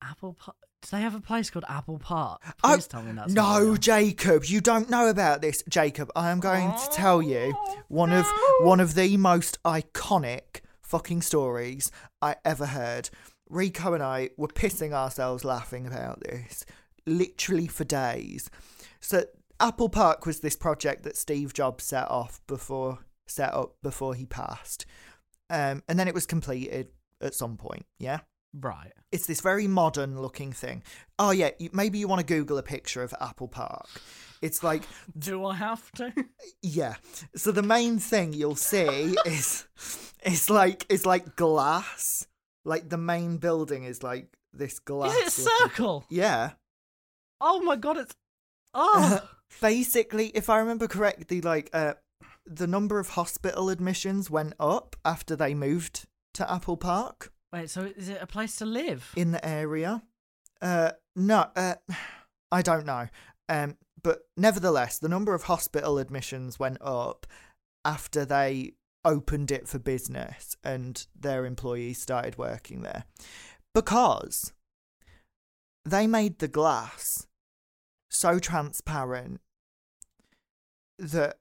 Apple 0.03 0.35
Park. 0.35 0.57
Do 0.83 0.89
they 0.97 1.03
have 1.03 1.15
a 1.15 1.21
place 1.21 1.51
called 1.51 1.67
Apple 1.69 1.99
Park? 1.99 2.41
Oh, 2.65 2.73
Please 2.73 2.87
tell 2.87 3.03
me 3.03 3.13
that's 3.13 3.35
No. 3.35 3.77
Jacob, 3.77 4.47
you 4.47 4.63
don't 4.63 4.89
know 4.89 5.09
about 5.09 5.43
this. 5.43 5.63
Jacob, 5.69 6.11
I 6.17 6.31
am 6.31 6.41
going 6.41 6.73
to 6.73 6.89
tell 6.91 7.21
you 7.21 7.53
oh, 7.55 7.79
one 7.89 8.11
of 8.13 8.27
one 8.63 8.81
of 8.81 8.95
the 8.95 9.19
most 9.19 9.63
iconic 9.63 10.63
fucking 10.91 11.23
stories 11.23 11.93
I 12.21 12.37
ever 12.45 12.67
heard. 12.67 13.11
Rico 13.49 13.95
and 13.95 14.03
I 14.03 14.31
were 14.37 14.49
pissing 14.49 14.93
ourselves 14.93 15.45
laughing 15.45 15.87
about 15.87 16.21
this 16.21 16.65
literally 17.07 17.69
for 17.69 17.85
days. 17.85 18.51
So 19.01 19.25
Apple 19.61 19.89
Park 19.89 20.27
was 20.27 20.41
this 20.41 20.57
project 20.57 21.05
that 21.05 21.17
Steve 21.17 21.53
Jobs 21.53 21.85
set 21.85 22.11
off 22.11 22.41
before 22.47 22.99
set 23.27 23.55
up 23.55 23.77
before 23.83 24.15
he 24.15 24.27
passed. 24.27 24.85
Um, 25.49 25.83
and 25.89 25.99
then 25.99 26.09
it 26.09 26.15
was 26.15 26.27
completed 26.27 26.89
at 27.21 27.35
some 27.35 27.57
point, 27.57 27.87
yeah? 27.99 28.21
Right. 28.53 28.93
it's 29.13 29.27
this 29.27 29.41
very 29.41 29.69
modern 29.69 30.21
looking 30.21 30.51
thing. 30.51 30.83
Oh 31.21 31.31
yeah, 31.31 31.51
you, 31.61 31.71
maybe 31.73 31.99
you 31.99 32.09
want 32.09 32.19
to 32.19 32.27
Google 32.27 32.59
a 32.59 32.65
picture 32.65 33.05
of 33.05 33.15
Apple 33.21 33.47
Park. 33.47 33.89
It's 34.43 34.63
like 34.63 34.83
Do 35.19 35.45
I 35.45 35.55
have 35.55 35.91
to? 35.93 36.13
yeah. 36.63 36.95
So 37.37 37.53
the 37.53 37.63
main 37.63 37.99
thing 37.99 38.33
you'll 38.33 38.55
see 38.57 39.17
is 39.27 39.67
it's 40.23 40.49
like 40.51 40.87
it's 40.89 41.07
like 41.07 41.37
glass. 41.37 42.27
Like 42.65 42.89
the 42.89 42.99
main 42.99 43.39
building 43.39 43.85
is 43.85 44.03
like 44.03 44.29
this 44.53 44.79
glass. 44.79 45.15
Is 45.15 45.39
it 45.39 45.43
looking- 45.51 45.69
circle? 45.69 46.05
Yeah. 46.11 46.51
Oh 47.41 47.61
my 47.63 47.77
god, 47.77 47.97
it's. 47.99 48.15
Oh! 48.75 49.21
Basically, 49.61 50.29
if 50.29 50.49
I 50.49 50.59
remember 50.59 50.87
correctly, 50.87 51.41
like 51.41 51.71
uh, 51.73 51.95
the 52.47 52.67
number 52.67 52.99
of 53.01 53.11
hospital 53.11 53.69
admissions 53.71 54.31
went 54.31 54.55
up 54.61 54.95
after 55.05 55.35
they 55.37 55.55
moved 55.55 56.07
to 56.35 56.51
Apple 56.51 56.77
Park. 56.77 57.33
Wait, 57.53 57.69
so 57.69 57.91
is 57.97 58.09
it 58.09 58.19
a 58.21 58.27
place 58.27 58.57
to 58.57 58.65
live? 58.67 59.11
in 59.17 59.33
the 59.33 59.45
area. 59.45 60.03
Uh, 60.63 60.93
no, 61.17 61.47
uh, 61.57 61.75
I 62.53 62.63
don't 62.63 62.87
know. 62.87 63.09
Um, 63.49 63.77
but 64.03 64.21
nevertheless, 64.37 64.99
the 64.99 65.09
number 65.09 65.35
of 65.35 65.45
hospital 65.45 65.99
admissions 65.99 66.59
went 66.59 66.79
up 66.81 67.27
after 67.85 68.25
they 68.25 68.73
opened 69.05 69.51
it 69.51 69.67
for 69.67 69.79
business 69.79 70.57
and 70.63 71.07
their 71.19 71.47
employees 71.47 72.01
started 72.01 72.37
working 72.37 72.83
there 72.83 73.05
because 73.75 74.53
they 75.85 76.07
made 76.07 76.39
the 76.39 76.49
glass 76.49 77.27
so 78.11 78.39
transparent 78.39 79.41
that 80.99 81.37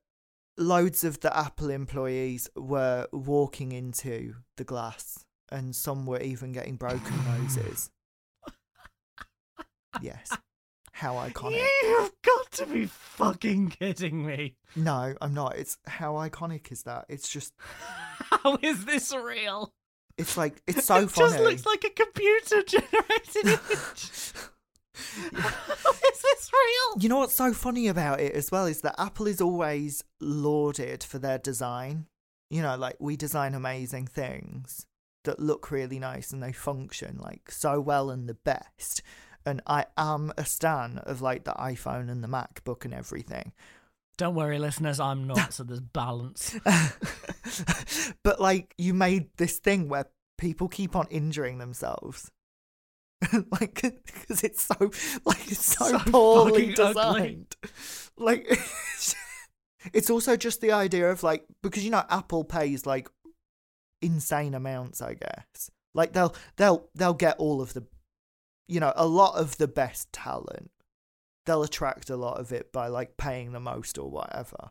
loads 0.57 1.03
of 1.03 1.19
the 1.19 1.35
Apple 1.35 1.69
employees 1.69 2.49
were 2.55 3.07
walking 3.11 3.71
into 3.71 4.35
the 4.55 4.63
glass 4.63 5.25
and 5.51 5.75
some 5.75 6.05
were 6.05 6.21
even 6.21 6.51
getting 6.51 6.75
broken 6.75 7.13
noses. 7.25 7.89
Yes. 10.03 10.29
How 10.99 11.13
iconic. 11.13 11.65
You've 11.83 12.11
got 12.23 12.51
to 12.51 12.65
be 12.65 12.85
fucking 12.85 13.69
kidding 13.69 14.25
me. 14.25 14.57
No, 14.75 15.15
I'm 15.21 15.33
not. 15.33 15.55
It's 15.55 15.77
how 15.87 16.15
iconic 16.15 16.73
is 16.73 16.83
that? 16.83 17.05
It's 17.07 17.29
just 17.29 17.53
How 17.63 18.57
is 18.61 18.83
this 18.83 19.15
real? 19.15 19.73
it's 20.17 20.35
like 20.35 20.61
it's 20.67 20.83
so 20.85 20.97
it 20.97 21.09
funny. 21.09 21.27
It 21.27 21.31
just 21.31 21.39
looks 21.39 21.65
like 21.65 21.85
a 21.85 21.89
computer 21.89 22.63
generated 22.67 23.45
image. 23.45 24.03
is 24.03 24.33
this 26.21 26.51
real? 26.51 27.01
You 27.01 27.07
know 27.07 27.19
what's 27.19 27.33
so 27.33 27.53
funny 27.53 27.87
about 27.87 28.19
it 28.19 28.33
as 28.33 28.51
well 28.51 28.65
is 28.65 28.81
that 28.81 28.95
Apple 28.97 29.27
is 29.27 29.39
always 29.39 30.03
lauded 30.19 31.01
for 31.01 31.17
their 31.17 31.37
design. 31.37 32.07
You 32.49 32.61
know, 32.61 32.75
like 32.75 32.97
we 32.99 33.15
design 33.15 33.55
amazing 33.55 34.07
things 34.07 34.85
that 35.23 35.39
look 35.39 35.71
really 35.71 35.99
nice 35.99 36.33
and 36.33 36.43
they 36.43 36.51
function 36.51 37.19
like 37.21 37.51
so 37.51 37.79
well 37.79 38.09
and 38.09 38.27
the 38.27 38.33
best. 38.33 39.01
And 39.45 39.61
I 39.65 39.85
am 39.97 40.33
a 40.37 40.45
stan 40.45 40.99
of 40.99 41.21
like 41.21 41.43
the 41.43 41.53
iPhone 41.53 42.09
and 42.09 42.23
the 42.23 42.27
MacBook 42.27 42.85
and 42.85 42.93
everything. 42.93 43.53
Don't 44.17 44.35
worry, 44.35 44.59
listeners, 44.59 44.99
I'm 44.99 45.27
not, 45.27 45.53
so 45.53 45.63
there's 45.63 45.79
balance. 45.79 46.57
but 48.23 48.41
like 48.41 48.73
you 48.77 48.93
made 48.93 49.29
this 49.37 49.59
thing 49.59 49.87
where 49.87 50.05
people 50.37 50.67
keep 50.67 50.95
on 50.95 51.07
injuring 51.09 51.57
themselves. 51.57 52.29
like 53.51 53.81
because 53.81 54.43
it's 54.43 54.63
so 54.63 54.91
like 55.25 55.51
it's 55.51 55.65
so, 55.65 55.85
So 55.85 55.99
poorly 55.99 56.73
fucking 56.73 56.85
ugly. 56.85 56.93
designed. 56.93 57.55
Like 58.17 58.59
it's 59.93 60.09
also 60.09 60.35
just 60.37 60.61
the 60.61 60.71
idea 60.71 61.09
of 61.09 61.23
like 61.23 61.45
because 61.63 61.83
you 61.83 61.91
know 61.91 62.03
Apple 62.09 62.43
pays 62.43 62.85
like 62.85 63.09
insane 64.01 64.53
amounts, 64.53 65.01
I 65.01 65.15
guess. 65.15 65.69
Like 65.93 66.13
they'll 66.13 66.35
they'll 66.57 66.89
they'll 66.95 67.13
get 67.13 67.37
all 67.39 67.61
of 67.61 67.73
the 67.73 67.85
you 68.69 68.79
know, 68.79 68.93
a 68.95 69.07
lot 69.07 69.35
of 69.35 69.57
the 69.57 69.67
best 69.67 70.11
talent. 70.13 70.71
They'll 71.45 71.63
attract 71.63 72.09
a 72.09 72.15
lot 72.15 72.39
of 72.39 72.51
it 72.51 72.71
by 72.71 72.87
like 72.87 73.17
paying 73.17 73.51
the 73.51 73.59
most 73.59 73.97
or 73.97 74.09
whatever. 74.09 74.69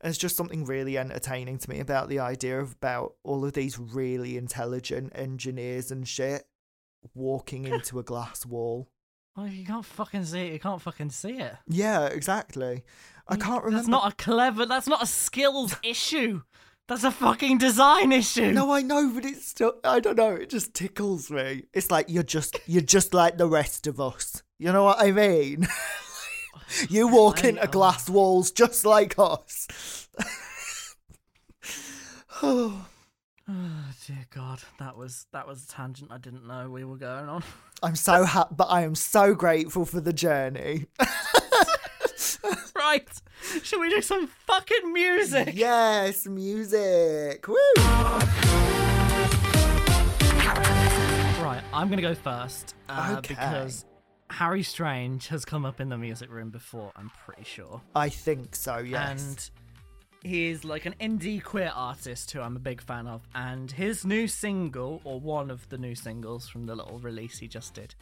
And 0.00 0.10
it's 0.10 0.18
just 0.18 0.36
something 0.36 0.64
really 0.64 0.98
entertaining 0.98 1.58
to 1.58 1.70
me 1.70 1.78
about 1.78 2.08
the 2.08 2.18
idea 2.18 2.60
of 2.60 2.72
about 2.72 3.14
all 3.22 3.44
of 3.44 3.52
these 3.52 3.78
really 3.78 4.36
intelligent 4.36 5.12
engineers 5.14 5.92
and 5.92 6.06
shit 6.06 6.44
walking 7.14 7.64
into 7.72 8.00
a 8.00 8.02
glass 8.02 8.44
wall. 8.44 8.88
Oh, 9.36 9.44
you 9.44 9.64
can't 9.64 9.84
fucking 9.84 10.24
see 10.24 10.48
it. 10.48 10.52
You 10.52 10.58
can't 10.58 10.82
fucking 10.82 11.10
see 11.10 11.38
it. 11.38 11.54
Yeah, 11.68 12.06
exactly. 12.06 12.82
I 13.28 13.36
can't 13.36 13.64
remember. 13.64 13.76
That's 13.76 13.88
not 13.88 14.12
a 14.12 14.16
clever. 14.16 14.66
That's 14.66 14.88
not 14.88 15.02
a 15.02 15.06
skills 15.06 15.76
issue. 15.82 16.42
That's 16.92 17.04
a 17.04 17.10
fucking 17.10 17.56
design 17.56 18.12
issue. 18.12 18.52
No, 18.52 18.70
I 18.70 18.82
know, 18.82 19.10
but 19.14 19.24
it's 19.24 19.46
still. 19.46 19.76
I 19.82 19.98
don't 19.98 20.18
know. 20.18 20.34
It 20.34 20.50
just 20.50 20.74
tickles 20.74 21.30
me. 21.30 21.62
It's 21.72 21.90
like 21.90 22.10
you're 22.10 22.22
just 22.22 22.60
you're 22.66 22.82
just 22.82 23.14
like 23.14 23.38
the 23.38 23.46
rest 23.48 23.86
of 23.86 23.98
us. 23.98 24.42
You 24.58 24.72
know 24.72 24.84
what 24.84 25.00
I 25.00 25.10
mean? 25.10 25.66
you 26.90 27.08
walk 27.08 27.46
I- 27.46 27.48
into 27.48 27.66
glass 27.68 28.10
walls 28.10 28.50
just 28.50 28.84
like 28.84 29.14
us. 29.18 30.06
oh, 32.42 32.86
Oh 33.48 33.84
dear 34.06 34.26
God, 34.28 34.60
that 34.78 34.94
was 34.94 35.24
that 35.32 35.48
was 35.48 35.64
a 35.64 35.68
tangent 35.68 36.12
I 36.12 36.18
didn't 36.18 36.46
know 36.46 36.68
we 36.68 36.84
were 36.84 36.98
going 36.98 37.26
on. 37.26 37.42
I'm 37.82 37.96
so 37.96 38.24
happy, 38.24 38.54
but 38.54 38.66
I 38.68 38.82
am 38.82 38.94
so 38.94 39.34
grateful 39.34 39.86
for 39.86 40.02
the 40.02 40.12
journey. 40.12 40.88
right, 42.76 43.08
should 43.62 43.80
we 43.80 43.90
do 43.90 44.02
some 44.02 44.26
fucking 44.26 44.92
music? 44.92 45.50
yes, 45.54 46.26
music. 46.26 47.46
Woo! 47.48 47.56
Right, 51.42 51.62
I'm 51.72 51.88
gonna 51.88 52.02
go 52.02 52.14
first 52.14 52.74
uh, 52.88 53.16
Okay. 53.18 53.34
because 53.34 53.84
Harry 54.30 54.62
Strange 54.62 55.28
has 55.28 55.44
come 55.44 55.64
up 55.66 55.80
in 55.80 55.88
the 55.88 55.98
music 55.98 56.30
room 56.30 56.50
before. 56.50 56.92
I'm 56.96 57.10
pretty 57.26 57.44
sure, 57.44 57.82
I 57.94 58.08
think 58.08 58.54
so. 58.54 58.78
Yes. 58.78 59.22
and 59.22 59.50
he's 60.30 60.64
like 60.64 60.86
an 60.86 60.94
indie 61.00 61.42
queer 61.42 61.72
artist 61.74 62.30
who 62.30 62.40
I'm 62.40 62.56
a 62.56 62.60
big 62.60 62.80
fan 62.80 63.06
of. 63.08 63.22
And 63.34 63.70
his 63.70 64.04
new 64.04 64.28
single, 64.28 65.00
or 65.04 65.18
one 65.20 65.50
of 65.50 65.68
the 65.68 65.78
new 65.78 65.94
singles 65.94 66.48
from 66.48 66.66
the 66.66 66.74
little 66.76 66.98
release 67.00 67.38
he 67.38 67.48
just 67.48 67.74
did, 67.74 67.94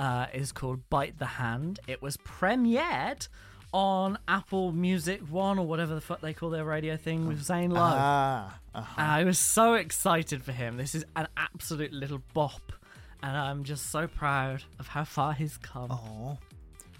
uh, 0.00 0.26
is 0.34 0.50
called 0.52 0.88
"Bite 0.90 1.18
the 1.18 1.26
Hand." 1.26 1.78
It 1.86 2.02
was 2.02 2.16
premiered 2.18 3.28
on 3.72 4.18
Apple 4.28 4.72
Music 4.72 5.20
One 5.30 5.58
or 5.58 5.66
whatever 5.66 5.94
the 5.94 6.00
fuck 6.00 6.20
they 6.20 6.34
call 6.34 6.50
their 6.50 6.64
radio 6.64 6.96
thing 6.96 7.26
with 7.26 7.42
Zane 7.42 7.70
Lowe. 7.70 7.80
ah, 7.82 8.58
uh-huh. 8.74 8.94
And 9.00 9.10
I 9.10 9.24
was 9.24 9.38
so 9.38 9.74
excited 9.74 10.44
for 10.44 10.52
him. 10.52 10.76
This 10.76 10.94
is 10.94 11.04
an 11.16 11.28
absolute 11.36 11.92
little 11.92 12.22
bop. 12.34 12.72
And 13.22 13.36
I'm 13.36 13.62
just 13.62 13.90
so 13.90 14.08
proud 14.08 14.64
of 14.80 14.88
how 14.88 15.04
far 15.04 15.32
he's 15.32 15.56
come 15.56 15.92
oh, 15.92 16.38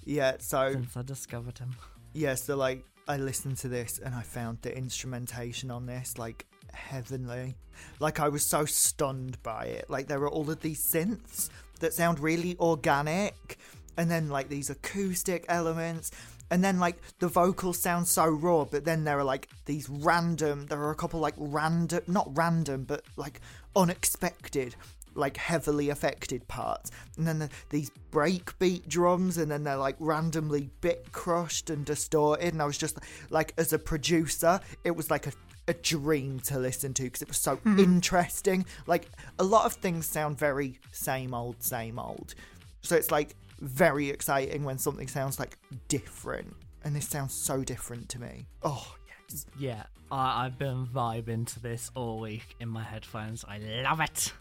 yeah. 0.05 0.37
So 0.39 0.73
since 0.73 0.97
I 0.97 1.03
discovered 1.03 1.59
him. 1.59 1.75
yeah, 2.13 2.37
so 2.37 2.57
like 2.57 2.85
I 3.09 3.17
listened 3.17 3.57
to 3.59 3.69
this 3.69 3.99
and 3.99 4.15
I 4.15 4.23
found 4.23 4.63
the 4.63 4.77
instrumentation 4.77 5.71
on 5.71 5.87
this 5.87 6.19
like 6.19 6.47
heavenly. 6.73 7.57
Like 7.99 8.21
I 8.21 8.29
was 8.29 8.45
so 8.45 8.65
stunned 8.65 9.43
by 9.43 9.65
it. 9.65 9.91
Like 9.91 10.07
there 10.07 10.21
are 10.21 10.31
all 10.31 10.49
of 10.49 10.61
these 10.61 10.85
synths 10.87 11.51
that 11.81 11.93
sound 11.93 12.21
really 12.21 12.57
organic 12.59 13.59
and 13.97 14.11
then 14.11 14.29
like 14.29 14.49
these 14.49 14.71
acoustic 14.71 15.45
elements 15.49 16.11
and 16.53 16.63
then 16.63 16.79
like 16.79 17.01
the 17.19 17.27
vocals 17.27 17.79
sound 17.79 18.07
so 18.07 18.27
raw 18.27 18.65
but 18.65 18.85
then 18.85 19.05
there 19.05 19.19
are 19.19 19.25
like 19.25 19.49
these 19.65 19.89
random 19.89 20.67
there 20.67 20.79
are 20.79 20.91
a 20.91 20.95
couple 20.95 21.19
like 21.19 21.35
random 21.39 22.03
not 22.07 22.29
random 22.37 22.85
but 22.85 23.03
like 23.17 23.41
unexpected 23.75 24.77
like 25.15 25.37
heavily 25.37 25.91
affected 25.91 26.47
parts. 26.49 26.91
And 27.17 27.27
then 27.27 27.39
the, 27.39 27.51
these 27.71 27.91
breakbeat 28.11 28.89
drums 28.89 29.39
and 29.39 29.51
then 29.51 29.65
they're 29.65 29.77
like 29.77 29.97
randomly 29.99 30.71
bit 30.81 31.13
crushed 31.13 31.71
and 31.71 31.85
distorted. 31.85 32.53
And 32.53 32.63
i 32.63 32.65
was 32.65 32.79
just 32.79 32.99
like 33.31 33.53
as 33.59 33.73
a 33.73 33.79
producer 33.79 34.61
it 34.85 34.93
was 34.93 35.11
like 35.11 35.27
a, 35.27 35.33
a 35.69 35.75
dream 35.75 36.41
to 36.41 36.59
listen 36.59 36.95
to 36.95 37.05
because 37.05 37.23
it 37.23 37.29
was 37.29 37.39
so 37.39 37.57
hmm. 37.57 37.79
interesting. 37.79 38.65
Like 38.87 39.09
a 39.39 39.45
lot 39.45 39.67
of 39.67 39.75
things 39.75 40.07
sound 40.07 40.39
very 40.39 40.79
same 40.93 41.35
old 41.35 41.63
same 41.63 41.99
old. 41.99 42.35
So 42.83 42.97
it's 42.97 43.11
like 43.11 43.37
very 43.63 44.11
exciting 44.11 44.65
when 44.65 44.77
something 44.77 45.07
sounds 45.09 45.39
like 45.39 45.57
different 45.89 46.55
and 46.85 46.95
this 46.97 47.09
sounds 47.09 47.33
so 47.33 47.63
different 47.63 48.09
to 48.09 48.21
me 48.21 48.47
oh 48.63 48.95
yes 49.31 49.47
Yeah, 49.59 49.85
I- 50.11 50.45
I've 50.45 50.59
been 50.59 50.87
vibing 50.87 51.47
to 51.55 51.61
this 51.61 51.91
all 51.95 52.19
week 52.21 52.55
in 52.61 52.69
my 52.69 52.83
headphones. 52.83 53.45
I 53.49 53.59
love 53.59 54.01
it. 54.01 54.33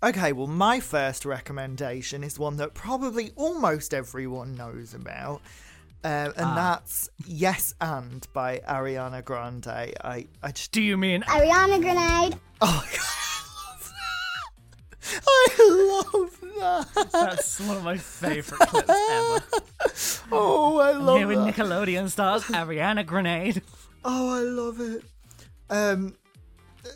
Okay, 0.00 0.32
well, 0.32 0.46
my 0.46 0.78
first 0.78 1.24
recommendation 1.24 2.22
is 2.22 2.38
one 2.38 2.56
that 2.58 2.72
probably 2.74 3.32
almost 3.34 3.92
everyone 3.92 4.54
knows 4.54 4.94
about, 4.94 5.40
uh, 6.04 6.30
and 6.36 6.46
Ah. 6.46 6.54
that's 6.54 7.10
"Yes 7.26 7.74
and" 7.80 8.24
by 8.32 8.60
Ariana 8.68 9.24
Grande. 9.24 9.66
I, 9.66 10.28
I 10.40 10.52
just, 10.52 10.70
Do 10.70 10.80
you 10.82 10.96
mean 10.96 11.22
Ariana 11.22 11.80
Grenade. 11.82 12.38
oh 12.60 12.84
my 12.84 12.92
god, 12.96 13.04
I 15.26 16.04
love 16.14 16.37
that. 16.37 16.37
That's 16.58 17.60
one 17.66 17.76
of 17.76 17.84
my 17.84 17.96
favourite 17.96 18.68
clips 18.68 18.88
ever? 18.88 19.42
Oh, 20.32 20.78
I 20.78 20.92
love 20.92 21.18
here 21.18 21.26
with 21.26 21.38
that. 21.38 21.54
Nickelodeon 21.54 22.10
stars 22.10 22.44
Ariana 22.46 23.04
Grenade. 23.04 23.62
Oh, 24.04 24.38
I 24.38 24.40
love 24.42 24.80
it. 24.80 25.04
Um, 25.70 26.14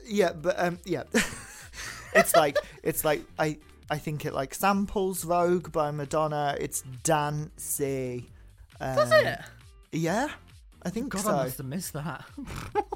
yeah, 0.07 0.33
but 0.33 0.59
um, 0.59 0.79
yeah, 0.85 1.05
it's 2.15 2.35
like 2.37 2.57
it's 2.83 3.05
like 3.05 3.25
I 3.39 3.59
I 3.91 3.99
think 3.99 4.25
it 4.25 4.33
like 4.33 4.55
samples 4.55 5.23
Vogue 5.23 5.73
by 5.73 5.91
Madonna. 5.91 6.57
It's 6.59 6.83
dancey. 7.03 8.31
Um, 8.81 8.97
Does 8.97 9.13
it? 9.13 9.39
Yeah, 9.93 10.29
I 10.83 10.91
think 10.91 11.11
God, 11.11 11.23
so. 11.23 11.31
I 11.31 11.45
must 11.45 11.59
have 11.59 11.67
missed 11.67 11.93
that. 11.93 12.25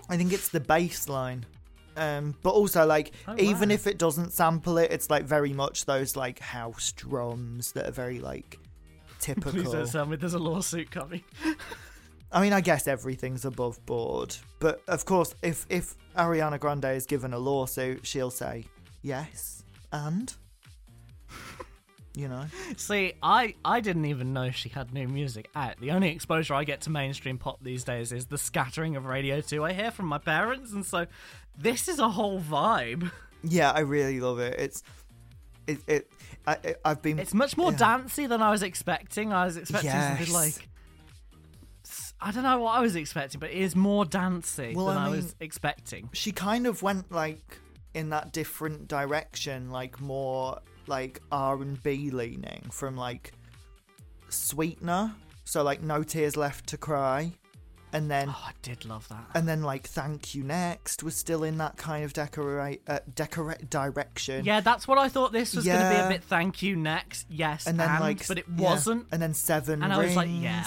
I 0.08 0.16
think 0.16 0.32
it's 0.32 0.48
the 0.48 0.60
bass 0.60 1.08
line. 1.08 1.44
Um, 1.96 2.34
but 2.42 2.50
also 2.50 2.84
like 2.84 3.12
Oh, 3.26 3.34
even 3.38 3.70
wow. 3.70 3.74
if 3.74 3.86
it 3.86 3.98
doesn't 3.98 4.32
sample 4.32 4.76
it, 4.78 4.90
it's 4.92 5.08
like 5.10 5.24
very 5.24 5.52
much 5.52 5.86
those 5.86 6.14
like 6.16 6.38
house 6.38 6.92
drums 6.92 7.72
that 7.72 7.86
are 7.88 7.92
very 7.92 8.18
like 8.20 8.58
typical. 9.18 9.52
Please 9.52 9.70
don't 9.72 9.90
tell 9.90 10.06
me 10.06 10.16
there's 10.16 10.34
a 10.34 10.38
lawsuit 10.38 10.90
coming. 10.90 11.24
I 12.32 12.40
mean, 12.42 12.52
I 12.52 12.60
guess 12.60 12.86
everything's 12.86 13.44
above 13.44 13.84
board, 13.86 14.36
but 14.58 14.82
of 14.88 15.04
course, 15.04 15.34
if 15.42 15.64
if 15.70 15.94
Ariana 16.16 16.58
Grande 16.60 16.84
is 16.86 17.06
given 17.06 17.32
a 17.32 17.38
lawsuit, 17.38 18.06
she'll 18.06 18.30
say 18.32 18.64
yes 19.02 19.62
and 19.92 20.34
you 22.16 22.28
know. 22.28 22.46
See, 22.76 23.12
I, 23.22 23.54
I 23.64 23.80
didn't 23.80 24.06
even 24.06 24.32
know 24.32 24.50
she 24.50 24.68
had 24.70 24.92
new 24.92 25.06
music 25.06 25.48
out. 25.54 25.78
The 25.80 25.90
only 25.90 26.10
exposure 26.10 26.54
I 26.54 26.64
get 26.64 26.80
to 26.82 26.90
mainstream 26.90 27.38
pop 27.38 27.62
these 27.62 27.84
days 27.84 28.10
is 28.12 28.26
the 28.26 28.38
scattering 28.38 28.96
of 28.96 29.04
Radio 29.06 29.40
2 29.40 29.62
I 29.64 29.72
hear 29.72 29.90
from 29.90 30.06
my 30.06 30.18
parents, 30.18 30.72
and 30.72 30.84
so 30.84 31.06
this 31.58 31.88
is 31.88 31.98
a 31.98 32.08
whole 32.08 32.40
vibe. 32.40 33.10
Yeah, 33.42 33.70
I 33.70 33.80
really 33.80 34.20
love 34.20 34.38
it. 34.40 34.58
It's 34.58 34.82
it 35.66 35.78
it 35.86 36.10
I 36.46 36.52
I- 36.64 36.74
I've 36.84 37.02
been 37.02 37.18
It's 37.18 37.34
much 37.34 37.56
more 37.56 37.70
Yeah. 37.72 37.78
dancey 37.78 38.26
than 38.26 38.42
I 38.42 38.50
was 38.50 38.62
expecting. 38.62 39.32
I 39.32 39.44
was 39.44 39.56
expecting 39.56 39.90
something 39.90 40.32
like. 40.32 40.68
I 42.20 42.30
don't 42.32 42.42
know 42.44 42.58
what 42.58 42.72
I 42.76 42.80
was 42.80 42.96
expecting, 42.96 43.38
but 43.40 43.50
it 43.50 43.58
is 43.58 43.76
more 43.76 44.04
dancey 44.06 44.72
Well, 44.74 44.86
than 44.86 44.96
I 44.96 45.06
I, 45.06 45.10
was 45.10 45.36
expecting. 45.38 46.08
she 46.14 46.32
kind 46.32 46.66
of 46.66 46.82
went 46.82 47.12
like 47.12 47.58
in 47.94 48.08
that 48.10 48.32
different 48.32 48.88
direction, 48.88 49.70
like 49.70 50.00
more 50.00 50.58
like 50.86 51.20
R 51.30 51.60
and 51.60 51.80
B 51.82 52.10
leaning 52.10 52.62
from 52.72 52.96
like 52.96 53.32
Sweetener, 54.28 55.14
so 55.44 55.62
like 55.62 55.82
No 55.82 56.02
Tears 56.02 56.36
Left 56.36 56.66
to 56.68 56.76
Cry, 56.78 57.32
and 57.96 58.10
then 58.10 58.28
Oh, 58.30 58.44
I 58.46 58.52
did 58.62 58.84
love 58.84 59.08
that. 59.08 59.24
and 59.34 59.48
then 59.48 59.62
like 59.62 59.86
Thank 59.88 60.34
You 60.34 60.44
Next 60.44 61.02
was 61.02 61.16
still 61.16 61.42
in 61.44 61.58
that 61.58 61.76
kind 61.76 62.04
of 62.04 62.12
decorate 62.12 62.82
uh, 62.86 62.98
decorate 63.14 63.68
direction. 63.70 64.44
Yeah, 64.44 64.60
that's 64.60 64.86
what 64.86 64.98
I 64.98 65.08
thought 65.08 65.32
this 65.32 65.54
was 65.56 65.64
going 65.64 65.80
to 65.80 65.90
be 65.90 65.96
a 65.96 66.08
bit 66.08 66.22
thank 66.24 66.62
you 66.62 66.76
next. 66.76 67.26
Yes, 67.30 67.66
and 67.66 67.80
then 67.80 68.00
like 68.00 68.26
but 68.28 68.38
it 68.38 68.46
yeah, 68.56 68.70
wasn't. 68.70 69.06
and 69.12 69.20
then 69.22 69.34
Seven 69.34 69.82
And 69.82 69.92
I 69.92 69.98
was 69.98 70.14
like, 70.16 70.28
yeah, 70.30 70.64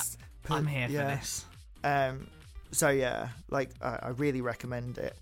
I'm 0.49 0.65
here 0.67 0.87
yeah. 0.89 1.09
for 1.11 1.15
this. 1.19 1.45
Um, 1.83 2.27
so 2.71 2.89
yeah, 2.89 3.29
like 3.49 3.69
I, 3.81 3.99
I 4.03 4.07
really 4.09 4.41
recommend 4.41 4.97
it. 4.97 5.15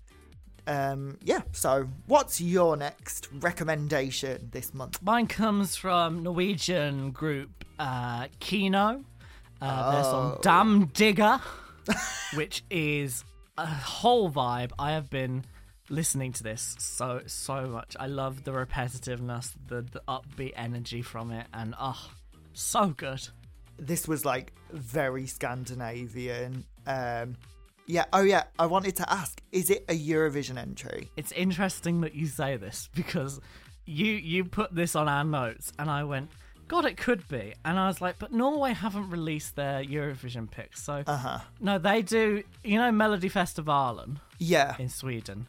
Um, 0.66 1.16
yeah. 1.24 1.40
So, 1.52 1.88
what's 2.06 2.40
your 2.42 2.76
next 2.76 3.28
recommendation 3.40 4.50
this 4.52 4.74
month? 4.74 5.00
Mine 5.02 5.26
comes 5.26 5.76
from 5.76 6.22
Norwegian 6.22 7.10
group 7.10 7.64
uh, 7.78 8.26
Kino. 8.40 9.02
Uh, 9.62 9.92
Their 9.92 10.04
song 10.04 10.34
Oh. 10.36 10.40
Dam 10.42 10.86
Digger, 10.92 11.40
which 12.34 12.64
is 12.70 13.24
a 13.56 13.66
whole 13.66 14.30
vibe. 14.30 14.72
I 14.78 14.92
have 14.92 15.10
been 15.10 15.44
listening 15.90 16.32
to 16.32 16.42
this 16.42 16.76
so 16.78 17.22
so 17.26 17.66
much. 17.66 17.96
I 17.98 18.06
love 18.06 18.44
the 18.44 18.52
repetitiveness, 18.52 19.52
the, 19.66 19.82
the 19.82 20.02
upbeat 20.08 20.52
energy 20.56 21.02
from 21.02 21.30
it, 21.30 21.46
and 21.52 21.74
oh, 21.80 22.10
so 22.52 22.88
good. 22.88 23.26
This 23.78 24.08
was 24.08 24.24
like 24.24 24.52
very 24.72 25.26
Scandinavian. 25.26 26.64
Um, 26.86 27.36
yeah. 27.86 28.04
Oh 28.12 28.22
yeah. 28.22 28.44
I 28.58 28.66
wanted 28.66 28.96
to 28.96 29.10
ask: 29.12 29.40
Is 29.52 29.70
it 29.70 29.84
a 29.88 29.98
Eurovision 29.98 30.58
entry? 30.58 31.10
It's 31.16 31.32
interesting 31.32 32.00
that 32.02 32.14
you 32.14 32.26
say 32.26 32.56
this 32.56 32.88
because 32.94 33.40
you 33.86 34.12
you 34.12 34.44
put 34.44 34.74
this 34.74 34.94
on 34.94 35.08
our 35.08 35.24
notes, 35.24 35.72
and 35.78 35.90
I 35.90 36.04
went, 36.04 36.30
God, 36.68 36.84
it 36.84 36.96
could 36.96 37.26
be, 37.28 37.54
and 37.64 37.78
I 37.78 37.86
was 37.88 38.00
like, 38.00 38.18
but 38.18 38.32
Norway 38.32 38.72
haven't 38.74 39.10
released 39.10 39.56
their 39.56 39.82
Eurovision 39.82 40.50
picks, 40.50 40.82
so 40.82 41.02
Uh 41.06 41.16
huh. 41.16 41.38
no, 41.60 41.78
they 41.78 42.02
do. 42.02 42.42
You 42.62 42.78
know, 42.78 42.90
Melodifestivalen 42.92 44.18
Yeah. 44.38 44.76
in 44.78 44.88
Sweden. 44.88 45.48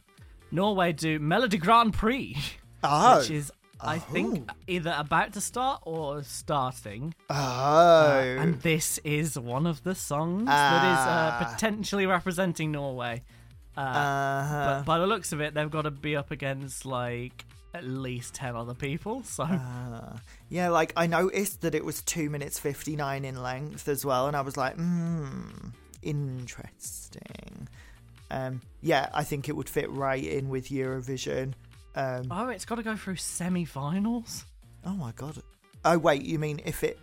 Norway 0.50 0.92
do 0.92 1.18
Melodi 1.20 1.58
Grand 1.60 1.92
Prix, 1.94 2.36
Oh. 2.82 3.18
which 3.18 3.30
is 3.30 3.52
I 3.82 3.98
think 3.98 4.50
Oh. 4.50 4.54
either 4.66 4.94
about 4.98 5.32
to 5.34 5.40
start 5.40 5.80
or 5.86 6.22
starting. 6.22 7.14
Oh. 7.30 7.34
Uh, 7.34 8.36
and 8.38 8.60
this 8.60 8.98
is 9.04 9.38
one 9.38 9.66
of 9.66 9.82
the 9.84 9.94
songs 9.94 10.44
that 10.46 10.84
is 10.92 10.98
uh, 10.98 11.38
Ah. 11.40 11.50
potentially 11.52 12.04
representing 12.06 12.72
Norway. 12.72 13.22
Uh, 13.76 13.80
uh-huh. 13.80 14.64
but 14.66 14.84
by 14.84 14.98
the 14.98 15.06
looks 15.06 15.32
of 15.32 15.40
it, 15.40 15.54
they've 15.54 15.70
got 15.70 15.82
to 15.82 15.90
be 15.90 16.14
up 16.14 16.30
against 16.30 16.84
like 16.84 17.46
at 17.74 17.84
least 17.84 18.34
10 18.34 18.56
other 18.56 18.74
people. 18.74 19.22
So 19.22 19.44
Uh, 19.44 20.16
yeah, 20.48 20.68
like 20.70 20.92
I 20.96 21.06
noticed 21.06 21.60
that 21.62 21.74
it 21.74 21.84
was 21.84 22.02
two 22.02 22.28
minutes 22.30 22.58
fifty 22.58 22.96
nine 22.96 23.24
in 23.24 23.40
length 23.42 23.88
as 23.88 24.04
well, 24.04 24.26
and 24.26 24.36
I 24.36 24.40
was 24.40 24.56
like, 24.56 24.74
hmm, 24.76 25.68
interesting. 26.02 27.68
Um, 28.30 28.60
yeah, 28.80 29.08
I 29.12 29.24
think 29.24 29.48
it 29.48 29.56
would 29.56 29.68
fit 29.68 29.90
right 29.90 30.22
in 30.24 30.48
with 30.48 30.68
Eurovision. 30.68 31.54
Um, 31.96 32.28
Oh, 32.30 32.48
it's 32.48 32.64
got 32.64 32.76
to 32.76 32.82
go 32.82 32.96
through 32.96 33.16
semi-finals. 33.16 34.44
oh 34.84 34.94
my 34.94 35.12
god. 35.12 35.38
Oh 35.84 35.98
wait, 35.98 36.22
you 36.22 36.38
mean 36.38 36.60
if 36.64 36.84
it? 36.84 36.98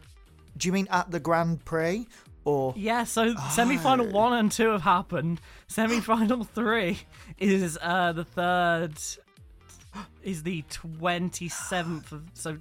Do 0.58 0.68
you 0.68 0.74
mean 0.74 0.88
at 0.90 1.12
the 1.12 1.20
Grand 1.20 1.64
Prix 1.66 2.08
or? 2.46 2.74
Yeah, 2.78 3.04
so 3.04 3.36
semi-final 3.52 4.08
Oh. 4.08 4.12
one 4.12 4.34
and 4.34 4.52
two 4.52 4.70
have 4.70 4.82
happened. 4.84 5.42
Semi-final 5.68 6.44
three 6.46 7.00
is 7.38 7.78
uh 7.82 8.14
the 8.14 8.24
third 8.24 8.94
is 10.24 10.44
the 10.44 10.64
twenty 10.70 11.50
seventh 11.50 12.12
of 12.12 12.24
so 12.34 12.58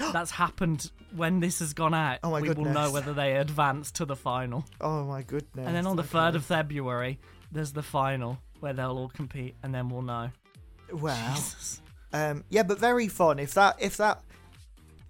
that's 0.12 0.30
happened 0.30 0.90
when 1.14 1.40
this 1.40 1.58
has 1.58 1.72
gone 1.72 1.94
out. 1.94 2.18
Oh 2.22 2.30
my 2.30 2.40
we 2.40 2.50
will 2.50 2.64
know 2.64 2.90
whether 2.90 3.12
they 3.12 3.36
advance 3.36 3.90
to 3.92 4.04
the 4.04 4.16
final. 4.16 4.64
Oh 4.80 5.04
my 5.04 5.22
goodness. 5.22 5.66
And 5.66 5.74
then 5.74 5.86
on 5.86 5.96
the 5.96 6.02
okay. 6.02 6.10
third 6.10 6.34
of 6.36 6.44
February, 6.44 7.18
there's 7.52 7.72
the 7.72 7.82
final 7.82 8.38
where 8.60 8.72
they'll 8.72 8.96
all 8.96 9.08
compete, 9.08 9.54
and 9.62 9.74
then 9.74 9.88
we'll 9.88 10.02
know. 10.02 10.30
Wow. 10.92 11.34
Jesus. 11.34 11.80
Um, 12.12 12.44
yeah, 12.48 12.62
but 12.62 12.78
very 12.78 13.08
fun. 13.08 13.38
If 13.38 13.54
that, 13.54 13.76
if 13.80 13.96
that, 13.98 14.22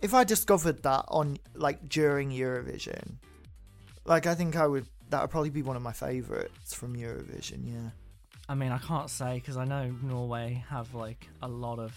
if 0.01 0.15
I 0.15 0.25
discovered 0.25 0.83
that 0.83 1.05
on 1.09 1.39
like 1.55 1.89
during 1.89 2.31
Eurovision, 2.31 3.15
like 4.05 4.27
I 4.27 4.35
think 4.35 4.57
I 4.57 4.67
would. 4.67 4.87
That 5.11 5.23
would 5.23 5.31
probably 5.31 5.51
be 5.51 5.63
one 5.63 5.75
of 5.75 5.83
my 5.83 5.93
favourites 5.93 6.73
from 6.73 6.95
Eurovision. 6.95 7.67
Yeah. 7.67 7.91
I 8.51 8.55
mean, 8.55 8.73
I 8.73 8.79
can't 8.79 9.09
say 9.09 9.35
because 9.37 9.57
I 9.57 9.65
know 9.65 9.95
Norway 10.03 10.65
have 10.69 10.93
like 10.93 11.29
a 11.41 11.47
lot 11.47 11.79
of, 11.79 11.93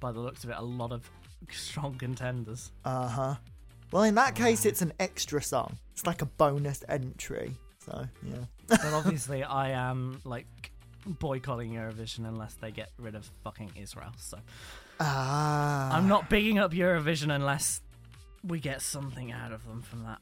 by 0.00 0.10
the 0.10 0.20
looks 0.20 0.42
of 0.42 0.48
it, 0.50 0.56
a 0.58 0.62
lot 0.64 0.90
of 0.90 1.08
strong 1.50 1.96
contenders. 1.98 2.72
Uh 2.84 3.06
huh. 3.08 3.34
Well, 3.92 4.04
in 4.04 4.14
that 4.14 4.34
case, 4.34 4.64
it's 4.64 4.80
an 4.80 4.92
extra 4.98 5.42
song. 5.42 5.76
It's 5.92 6.06
like 6.06 6.22
a 6.22 6.26
bonus 6.26 6.82
entry. 6.88 7.52
So 7.84 8.06
yeah. 8.22 8.36
But 8.68 8.92
obviously, 8.94 9.44
I 9.44 9.70
am 9.70 10.20
like 10.24 10.46
boycotting 11.06 11.72
Eurovision 11.72 12.26
unless 12.26 12.54
they 12.54 12.70
get 12.70 12.90
rid 12.98 13.14
of 13.14 13.30
fucking 13.44 13.72
Israel. 13.76 14.12
So 14.16 14.38
Ah. 15.00 15.94
I'm 15.94 16.08
not 16.08 16.30
bigging 16.30 16.58
up 16.58 16.72
Eurovision 16.72 17.34
unless 17.34 17.82
we 18.44 18.60
get 18.60 18.80
something 18.82 19.30
out 19.32 19.52
of 19.52 19.66
them 19.66 19.82
from 19.82 20.04
that. 20.04 20.20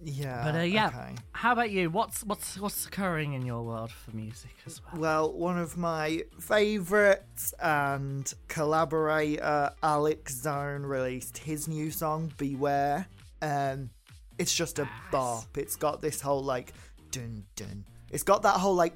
Yeah. 0.00 0.42
But, 0.44 0.54
uh, 0.56 0.62
yeah. 0.62 0.88
Okay. 0.88 1.14
How 1.32 1.52
about 1.52 1.70
you? 1.70 1.90
What's 1.90 2.24
what's 2.24 2.58
what's 2.58 2.86
occurring 2.86 3.32
in 3.34 3.44
your 3.44 3.62
world 3.62 3.90
for 3.90 4.14
music 4.14 4.54
as 4.66 4.80
well? 4.82 5.00
Well, 5.00 5.32
one 5.32 5.58
of 5.58 5.76
my 5.76 6.24
favourites 6.40 7.54
and 7.60 8.32
collaborator 8.48 9.70
Alex 9.82 10.34
Zone 10.34 10.82
released 10.82 11.38
his 11.38 11.68
new 11.68 11.90
song 11.90 12.32
"Beware." 12.36 13.06
Um, 13.42 13.90
it's 14.38 14.54
just 14.54 14.78
a 14.78 14.88
bop. 15.10 15.56
It's 15.56 15.76
got 15.76 16.00
this 16.00 16.20
whole 16.20 16.42
like 16.42 16.72
dun 17.10 17.44
dun. 17.56 17.84
It's 18.10 18.22
got 18.22 18.42
that 18.42 18.54
whole 18.60 18.74
like 18.74 18.94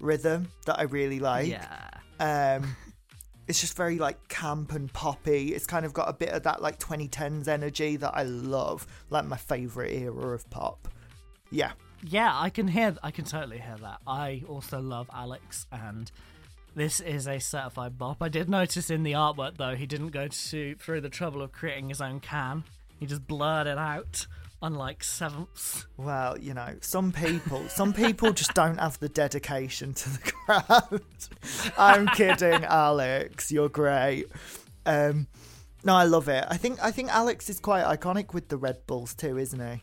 rhythm 0.00 0.48
that 0.66 0.78
I 0.78 0.82
really 0.82 1.20
like. 1.20 1.48
Yeah. 1.48 1.90
Um, 2.18 2.76
it's 3.50 3.60
just 3.60 3.76
very 3.76 3.98
like 3.98 4.28
camp 4.28 4.72
and 4.72 4.90
poppy. 4.92 5.52
It's 5.52 5.66
kind 5.66 5.84
of 5.84 5.92
got 5.92 6.08
a 6.08 6.12
bit 6.12 6.28
of 6.28 6.44
that 6.44 6.62
like 6.62 6.78
2010s 6.78 7.48
energy 7.48 7.96
that 7.96 8.12
I 8.14 8.22
love, 8.22 8.86
like 9.10 9.24
my 9.24 9.36
favorite 9.36 9.92
era 9.92 10.34
of 10.34 10.48
pop. 10.50 10.86
Yeah, 11.50 11.72
Yeah, 12.04 12.30
I 12.32 12.48
can 12.48 12.68
hear. 12.68 12.94
I 13.02 13.10
can 13.10 13.24
totally 13.24 13.58
hear 13.58 13.76
that. 13.82 13.98
I 14.06 14.44
also 14.48 14.80
love 14.80 15.10
Alex, 15.12 15.66
and 15.72 16.10
this 16.76 17.00
is 17.00 17.26
a 17.26 17.40
certified 17.40 17.98
bop. 17.98 18.22
I 18.22 18.28
did 18.28 18.48
notice 18.48 18.88
in 18.88 19.02
the 19.02 19.12
artwork 19.12 19.56
though, 19.56 19.74
he 19.74 19.84
didn't 19.86 20.10
go 20.10 20.28
to 20.28 20.74
through 20.76 21.00
the 21.00 21.08
trouble 21.08 21.42
of 21.42 21.50
creating 21.50 21.88
his 21.88 22.00
own 22.00 22.20
can. 22.20 22.62
He 23.00 23.06
just 23.06 23.26
blurred 23.26 23.66
it 23.66 23.78
out, 23.78 24.28
unlike 24.62 25.02
sevenths. 25.02 25.86
well, 25.96 26.38
you 26.38 26.54
know, 26.54 26.76
some 26.80 27.12
people, 27.12 27.68
some 27.68 27.92
people 27.92 28.32
just 28.32 28.54
don't 28.54 28.78
have 28.78 28.98
the 29.00 29.08
dedication 29.08 29.94
to 29.94 30.10
the 30.10 30.18
craft. 30.18 31.74
I'm 31.78 32.06
kidding, 32.08 32.64
Alex. 32.64 33.50
You're 33.50 33.68
great. 33.68 34.26
Um, 34.86 35.26
no, 35.84 35.94
I 35.94 36.04
love 36.04 36.28
it. 36.28 36.44
I 36.48 36.56
think 36.56 36.82
I 36.82 36.90
think 36.90 37.08
Alex 37.10 37.48
is 37.48 37.58
quite 37.58 37.84
iconic 37.84 38.34
with 38.34 38.48
the 38.48 38.56
Red 38.56 38.86
Bulls 38.86 39.14
too, 39.14 39.38
isn't 39.38 39.60
he? 39.60 39.82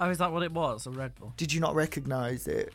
Oh, 0.00 0.10
is 0.10 0.18
that 0.18 0.32
what 0.32 0.42
it 0.42 0.52
was? 0.52 0.86
A 0.86 0.90
Red 0.90 1.14
Bull. 1.14 1.32
Did 1.36 1.52
you 1.52 1.60
not 1.60 1.74
recognise 1.74 2.46
it? 2.46 2.72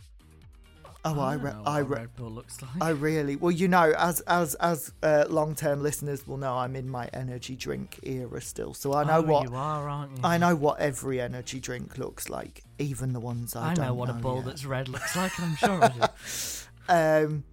Oh, 1.15 1.21
I, 1.21 1.33
don't 1.35 1.43
re- 1.43 1.51
know 1.51 1.63
I, 1.65 1.79
re- 1.79 1.97
Red 1.99 2.15
Bull 2.15 2.29
looks 2.29 2.61
like. 2.61 2.71
I 2.81 2.89
really 2.89 3.35
well, 3.35 3.51
you 3.51 3.67
know, 3.67 3.93
as 3.97 4.21
as 4.21 4.55
as 4.55 4.91
uh, 5.03 5.25
long 5.29 5.55
term 5.55 5.81
listeners 5.81 6.27
will 6.27 6.37
know, 6.37 6.55
I'm 6.55 6.75
in 6.75 6.89
my 6.89 7.09
energy 7.13 7.55
drink 7.55 7.99
era 8.03 8.41
still, 8.41 8.73
so 8.73 8.93
I 8.93 9.03
know 9.03 9.19
oh, 9.19 9.21
what 9.21 9.49
you 9.49 9.55
are, 9.55 9.87
aren't 9.89 10.17
you? 10.17 10.23
I 10.23 10.37
know 10.37 10.55
what 10.55 10.79
every 10.79 11.21
energy 11.21 11.59
drink 11.59 11.97
looks 11.97 12.29
like, 12.29 12.63
even 12.79 13.13
the 13.13 13.19
ones 13.19 13.55
I, 13.55 13.71
I 13.71 13.73
know 13.73 13.83
don't 13.83 13.97
what 13.97 14.09
a 14.09 14.13
bull 14.13 14.37
yet. 14.37 14.45
that's 14.45 14.65
red 14.65 14.89
looks 14.89 15.15
like, 15.15 15.37
and 15.37 15.45
I'm 15.47 15.55
sure 15.57 15.83
I 15.83 15.87
do. 15.89 17.27
Um, 17.27 17.43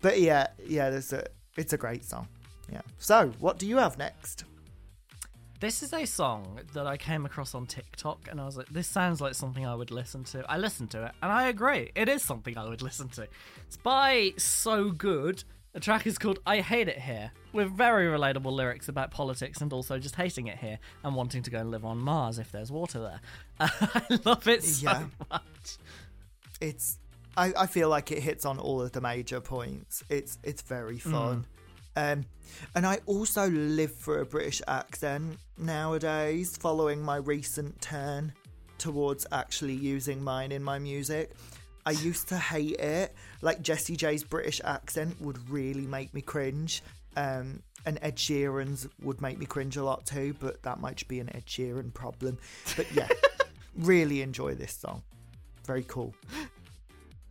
but 0.00 0.20
yeah, 0.20 0.48
yeah, 0.66 0.90
there's 0.90 1.12
a 1.12 1.26
it's 1.56 1.72
a 1.72 1.78
great 1.78 2.04
song. 2.04 2.28
Yeah. 2.72 2.82
So, 2.98 3.32
what 3.40 3.58
do 3.58 3.66
you 3.66 3.78
have 3.78 3.98
next? 3.98 4.44
This 5.60 5.82
is 5.82 5.92
a 5.92 6.06
song 6.06 6.58
that 6.72 6.86
I 6.86 6.96
came 6.96 7.26
across 7.26 7.54
on 7.54 7.66
TikTok, 7.66 8.28
and 8.30 8.40
I 8.40 8.46
was 8.46 8.56
like, 8.56 8.68
"This 8.70 8.88
sounds 8.88 9.20
like 9.20 9.34
something 9.34 9.66
I 9.66 9.74
would 9.74 9.90
listen 9.90 10.24
to." 10.24 10.42
I 10.50 10.56
listened 10.56 10.90
to 10.92 11.04
it, 11.04 11.12
and 11.22 11.30
I 11.30 11.48
agree, 11.48 11.92
it 11.94 12.08
is 12.08 12.22
something 12.22 12.56
I 12.56 12.66
would 12.66 12.80
listen 12.80 13.08
to. 13.10 13.28
It's 13.66 13.76
by 13.76 14.32
So 14.38 14.90
Good. 14.90 15.44
The 15.72 15.80
track 15.80 16.06
is 16.06 16.16
called 16.18 16.38
"I 16.46 16.60
Hate 16.62 16.88
It 16.88 16.98
Here," 16.98 17.30
with 17.52 17.70
very 17.70 18.06
relatable 18.06 18.50
lyrics 18.50 18.88
about 18.88 19.10
politics 19.10 19.60
and 19.60 19.70
also 19.72 19.98
just 19.98 20.16
hating 20.16 20.46
it 20.46 20.58
here 20.58 20.78
and 21.04 21.14
wanting 21.14 21.42
to 21.42 21.50
go 21.50 21.58
and 21.58 21.70
live 21.70 21.84
on 21.84 21.98
Mars 21.98 22.38
if 22.38 22.50
there's 22.50 22.72
water 22.72 22.98
there. 22.98 23.20
I 23.60 24.18
love 24.24 24.48
it 24.48 24.64
so 24.64 24.90
Yeah. 24.90 25.06
much. 25.30 25.76
It's 26.60 26.98
I, 27.36 27.52
I 27.56 27.66
feel 27.66 27.88
like 27.88 28.10
it 28.10 28.22
hits 28.22 28.44
on 28.44 28.58
all 28.58 28.82
of 28.82 28.92
the 28.92 29.00
major 29.00 29.40
points. 29.40 30.02
It's 30.08 30.38
it's 30.42 30.62
very 30.62 30.98
fun. 30.98 31.40
Mm. 31.40 31.44
Um, 31.96 32.24
and 32.74 32.86
I 32.86 32.98
also 33.06 33.48
live 33.50 33.94
for 33.94 34.20
a 34.20 34.26
British 34.26 34.62
accent 34.68 35.38
nowadays, 35.58 36.56
following 36.56 37.02
my 37.02 37.16
recent 37.16 37.80
turn 37.80 38.32
towards 38.78 39.26
actually 39.30 39.74
using 39.74 40.22
mine 40.22 40.52
in 40.52 40.62
my 40.62 40.78
music. 40.78 41.32
I 41.86 41.92
used 41.92 42.28
to 42.28 42.38
hate 42.38 42.78
it. 42.78 43.14
Like 43.42 43.62
Jessie 43.62 43.96
J's 43.96 44.24
British 44.24 44.60
accent 44.64 45.20
would 45.20 45.48
really 45.50 45.86
make 45.86 46.12
me 46.14 46.20
cringe. 46.20 46.82
Um, 47.16 47.62
and 47.86 47.98
Ed 48.02 48.16
Sheeran's 48.16 48.86
would 49.02 49.20
make 49.20 49.38
me 49.38 49.46
cringe 49.46 49.76
a 49.76 49.84
lot 49.84 50.06
too, 50.06 50.34
but 50.38 50.62
that 50.62 50.80
might 50.80 51.06
be 51.08 51.20
an 51.20 51.34
Ed 51.34 51.46
Sheeran 51.46 51.92
problem. 51.92 52.38
But 52.76 52.92
yeah, 52.92 53.08
really 53.76 54.22
enjoy 54.22 54.54
this 54.54 54.72
song. 54.72 55.02
Very 55.66 55.84
cool. 55.84 56.14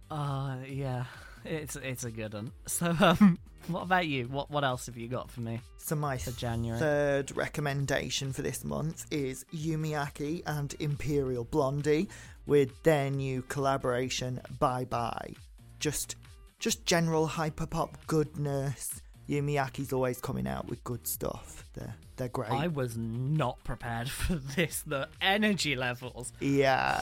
Uh, 0.10 0.57
yeah, 0.68 1.05
it's 1.45 1.75
it's 1.75 2.03
a 2.03 2.11
good 2.11 2.33
one. 2.33 2.51
So, 2.67 2.95
um, 2.99 3.37
what 3.67 3.83
about 3.83 4.07
you? 4.07 4.25
What 4.25 4.49
what 4.49 4.63
else 4.63 4.85
have 4.87 4.97
you 4.97 5.07
got 5.07 5.29
for 5.29 5.41
me 5.41 5.59
So 5.77 5.95
my 5.95 6.17
for 6.17 6.31
January? 6.31 6.79
third 6.79 7.35
recommendation 7.35 8.31
for 8.33 8.41
this 8.41 8.63
month 8.63 9.05
is 9.11 9.45
Yumiaki 9.53 10.43
and 10.45 10.73
Imperial 10.79 11.43
Blondie 11.43 12.07
with 12.45 12.81
their 12.83 13.09
new 13.09 13.41
collaboration 13.43 14.39
Bye 14.59 14.85
Bye. 14.85 15.33
Just 15.79 16.15
just 16.59 16.85
general 16.85 17.27
hyperpop 17.27 17.91
goodness. 18.07 19.01
Yumiyaki's 19.29 19.93
always 19.93 20.19
coming 20.19 20.47
out 20.47 20.67
with 20.67 20.83
good 20.83 21.05
stuff. 21.07 21.63
They're 21.73 21.95
they're 22.15 22.29
great. 22.29 22.51
I 22.51 22.67
was 22.67 22.97
not 22.97 23.63
prepared 23.63 24.09
for 24.21 24.35
this. 24.35 24.83
The 24.87 25.07
energy 25.21 25.75
levels, 25.75 26.33
yeah. 26.39 26.99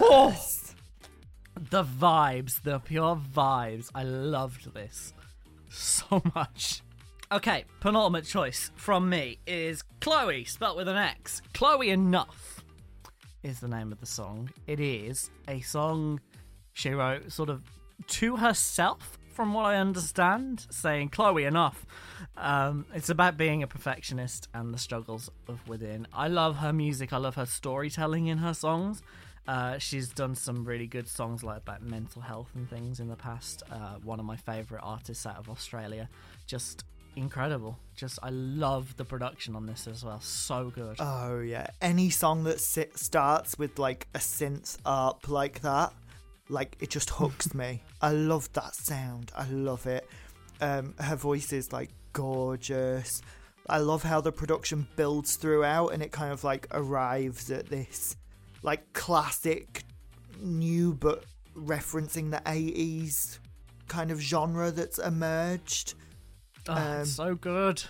The 1.58 1.84
vibes, 1.84 2.62
the 2.62 2.80
pure 2.80 3.16
vibes. 3.16 3.90
I 3.94 4.04
loved 4.04 4.74
this 4.74 5.14
so 5.70 6.22
much. 6.36 6.82
Okay, 7.32 7.66
penultimate 7.82 8.26
choice 8.26 8.72
from 8.76 9.10
me 9.10 9.40
is 9.46 9.84
Chloe, 10.00 10.46
spelt 10.46 10.78
with 10.78 10.88
an 10.88 10.96
X. 10.96 11.42
Chloe 11.54 11.90
Enough 11.90 12.64
is 13.44 13.60
the 13.60 13.68
name 13.68 13.92
of 13.92 14.00
the 14.00 14.06
song. 14.06 14.50
It 14.66 14.80
is 14.80 15.30
a 15.48 15.60
song 15.62 16.22
she 16.74 16.92
wrote 16.92 17.32
sort 17.32 17.50
of 17.50 17.64
to 18.08 18.38
herself, 18.38 19.18
from 19.34 19.54
what 19.54 19.66
I 19.66 19.76
understand, 19.76 20.66
saying, 20.70 21.10
Chloe, 21.10 21.44
enough. 21.44 21.86
Um, 22.38 22.86
it's 22.94 23.10
about 23.10 23.36
being 23.36 23.62
a 23.62 23.68
perfectionist 23.68 24.48
and 24.54 24.74
the 24.74 24.78
struggles 24.78 25.30
of 25.48 25.68
within. 25.68 26.08
I 26.14 26.28
love 26.28 26.58
her 26.58 26.72
music, 26.72 27.12
I 27.14 27.18
love 27.18 27.36
her 27.36 27.46
storytelling 27.46 28.28
in 28.28 28.38
her 28.38 28.54
songs. 28.54 29.02
Uh, 29.48 29.78
she's 29.78 30.10
done 30.10 30.36
some 30.36 30.66
really 30.66 30.88
good 30.88 31.08
songs 31.08 31.44
like 31.44 31.58
about 31.58 31.82
mental 31.82 32.22
health 32.22 32.50
and 32.56 32.70
things 32.70 33.00
in 33.00 33.08
the 33.08 33.16
past. 33.16 33.64
Uh, 33.72 33.96
one 34.04 34.20
of 34.20 34.26
my 34.26 34.36
favourite 34.36 34.84
artists 34.84 35.26
out 35.26 35.38
of 35.38 35.50
Australia 35.50 36.10
just 36.48 36.84
incredible. 37.16 37.78
Just 37.96 38.20
I 38.22 38.30
love 38.30 38.96
the 38.98 39.06
production 39.06 39.56
on 39.56 39.66
this 39.66 39.88
as 39.88 40.04
well. 40.04 40.20
So 40.22 40.72
good. 40.74 40.98
Oh 41.00 41.40
yeah, 41.40 41.68
any 41.82 42.10
song 42.10 42.44
that 42.46 42.60
sit, 42.60 42.98
starts 42.98 43.58
with 43.58 43.80
like 43.80 44.08
a 44.14 44.20
synth 44.20 44.78
up 44.86 45.28
like 45.28 45.62
that, 45.62 45.94
like 46.50 46.76
it 46.80 46.90
just 46.90 47.10
hooks 47.12 47.54
me. 47.54 47.84
I 48.02 48.12
love 48.12 48.52
that 48.54 48.76
sound. 48.76 49.32
I 49.36 49.48
love 49.50 49.86
it. 49.88 50.08
Um, 50.60 50.94
her 51.00 51.16
voice 51.16 51.54
is 51.54 51.72
like 51.72 51.90
gorgeous. 52.14 53.22
I 53.70 53.80
love 53.80 54.04
how 54.04 54.22
the 54.22 54.32
production 54.32 54.88
builds 54.96 55.36
throughout 55.36 55.90
and 55.90 56.02
it 56.02 56.12
kind 56.12 56.32
of 56.32 56.44
like 56.44 56.68
arrives 56.72 57.52
at 57.52 57.68
this 57.68 58.16
like 58.64 58.94
classic 58.94 59.84
new 60.40 60.94
but 60.94 61.24
referencing 61.56 62.32
the 62.32 62.42
80s 62.46 63.40
kind 63.88 64.12
of 64.12 64.20
genre 64.20 64.72
that's 64.72 65.00
emerged. 65.00 65.96
Oh, 66.68 66.74
um, 66.74 67.06
so 67.06 67.36
good. 67.36 67.84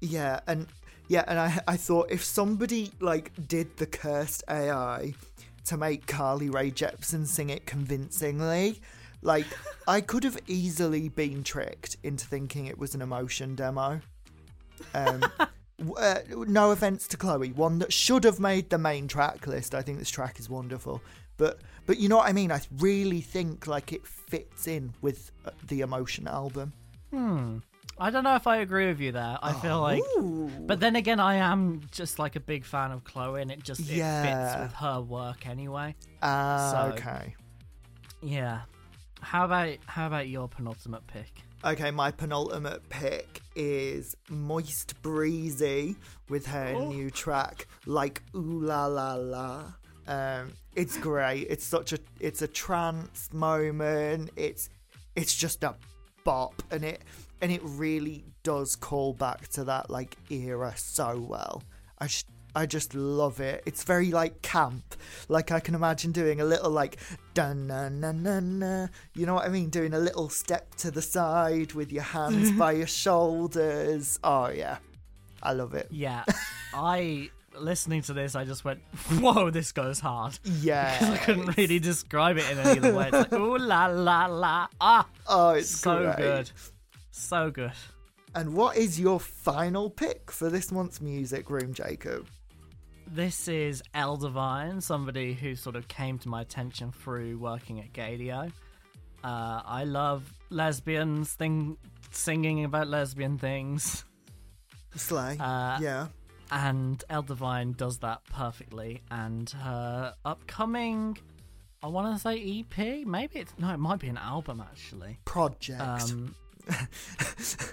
Yeah, 0.00 0.40
and 0.46 0.66
yeah, 1.08 1.24
and 1.26 1.38
I 1.38 1.60
I 1.66 1.76
thought 1.76 2.10
if 2.10 2.24
somebody 2.24 2.92
like 3.00 3.32
did 3.48 3.76
the 3.76 3.86
cursed 3.86 4.44
AI 4.48 5.14
to 5.66 5.76
make 5.76 6.06
Carly 6.06 6.50
Rae 6.50 6.70
Jepsen 6.70 7.26
sing 7.26 7.50
it 7.50 7.66
convincingly, 7.66 8.80
like 9.22 9.46
I 9.88 10.00
could 10.00 10.24
have 10.24 10.38
easily 10.46 11.08
been 11.08 11.42
tricked 11.42 11.96
into 12.02 12.26
thinking 12.26 12.66
it 12.66 12.78
was 12.78 12.94
an 12.94 13.02
emotion 13.02 13.54
demo. 13.54 14.00
Um, 14.94 15.24
uh, 15.96 16.18
no 16.30 16.70
offense 16.70 17.06
to 17.08 17.16
Chloe, 17.16 17.52
one 17.52 17.78
that 17.80 17.92
should 17.92 18.24
have 18.24 18.38
made 18.40 18.70
the 18.70 18.78
main 18.78 19.08
track 19.08 19.46
list. 19.46 19.74
I 19.74 19.82
think 19.82 19.98
this 19.98 20.10
track 20.10 20.38
is 20.38 20.48
wonderful, 20.48 21.02
but 21.36 21.60
but 21.86 21.98
you 21.98 22.08
know 22.08 22.18
what 22.18 22.28
I 22.28 22.32
mean. 22.32 22.52
I 22.52 22.60
really 22.78 23.20
think 23.20 23.66
like 23.66 23.92
it 23.92 24.06
fits 24.06 24.66
in 24.66 24.94
with 25.02 25.30
uh, 25.44 25.50
the 25.66 25.80
emotion 25.80 26.28
album. 26.28 26.72
Hmm. 27.10 27.58
I 27.96 28.10
don't 28.10 28.24
know 28.24 28.34
if 28.34 28.48
I 28.48 28.56
agree 28.56 28.88
with 28.88 28.98
you 29.00 29.12
there. 29.12 29.38
I 29.40 29.52
feel 29.52 29.80
like, 29.80 30.02
Ooh. 30.18 30.50
but 30.62 30.80
then 30.80 30.96
again, 30.96 31.20
I 31.20 31.36
am 31.36 31.80
just 31.92 32.18
like 32.18 32.34
a 32.34 32.40
big 32.40 32.64
fan 32.64 32.90
of 32.90 33.04
Chloe, 33.04 33.40
and 33.40 33.52
it 33.52 33.62
just 33.62 33.80
it 33.82 33.86
fits 33.86 34.56
with 34.58 34.72
her 34.74 35.00
work 35.00 35.46
anyway. 35.46 35.94
Ah, 36.20 36.70
So- 36.72 36.92
okay. 36.94 37.34
Yeah. 38.22 38.62
How 39.20 39.44
about 39.44 39.76
how 39.86 40.06
about 40.06 40.28
your 40.28 40.48
penultimate 40.48 41.06
pick? 41.06 41.30
Okay, 41.64 41.90
my 41.90 42.10
penultimate 42.10 42.86
pick 42.88 43.40
is 43.54 44.16
Moist 44.28 45.00
Breezy 45.02 45.96
with 46.28 46.46
her 46.46 46.74
Oh. 46.76 46.88
new 46.90 47.10
track, 47.10 47.66
like 47.86 48.22
Ooh 48.34 48.60
La 48.60 48.86
La 48.86 49.14
La. 49.14 49.72
Um, 50.06 50.52
it's 50.74 50.96
great. 50.98 51.46
It's 51.48 51.64
such 51.64 51.92
a 51.92 51.98
it's 52.20 52.42
a 52.42 52.48
trance 52.48 53.32
moment. 53.32 54.30
It's 54.36 54.68
it's 55.16 55.34
just 55.34 55.62
a 55.64 55.74
bop, 56.24 56.62
and 56.70 56.84
it 56.84 57.02
and 57.40 57.50
it 57.52 57.60
really 57.64 58.24
does 58.42 58.76
call 58.76 59.12
back 59.14 59.48
to 59.48 59.64
that 59.64 59.88
like 59.90 60.16
era 60.30 60.74
so 60.76 61.18
well. 61.18 61.62
I 61.98 62.06
just 62.06 62.26
I 62.56 62.66
just 62.66 62.94
love 62.94 63.40
it. 63.40 63.62
It's 63.66 63.82
very 63.84 64.10
like 64.12 64.40
camp. 64.42 64.94
Like 65.28 65.50
I 65.50 65.58
can 65.60 65.74
imagine 65.74 66.12
doing 66.12 66.40
a 66.40 66.44
little 66.44 66.70
like 66.70 66.98
dun 67.34 67.66
na 67.66 67.88
na 67.88 68.12
na 68.12 68.40
na. 68.40 68.86
You 69.14 69.26
know 69.26 69.34
what 69.34 69.44
I 69.44 69.48
mean? 69.48 69.70
Doing 69.70 69.92
a 69.94 69.98
little 69.98 70.28
step 70.28 70.74
to 70.76 70.90
the 70.90 71.02
side 71.02 71.72
with 71.72 71.92
your 71.92 72.04
hands 72.04 72.52
by 72.58 72.72
your 72.72 72.86
shoulders. 72.86 74.18
Oh 74.22 74.48
yeah, 74.48 74.78
I 75.42 75.52
love 75.52 75.74
it. 75.74 75.88
Yeah, 75.90 76.24
I 76.74 77.30
listening 77.58 78.02
to 78.02 78.12
this, 78.12 78.34
I 78.34 78.44
just 78.44 78.64
went, 78.64 78.80
"Whoa, 79.20 79.50
this 79.50 79.72
goes 79.72 79.98
hard." 80.00 80.38
Yeah, 80.44 80.96
I 81.12 81.16
couldn't 81.18 81.56
really 81.56 81.78
describe 81.80 82.36
it 82.36 82.48
in 82.50 82.58
any 82.58 82.78
other 82.78 82.94
way. 82.94 83.08
It's 83.12 83.32
like, 83.32 83.32
ooh 83.32 83.58
la 83.58 83.86
la 83.86 84.26
la, 84.26 84.66
ah, 84.80 85.06
Oh, 85.28 85.50
it's 85.50 85.70
so 85.70 86.04
great. 86.04 86.16
good, 86.16 86.50
so 87.10 87.50
good. 87.50 87.72
And 88.36 88.54
what 88.54 88.76
is 88.76 88.98
your 88.98 89.20
final 89.20 89.88
pick 89.88 90.30
for 90.32 90.50
this 90.50 90.72
month's 90.72 91.00
music 91.00 91.50
room, 91.50 91.72
Jacob? 91.72 92.26
This 93.06 93.48
is 93.48 93.82
El 93.94 94.16
Divine, 94.16 94.80
somebody 94.80 95.34
who 95.34 95.54
sort 95.54 95.76
of 95.76 95.86
came 95.88 96.18
to 96.20 96.28
my 96.28 96.40
attention 96.40 96.90
through 96.90 97.38
working 97.38 97.78
at 97.80 97.92
Gaydio. 97.92 98.50
Uh, 99.22 99.62
I 99.64 99.84
love 99.84 100.32
lesbians, 100.50 101.32
thing 101.32 101.76
singing 102.10 102.64
about 102.64 102.88
lesbian 102.88 103.38
things, 103.38 104.04
Slay. 104.96 105.36
Uh, 105.38 105.78
yeah. 105.80 106.06
and 106.50 107.02
El 107.08 107.22
Divine 107.22 107.72
does 107.72 107.98
that 107.98 108.24
perfectly. 108.24 109.02
And 109.10 109.48
her 109.50 110.14
upcoming, 110.24 111.16
I 111.82 111.88
want 111.88 112.14
to 112.14 112.20
say 112.20 112.60
EP, 112.60 113.06
maybe 113.06 113.38
it's 113.38 113.52
no, 113.58 113.72
it 113.72 113.78
might 113.78 114.00
be 114.00 114.08
an 114.08 114.18
album 114.18 114.60
actually. 114.60 115.18
Project. 115.24 115.80
Um, 115.80 116.34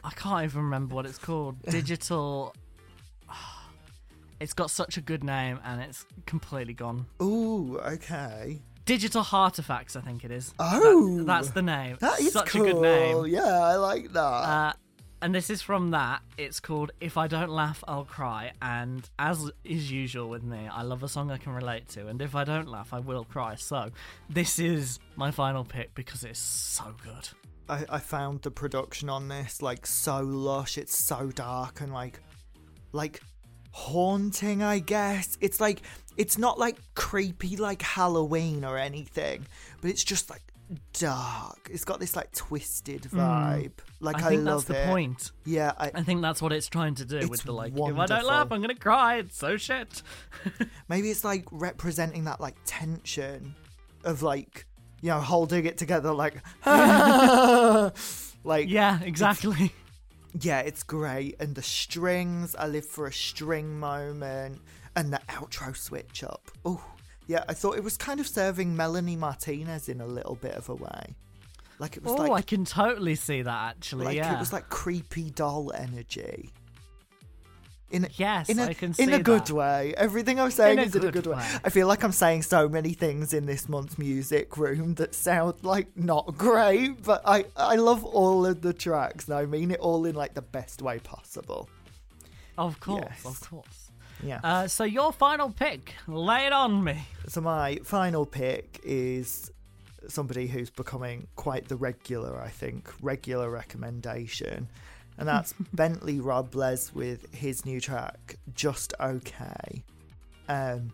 I 0.04 0.12
can't 0.16 0.44
even 0.44 0.64
remember 0.64 0.96
what 0.96 1.06
it's 1.06 1.18
called. 1.18 1.62
Digital. 1.64 2.54
It's 4.42 4.54
got 4.54 4.72
such 4.72 4.98
a 4.98 5.02
good 5.02 5.24
name 5.24 5.60
and 5.64 5.80
it's 5.80 6.04
completely 6.26 6.74
gone. 6.74 7.06
Ooh, 7.22 7.80
okay. 7.86 8.60
Digital 8.86 9.24
Artifacts, 9.32 9.96
I 9.96 10.02
think 10.02 10.26
it 10.26 10.32
is. 10.32 10.52
Oh. 10.58 11.18
That- 11.20 11.26
that's 11.28 11.52
the 11.52 11.62
name. 11.62 11.98
That 12.00 12.20
is 12.20 12.34
such 12.34 12.48
cool. 12.48 12.66
a 12.66 12.74
good 12.74 12.82
name. 12.82 13.26
Yeah, 13.28 13.44
I 13.46 13.76
like 13.76 14.12
that. 14.14 14.20
Uh, 14.20 14.74
and 15.22 15.36
this 15.36 15.52
is 15.52 15.62
from 15.62 15.92
that. 15.92 16.24
It's 16.40 16.60
called 16.60 16.92
"If 17.00 17.16
I 17.16 17.28
Don't 17.28 17.52
Laugh, 17.52 17.84
I'll 17.88 18.06
Cry." 18.06 18.54
And 18.64 19.08
as 19.20 19.52
is 19.64 19.92
usual 19.92 20.28
with 20.28 20.42
me, 20.42 20.68
I 20.68 20.82
love 20.82 21.04
a 21.04 21.08
song 21.08 21.30
I 21.30 21.38
can 21.38 21.54
relate 21.54 21.88
to. 21.90 22.08
And 22.08 22.20
if 22.20 22.34
I 22.34 22.44
don't 22.44 22.68
laugh, 22.68 22.92
I 22.92 23.00
will 23.00 23.24
cry. 23.24 23.54
So 23.54 23.92
this 24.28 24.58
is 24.58 24.98
my 25.16 25.30
final 25.30 25.64
pick 25.64 25.94
because 25.94 26.24
it's 26.24 26.40
so 26.40 26.96
good. 27.04 27.30
I, 27.70 27.86
I 27.98 28.00
found 28.00 28.42
the 28.42 28.50
production 28.50 29.08
on 29.10 29.28
this 29.28 29.62
like 29.62 29.86
so 29.86 30.22
lush. 30.22 30.80
It's 30.80 30.98
so 30.98 31.30
dark 31.30 31.82
and 31.82 31.94
like, 31.94 32.20
like 32.92 33.22
haunting. 33.72 34.62
I 34.64 34.80
guess 34.80 35.38
it's 35.42 35.60
like 35.60 35.82
it's 36.18 36.38
not 36.38 36.60
like 36.60 36.78
creepy 36.96 37.58
like 37.58 37.82
Halloween 37.82 38.64
or 38.64 38.78
anything, 38.78 39.46
but 39.82 39.90
it's 39.90 40.04
just 40.04 40.30
like 40.30 40.44
dark. 40.94 41.70
It's 41.72 41.84
got 41.84 42.00
this 42.00 42.16
like 42.16 42.32
twisted 42.32 43.04
mm. 43.04 43.20
vibe. 43.20 43.72
Like 44.00 44.22
I. 44.22 44.28
I 44.28 44.30
think 44.30 44.44
love 44.44 44.66
that's 44.66 44.80
the 44.80 44.84
it. 44.84 44.88
point. 44.88 45.32
Yeah, 45.46 45.74
I, 45.78 45.92
I 45.94 46.04
think 46.04 46.22
that's 46.22 46.42
what 46.42 46.54
it's 46.54 46.68
trying 46.68 46.96
to 46.96 47.06
do 47.06 47.28
with 47.28 47.44
the 47.44 47.54
like. 47.54 47.74
If 47.76 47.98
I 47.98 48.06
don't 48.06 48.26
laugh, 48.26 48.52
I'm 48.52 48.62
gonna 48.62 48.76
cry. 48.76 49.18
It's 49.18 49.38
so 49.38 49.58
shit. 49.58 50.02
maybe 50.90 51.10
it's 51.10 51.24
like 51.24 51.46
representing 51.52 52.26
that 52.26 52.40
like 52.40 52.56
tension 52.66 53.56
of 54.04 54.24
like 54.24 54.66
you 55.02 55.10
know 55.10 55.20
holding 55.20 55.66
it 55.66 55.78
together 55.78 56.12
like 56.12 56.42
like 58.44 58.70
Yeah, 58.70 59.00
exactly. 59.02 59.74
Yeah, 60.40 60.60
it's 60.60 60.84
great. 60.84 61.36
And 61.40 61.56
the 61.56 61.62
strings, 61.62 62.56
I 62.56 62.68
live 62.68 62.86
for 62.86 63.08
a 63.08 63.14
string 63.14 63.80
moment. 63.80 64.62
And 64.96 65.14
the 65.14 65.20
outro 65.30 65.76
switch 65.76 66.24
up. 66.24 66.52
Oh, 66.66 66.84
yeah, 67.28 67.46
I 67.48 67.54
thought 67.54 67.78
it 67.78 67.84
was 67.84 67.96
kind 67.98 68.20
of 68.20 68.28
serving 68.28 68.76
Melanie 68.76 69.16
Martinez 69.16 69.88
in 69.88 70.02
a 70.02 70.06
little 70.06 70.36
bit 70.36 70.54
of 70.56 70.68
a 70.68 70.76
way. 70.76 71.16
Like 71.80 71.98
it 71.98 72.04
was 72.04 72.14
Oh, 72.18 72.34
I 72.34 72.42
can 72.42 72.66
totally 72.66 73.16
see 73.16 73.42
that 73.42 73.70
actually. 73.70 74.06
like 74.06 74.18
yeah. 74.18 74.36
it 74.36 74.40
was 74.40 74.52
like 74.54 74.70
creepy 74.70 75.30
doll 75.32 75.72
energy. 75.74 76.52
In 77.92 78.06
a, 78.06 78.10
Yes, 78.16 78.50
in 78.50 78.60
a, 78.60 78.66
I 78.66 78.74
can 78.74 78.94
in 78.98 79.12
a 79.14 79.22
good 79.22 79.46
that. 79.48 79.54
way. 79.54 79.94
Everything 79.98 80.40
I'm 80.40 80.52
saying 80.52 80.80
a 80.80 80.84
is 80.84 80.96
in 80.96 81.02
a 81.02 81.12
good 81.12 81.24
good 81.24 81.28
way. 81.28 81.38
way. 81.38 81.48
I 81.64 81.70
feel 81.70 81.88
like 81.88 82.04
I'm 82.04 82.12
saying 82.12 82.44
so 82.44 82.70
many 82.70 82.94
things 82.94 83.34
in 83.34 83.46
this 83.46 83.68
month's 83.68 83.98
music 83.98 84.56
room 84.58 84.96
that 84.96 85.14
sound 85.14 85.56
like 85.64 85.96
not 85.98 86.38
great, 86.38 87.04
but 87.04 87.22
I 87.26 87.46
I 87.56 87.76
love 87.76 88.04
all 88.04 88.46
of 88.46 88.62
the 88.62 88.74
tracks 88.74 89.28
and 89.28 89.36
I 89.38 89.46
mean 89.46 89.72
it 89.72 89.80
all 89.80 90.06
in 90.06 90.16
like 90.16 90.34
the 90.34 90.42
best 90.42 90.82
way 90.82 91.00
possible. 91.00 91.70
of 92.58 92.80
course, 92.80 93.06
Yes. 93.10 93.26
of 93.26 93.42
course. 93.50 93.92
Yeah. 94.24 94.40
Uh, 94.44 94.68
so 94.68 94.84
your 94.84 95.12
final 95.12 95.50
pick, 95.52 95.96
lay 96.08 96.46
it 96.46 96.54
on 96.54 96.84
me. 96.84 97.08
so 97.28 97.42
my 97.42 97.80
final 97.84 98.26
pick 98.26 98.80
is 98.84 99.52
somebody 100.08 100.48
who's 100.48 100.70
becoming 100.70 101.28
quite 101.36 101.68
the 101.70 101.76
regular, 101.76 102.40
I 102.42 102.50
think, 102.50 102.90
regular 103.02 103.50
recommendation. 103.50 104.68
And 105.18 105.28
that's 105.28 105.54
Bentley 105.74 106.20
Robles 106.20 106.94
with 106.94 107.34
his 107.34 107.66
new 107.66 107.80
track, 107.80 108.38
Just 108.54 108.94
Okay. 109.00 109.84
Um 110.48 110.92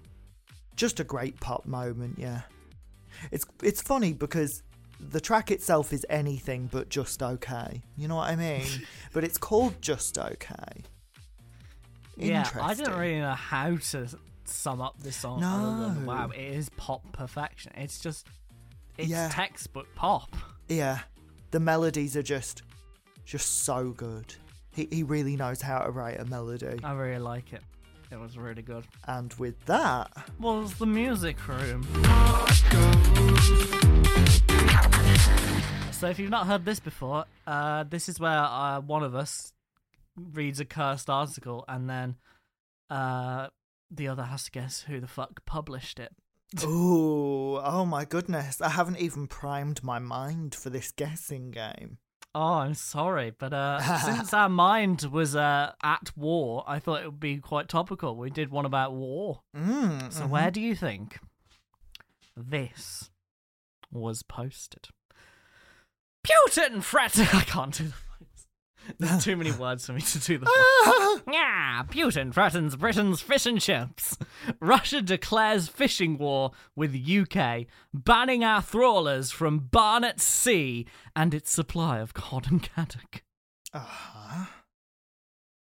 just 0.75 0.99
a 0.99 1.03
great 1.03 1.39
pop 1.39 1.65
moment, 1.65 2.19
yeah. 2.19 2.41
It's 3.31 3.45
it's 3.63 3.81
funny 3.81 4.13
because 4.13 4.61
the 4.99 5.19
track 5.21 5.51
itself 5.51 5.93
is 5.93 6.05
anything 6.09 6.67
but 6.71 6.89
just 6.89 7.21
okay. 7.23 7.81
You 7.97 8.07
know 8.07 8.15
what 8.15 8.29
I 8.29 8.35
mean? 8.35 8.65
but 9.13 9.23
it's 9.23 9.37
called 9.37 9.81
Just 9.81 10.17
Okay. 10.17 10.83
Yeah, 12.15 12.49
I 12.59 12.73
didn't 12.73 12.97
really 12.97 13.19
know 13.19 13.33
how 13.33 13.75
to 13.75 14.07
sum 14.45 14.81
up 14.81 14.95
this 15.03 15.15
song. 15.15 15.43
Other 15.43 15.85
than, 15.93 16.05
No. 16.05 16.07
wow, 16.07 16.29
it 16.29 16.39
is 16.41 16.69
pop 16.69 17.03
perfection. 17.11 17.71
It's 17.75 17.99
just, 17.99 18.27
it's 18.97 19.09
Yeah. 19.09 19.29
textbook 19.31 19.87
pop. 19.93 20.35
Yeah, 20.67 21.01
the 21.51 21.59
melodies 21.59 22.17
are 22.17 22.23
just, 22.23 22.63
just 23.27 23.65
so 23.65 23.91
good. 23.91 24.33
He 24.71 24.87
he 24.89 25.03
really 25.03 25.35
knows 25.35 25.61
how 25.61 25.79
to 25.79 25.91
write 25.91 26.19
a 26.19 26.25
melody. 26.25 26.79
I 26.83 26.93
really 26.93 27.19
like 27.19 27.53
it. 27.53 27.61
It 28.09 28.19
was 28.19 28.37
really 28.37 28.61
good. 28.61 28.85
And 29.05 29.33
with 29.33 29.63
that, 29.65 30.09
Was 30.39 30.75
the 30.75 30.85
music 30.85 31.45
room? 31.45 31.83
So 35.91 36.07
if 36.07 36.19
you've 36.19 36.29
not 36.29 36.47
heard 36.47 36.63
this 36.63 36.79
before, 36.79 37.25
uh, 37.45 37.83
this 37.83 38.07
is 38.07 38.19
where 38.19 38.39
uh, 38.39 38.79
one 38.79 39.03
of 39.03 39.13
us 39.13 39.51
reads 40.15 40.59
a 40.59 40.65
cursed 40.65 41.09
article, 41.09 41.65
and 41.67 41.89
then 41.89 42.15
uh, 42.89 43.47
the 43.91 44.07
other 44.07 44.23
has 44.23 44.45
to 44.45 44.51
guess 44.51 44.81
who 44.87 45.01
the 45.01 45.07
fuck 45.07 45.43
published 45.45 45.99
it. 45.99 46.13
Ooh, 46.63 47.57
oh 47.57 47.83
my 47.85 48.05
goodness. 48.05 48.61
I 48.61 48.69
haven't 48.69 48.99
even 48.99 49.27
primed 49.27 49.83
my 49.83 49.99
mind 49.99 50.55
for 50.55 50.69
this 50.69 50.91
guessing 50.91 51.51
game. 51.51 51.97
Oh, 52.39 52.53
I'm 52.59 52.75
sorry, 52.75 53.31
but 53.35 53.51
uh, 53.51 53.79
since 54.05 54.31
our 54.31 54.47
mind 54.47 55.01
was 55.11 55.35
uh, 55.35 55.71
at 55.81 56.11
war, 56.15 56.63
I 56.67 56.77
thought 56.77 57.01
it 57.01 57.05
would 57.05 57.19
be 57.19 57.37
quite 57.37 57.67
topical. 57.67 58.15
We 58.15 58.29
did 58.29 58.51
one 58.51 58.63
about 58.65 58.93
war. 58.93 59.41
Mm, 59.55 60.13
So 60.13 60.25
mhm. 60.25 60.29
where 60.29 60.51
do 60.51 60.61
you 60.61 60.75
think 60.75 61.17
this 62.35 63.09
was 63.91 64.21
posted? 64.21 64.89
Putin 66.23 66.83
threat. 66.83 67.17
I 67.33 67.41
can't 67.41 67.73
do 67.73 67.85
voice. 67.85 67.93
There's 68.99 69.23
too 69.23 69.35
many 69.35 69.51
words 69.51 69.85
for 69.85 69.93
me 69.93 70.01
to 70.01 70.19
do 70.19 70.37
the 70.37 70.45
voice. 70.45 70.53
Ah! 70.55 71.03
Yeah, 71.31 71.83
Putin 71.89 72.33
threatens 72.33 72.77
Britain's 72.77 73.19
fish 73.21 73.45
and 73.45 73.59
chips. 73.59 74.17
Russia 74.61 75.01
declares 75.01 75.67
fishing 75.67 76.17
war 76.17 76.51
with 76.75 76.95
UK, 76.95 77.65
banning 77.93 78.45
our 78.45 78.61
trawlers 78.61 79.31
from 79.31 79.59
Barents 79.59 80.21
Sea 80.21 80.85
and 81.15 81.33
its 81.33 81.51
supply 81.51 81.99
of 81.99 82.13
cod 82.13 82.49
and 82.49 82.67
haddock. 82.75 83.23
Uh-huh. 83.73 84.45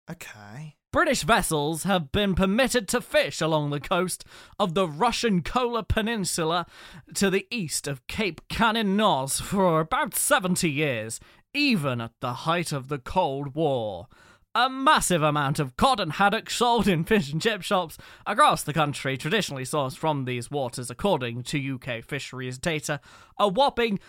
Okay. 0.10 0.76
British 0.92 1.22
vessels 1.22 1.84
have 1.84 2.12
been 2.12 2.34
permitted 2.34 2.88
to 2.88 3.00
fish 3.02 3.42
along 3.42 3.70
the 3.70 3.80
coast 3.80 4.26
of 4.58 4.74
the 4.74 4.88
Russian 4.88 5.44
Kola 5.44 5.84
Peninsula 5.84 6.66
to 7.14 7.30
the 7.30 7.46
east 7.52 7.88
of 7.88 8.06
Cape 8.08 8.42
Kanin-Noz 8.50 9.40
for 9.40 9.80
about 9.82 10.16
70 10.16 10.68
years, 10.70 11.20
even 11.54 12.02
at 12.02 12.12
the 12.20 12.34
height 12.34 12.72
of 12.72 12.88
the 12.88 13.00
Cold 13.00 13.56
War. 13.56 14.08
A 14.56 14.70
massive 14.70 15.22
amount 15.22 15.60
of 15.60 15.78
cod 15.78 16.00
and 16.00 16.14
haddock 16.14 16.50
sold 16.50 16.88
in 16.88 17.04
fish 17.04 17.32
and 17.32 17.42
chip 17.42 17.62
shops 17.62 17.98
across 18.26 18.64
the 18.64 18.74
country, 18.74 19.16
traditionally 19.16 19.64
sourced 19.64 19.96
from 19.96 20.26
these 20.26 20.50
waters, 20.50 20.90
according 20.90 21.44
to 21.44 21.76
UK 21.76 22.04
fisheries 22.04 22.58
data. 22.58 23.00
A 23.38 23.48
whopping 23.48 24.00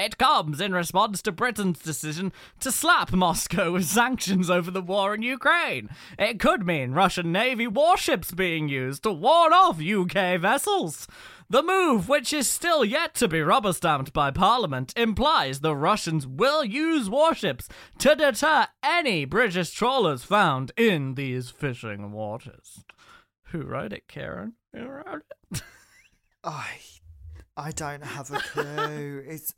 It 0.00 0.16
comes 0.16 0.62
in 0.62 0.72
response 0.72 1.20
to 1.20 1.30
Britain's 1.30 1.78
decision 1.78 2.32
to 2.60 2.72
slap 2.72 3.12
Moscow 3.12 3.72
with 3.72 3.84
sanctions 3.84 4.48
over 4.48 4.70
the 4.70 4.80
war 4.80 5.14
in 5.14 5.20
Ukraine. 5.20 5.90
It 6.18 6.40
could 6.40 6.64
mean 6.64 6.92
Russian 6.92 7.32
Navy 7.32 7.66
warships 7.66 8.32
being 8.32 8.70
used 8.70 9.02
to 9.02 9.12
ward 9.12 9.52
off 9.52 9.78
UK 9.78 10.40
vessels. 10.40 11.06
The 11.50 11.62
move, 11.62 12.08
which 12.08 12.32
is 12.32 12.48
still 12.48 12.82
yet 12.82 13.14
to 13.16 13.28
be 13.28 13.42
rubber 13.42 13.74
stamped 13.74 14.14
by 14.14 14.30
Parliament, 14.30 14.94
implies 14.96 15.60
the 15.60 15.76
Russians 15.76 16.26
will 16.26 16.64
use 16.64 17.10
warships 17.10 17.68
to 17.98 18.14
deter 18.14 18.68
any 18.82 19.26
British 19.26 19.70
trawlers 19.72 20.24
found 20.24 20.72
in 20.78 21.14
these 21.14 21.50
fishing 21.50 22.12
waters. 22.12 22.86
Who 23.48 23.64
wrote 23.64 23.92
it, 23.92 24.08
Karen? 24.08 24.54
Who 24.72 24.86
wrote 24.86 25.24
it? 25.50 25.62
I 26.42 26.78
I 27.56 27.70
don't 27.72 28.04
have 28.04 28.30
a 28.30 28.38
clue. 28.38 29.22
it's 29.26 29.54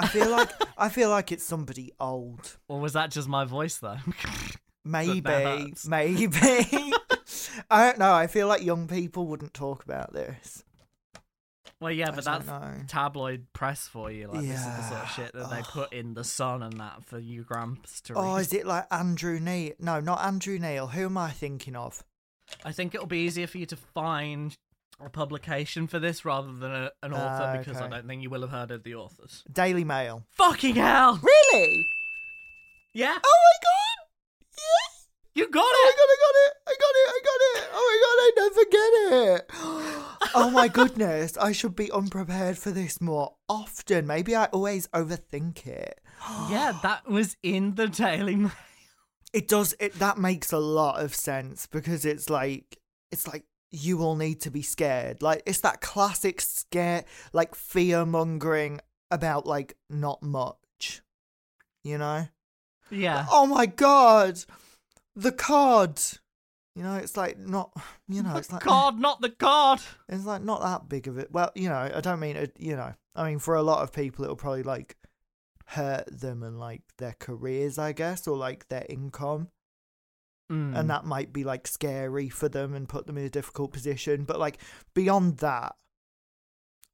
I 0.00 0.06
feel 0.06 0.30
like 0.30 0.50
I 0.78 0.88
feel 0.88 1.10
like 1.10 1.32
it's 1.32 1.44
somebody 1.44 1.92
old. 2.00 2.56
Or 2.68 2.80
was 2.80 2.94
that 2.94 3.10
just 3.10 3.28
my 3.28 3.44
voice, 3.44 3.78
though? 3.78 3.98
Maybe, 4.84 5.20
maybe. 5.88 6.34
I 7.70 7.86
don't 7.86 7.98
know. 7.98 8.14
I 8.14 8.28
feel 8.28 8.48
like 8.48 8.62
young 8.62 8.88
people 8.88 9.26
wouldn't 9.26 9.52
talk 9.52 9.84
about 9.84 10.14
this. 10.14 10.64
well, 11.80 11.92
yeah, 11.92 12.08
I 12.08 12.14
but 12.14 12.24
that's 12.24 12.46
know. 12.46 12.76
tabloid 12.88 13.46
press 13.52 13.86
for 13.86 14.10
you. 14.10 14.28
Like, 14.28 14.40
this 14.40 14.58
is 14.58 14.64
the 14.64 14.82
sort 14.88 15.02
of 15.02 15.10
shit 15.10 15.32
that 15.34 15.50
they 15.50 15.60
put 15.62 15.92
in 15.92 16.14
the 16.14 16.24
sun 16.24 16.62
and 16.62 16.80
that 16.80 17.04
for 17.04 17.18
you 17.18 17.44
gramps 17.44 18.00
to 18.02 18.14
oh, 18.14 18.22
read. 18.22 18.30
Oh, 18.30 18.36
is 18.36 18.54
it 18.54 18.66
like 18.66 18.86
Andrew 18.90 19.38
Neil? 19.38 19.72
No, 19.78 20.00
not 20.00 20.24
Andrew 20.24 20.58
Neil. 20.58 20.86
Who 20.86 21.04
am 21.04 21.18
I 21.18 21.30
thinking 21.30 21.76
of? 21.76 22.02
I 22.64 22.72
think 22.72 22.94
it'll 22.94 23.06
be 23.06 23.18
easier 23.18 23.46
for 23.46 23.58
you 23.58 23.66
to 23.66 23.76
find 23.76 24.56
a 25.04 25.08
publication 25.10 25.86
for 25.86 25.98
this 25.98 26.24
rather 26.24 26.52
than 26.52 26.70
a, 26.70 26.90
an 27.02 27.12
author 27.12 27.44
Ah, 27.44 27.56
because 27.58 27.80
I 27.80 27.88
don't 27.88 28.06
think 28.06 28.22
you 28.22 28.30
will 28.30 28.42
have 28.42 28.50
heard 28.50 28.70
of 28.70 28.82
the 28.82 28.94
authors. 28.94 29.44
Daily 29.52 29.84
Mail. 29.84 30.24
Fucking 30.32 30.74
hell! 30.76 31.18
Really? 31.22 31.86
Yeah, 32.92 33.18
Oh 33.24 33.38
my 33.44 33.56
god! 33.62 34.06
Yes! 34.56 35.08
you 35.34 35.48
got 35.50 35.64
Oh 35.64 35.88
it! 35.88 35.94
my 35.96 35.96
god, 35.96 36.10
I 36.10 36.18
got 36.26 36.36
it! 36.44 36.52
I 36.66 36.74
got 36.80 36.94
it! 36.96 37.08
I 37.08 37.20
got 37.24 37.40
it! 37.62 37.68
Oh 37.72 37.84
my 37.88 37.96
god, 38.04 38.18
I 38.22 38.30
never 38.42 38.64
get 38.70 38.90
it! 39.40 40.30
oh 40.34 40.50
my 40.50 40.68
goodness, 40.78 41.36
I 41.38 41.52
should 41.52 41.76
be 41.76 41.90
unprepared 41.92 42.58
for 42.58 42.70
this 42.70 43.00
more 43.00 43.36
often. 43.48 44.06
Maybe 44.06 44.34
I 44.36 44.46
always 44.46 44.88
overthink 44.88 45.66
it. 45.66 46.00
yeah, 46.50 46.78
that 46.82 47.08
was 47.08 47.36
in 47.42 47.74
the 47.76 47.88
Daily 47.88 48.36
Mail. 48.36 48.52
It 49.32 49.46
does 49.46 49.74
it 49.78 49.94
that 50.00 50.18
makes 50.18 50.50
a 50.52 50.58
lot 50.58 51.00
of 51.02 51.14
sense 51.14 51.66
because 51.68 52.04
it's 52.04 52.28
like 52.28 52.78
it's 53.12 53.28
like 53.28 53.44
you 53.70 53.96
will 53.96 54.16
need 54.16 54.40
to 54.42 54.50
be 54.50 54.62
scared. 54.62 55.22
Like 55.22 55.42
it's 55.46 55.60
that 55.60 55.80
classic 55.80 56.40
scare 56.40 57.04
like 57.32 57.54
fear 57.54 58.04
mongering 58.04 58.80
about 59.10 59.46
like 59.46 59.76
not 59.88 60.22
much. 60.22 61.02
You 61.84 61.98
know? 61.98 62.28
Yeah. 62.90 63.26
Oh 63.30 63.46
my 63.46 63.66
god. 63.66 64.44
The 65.16 65.32
card. 65.32 66.00
You 66.76 66.84
know, 66.84 66.96
it's 66.96 67.16
like 67.16 67.38
not 67.38 67.72
you 68.08 68.22
know, 68.22 68.36
it's 68.36 68.52
like 68.52 68.64
God, 68.64 68.98
not 68.98 69.20
the 69.20 69.30
card. 69.30 69.80
it's 70.08 70.24
like 70.24 70.42
not 70.42 70.62
that 70.62 70.88
big 70.88 71.08
of 71.08 71.18
it. 71.18 71.30
Well, 71.30 71.50
you 71.54 71.68
know, 71.68 71.90
I 71.94 72.00
don't 72.00 72.20
mean 72.20 72.36
it, 72.36 72.54
you 72.58 72.76
know. 72.76 72.94
I 73.14 73.28
mean 73.28 73.38
for 73.38 73.54
a 73.54 73.62
lot 73.62 73.82
of 73.82 73.92
people 73.92 74.24
it'll 74.24 74.36
probably 74.36 74.62
like 74.62 74.96
hurt 75.66 76.06
them 76.10 76.42
and 76.42 76.58
like 76.58 76.82
their 76.98 77.14
careers, 77.18 77.78
I 77.78 77.92
guess, 77.92 78.26
or 78.26 78.36
like 78.36 78.68
their 78.68 78.86
income. 78.88 79.48
Mm. 80.50 80.76
and 80.76 80.90
that 80.90 81.04
might 81.04 81.32
be 81.32 81.44
like 81.44 81.68
scary 81.68 82.28
for 82.28 82.48
them 82.48 82.74
and 82.74 82.88
put 82.88 83.06
them 83.06 83.16
in 83.16 83.24
a 83.24 83.30
difficult 83.30 83.72
position 83.72 84.24
but 84.24 84.40
like 84.40 84.58
beyond 84.94 85.38
that 85.38 85.76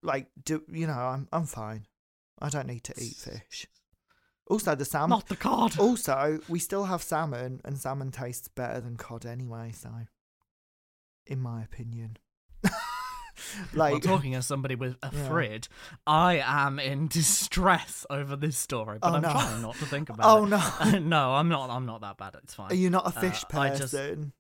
like 0.03 0.27
do 0.45 0.63
you 0.71 0.87
know 0.87 0.93
i'm 0.93 1.27
i'm 1.33 1.47
fine 1.47 1.87
i 2.39 2.51
don't 2.51 2.67
need 2.67 2.85
to 2.85 2.93
eat 3.01 3.15
fish 3.17 3.67
also 4.47 4.75
the 4.75 4.85
salmon 4.85 5.09
not 5.09 5.29
the 5.29 5.37
cod. 5.37 5.79
also 5.79 6.39
we 6.49 6.59
still 6.59 6.85
have 6.85 7.03
salmon 7.03 7.63
and 7.65 7.79
salmon 7.79 8.11
tastes 8.11 8.47
better 8.49 8.79
than 8.79 8.97
cod 8.97 9.25
anyway 9.25 9.73
so 9.73 9.91
in 11.27 11.41
my 11.41 11.63
opinion 11.63 12.19
Well, 13.75 13.93
like 13.93 14.03
talking 14.03 14.35
as 14.35 14.47
somebody 14.47 14.75
with 14.75 14.97
a 15.03 15.11
Yeah. 15.13 15.29
frid, 15.29 15.69
I 16.07 16.43
am 16.45 16.79
in 16.79 17.09
distress 17.21 18.05
over 18.11 18.37
this 18.37 18.57
story, 18.59 18.99
but 19.01 19.13
Oh, 19.13 19.15
I'm 19.17 19.23
no. 19.23 19.31
trying 19.31 19.63
not 19.63 19.75
to 19.77 19.87
think 19.87 20.09
about 20.11 20.27
oh 20.27 20.45
it. 20.47 20.53
Oh 20.53 20.91
no 20.93 20.99
no, 21.17 21.35
I'm 21.35 21.49
not. 21.49 21.71
I'm 21.71 21.87
not 21.87 22.01
that 22.03 22.17
bad. 22.17 22.37
It's 22.43 22.55
fine. 22.55 22.71
are 22.71 22.75
you 22.75 22.91
not 22.91 23.05
a 23.05 23.17
Uh, 23.19 23.21
fish 23.21 23.45
I 23.53 23.69
just- 23.71 23.93
person 23.95 24.33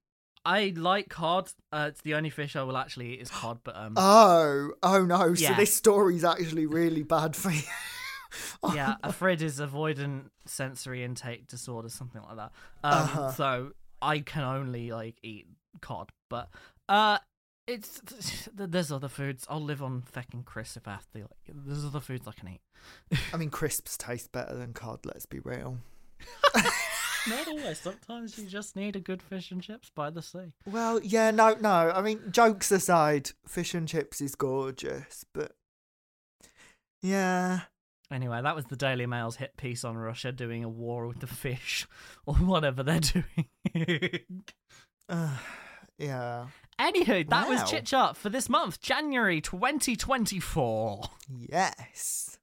I 0.44 0.72
like 0.76 1.08
cod. 1.08 1.50
Uh, 1.72 1.86
it's 1.88 2.02
the 2.02 2.14
only 2.14 2.30
fish 2.30 2.54
I 2.54 2.62
will 2.62 2.76
actually 2.76 3.14
eat 3.14 3.20
is 3.22 3.30
cod. 3.30 3.58
But 3.64 3.76
um, 3.76 3.94
oh 3.96 4.72
oh 4.82 5.04
no 5.04 5.34
so 5.34 5.42
Yeah. 5.42 5.56
this 5.56 5.74
story's 5.74 6.22
actually 6.24 6.66
really 6.66 7.02
bad 7.02 7.34
for 7.34 7.50
you 7.50 7.62
oh, 8.62 8.72
yeah, 8.74 8.94
ARFID 9.02 9.40
is 9.42 9.60
avoidant 9.60 10.26
sensory 10.44 11.02
intake 11.04 11.46
disorder, 11.48 11.88
something 11.88 12.22
like 12.22 12.36
that. 12.36 12.52
Um, 12.84 12.92
Uh-huh. 13.02 13.32
so 13.32 13.70
I 14.02 14.20
can 14.20 14.42
only 14.44 14.92
like 14.92 15.16
eat 15.22 15.46
cod, 15.80 16.10
but 16.28 16.48
uh, 16.88 17.18
it's 17.66 18.00
there's 18.54 18.92
other 18.92 19.08
foods. 19.08 19.46
I'll 19.48 19.60
live 19.60 19.82
on 19.82 20.02
fucking 20.02 20.44
crisp 20.44 20.76
if 20.76 20.88
I 20.88 20.92
have 20.92 21.10
to. 21.12 21.20
Like, 21.20 21.54
there's 21.66 21.84
other 21.84 22.00
foods 22.00 22.26
I 22.26 22.32
can 22.32 22.48
eat. 22.48 23.18
I 23.32 23.36
mean, 23.36 23.50
crisps 23.50 23.96
taste 23.96 24.32
better 24.32 24.54
than 24.56 24.72
cod. 24.72 25.00
Let's 25.04 25.26
be 25.26 25.40
real. 25.40 25.78
Not 27.28 27.48
always. 27.48 27.80
Sometimes 27.80 28.38
you 28.38 28.46
just 28.46 28.76
need 28.76 28.94
a 28.94 29.00
good 29.00 29.20
fish 29.20 29.50
and 29.50 29.60
chips 29.60 29.90
by 29.94 30.10
the 30.10 30.22
sea. 30.22 30.52
Well, 30.64 31.00
yeah, 31.02 31.32
no, 31.32 31.56
no. 31.60 31.90
I 31.94 32.00
mean, 32.00 32.20
jokes 32.30 32.70
aside, 32.70 33.30
fish 33.46 33.74
and 33.74 33.88
chips 33.88 34.20
is 34.20 34.36
gorgeous, 34.36 35.24
but 35.34 35.52
yeah, 37.02 37.62
Anyway, 38.10 38.40
that 38.40 38.54
was 38.54 38.66
the 38.66 38.76
Daily 38.76 39.06
Mail's 39.06 39.36
hit 39.36 39.56
piece 39.56 39.82
on 39.84 39.96
Russia 39.96 40.30
doing 40.30 40.62
a 40.62 40.68
war 40.68 41.08
with 41.08 41.18
the 41.20 41.26
fish 41.26 41.86
or 42.26 42.34
whatever 42.34 42.82
they're 42.82 43.00
doing. 43.74 44.44
uh, 45.08 45.36
yeah, 45.98 46.46
Anywho, 46.78 47.28
that 47.30 47.48
was 47.48 47.68
Chit 47.70 47.86
Chat 47.86 48.16
for 48.16 48.28
this 48.28 48.48
month, 48.50 48.80
January 48.82 49.40
2024. 49.40 51.04
yes. 51.48 52.38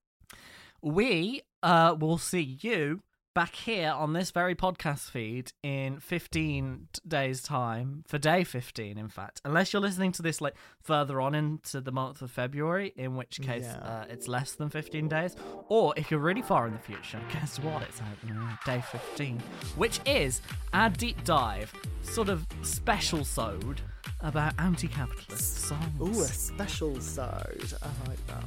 We 0.81 1.41
uh, 1.61 1.95
will 1.99 2.17
see 2.17 2.57
you 2.61 3.03
back 3.33 3.55
here 3.55 3.89
on 3.91 4.13
this 4.13 4.29
very 4.31 4.53
podcast 4.55 5.09
feed 5.09 5.51
in 5.63 5.99
15 5.99 6.87
days' 7.07 7.41
time, 7.41 8.03
for 8.07 8.17
day 8.19 8.43
15, 8.43 8.97
in 8.97 9.09
fact. 9.09 9.41
Unless 9.43 9.73
you're 9.73 9.81
listening 9.81 10.11
to 10.13 10.21
this 10.21 10.39
like 10.39 10.53
further 10.81 11.19
on 11.19 11.33
into 11.33 11.81
the 11.81 11.91
month 11.91 12.21
of 12.21 12.29
February, 12.31 12.93
in 12.95 13.15
which 13.15 13.41
case 13.41 13.63
Yeah. 13.65 13.77
uh, 13.77 14.05
it's 14.09 14.27
less 14.27 14.53
than 14.53 14.69
15 14.69 15.07
days. 15.07 15.35
Or 15.69 15.93
if 15.97 16.11
you're 16.11 16.19
really 16.19 16.41
far 16.43 16.67
in 16.67 16.73
the 16.73 16.79
future, 16.79 17.19
guess 17.31 17.59
what? 17.59 17.81
It's 17.83 17.99
out 18.01 18.23
now, 18.29 18.59
day 18.65 18.83
15, 18.91 19.39
which 19.77 19.99
is 20.05 20.41
our 20.73 20.89
deep 20.89 21.23
dive, 21.23 21.73
sort 22.03 22.29
of 22.29 22.45
special 22.61 23.23
sode 23.25 23.81
about 24.21 24.53
anti-capitalist 24.59 25.57
songs. 25.57 25.99
Ooh, 26.01 26.21
a 26.21 26.25
special 26.27 26.99
side. 27.01 27.73
I 27.81 27.89
like 28.07 28.27
that. 28.27 28.43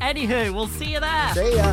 Anywho, 0.00 0.52
we'll 0.52 0.66
see 0.66 0.92
you 0.92 1.00
there. 1.00 1.32
See 1.34 1.56
ya. 1.56 1.72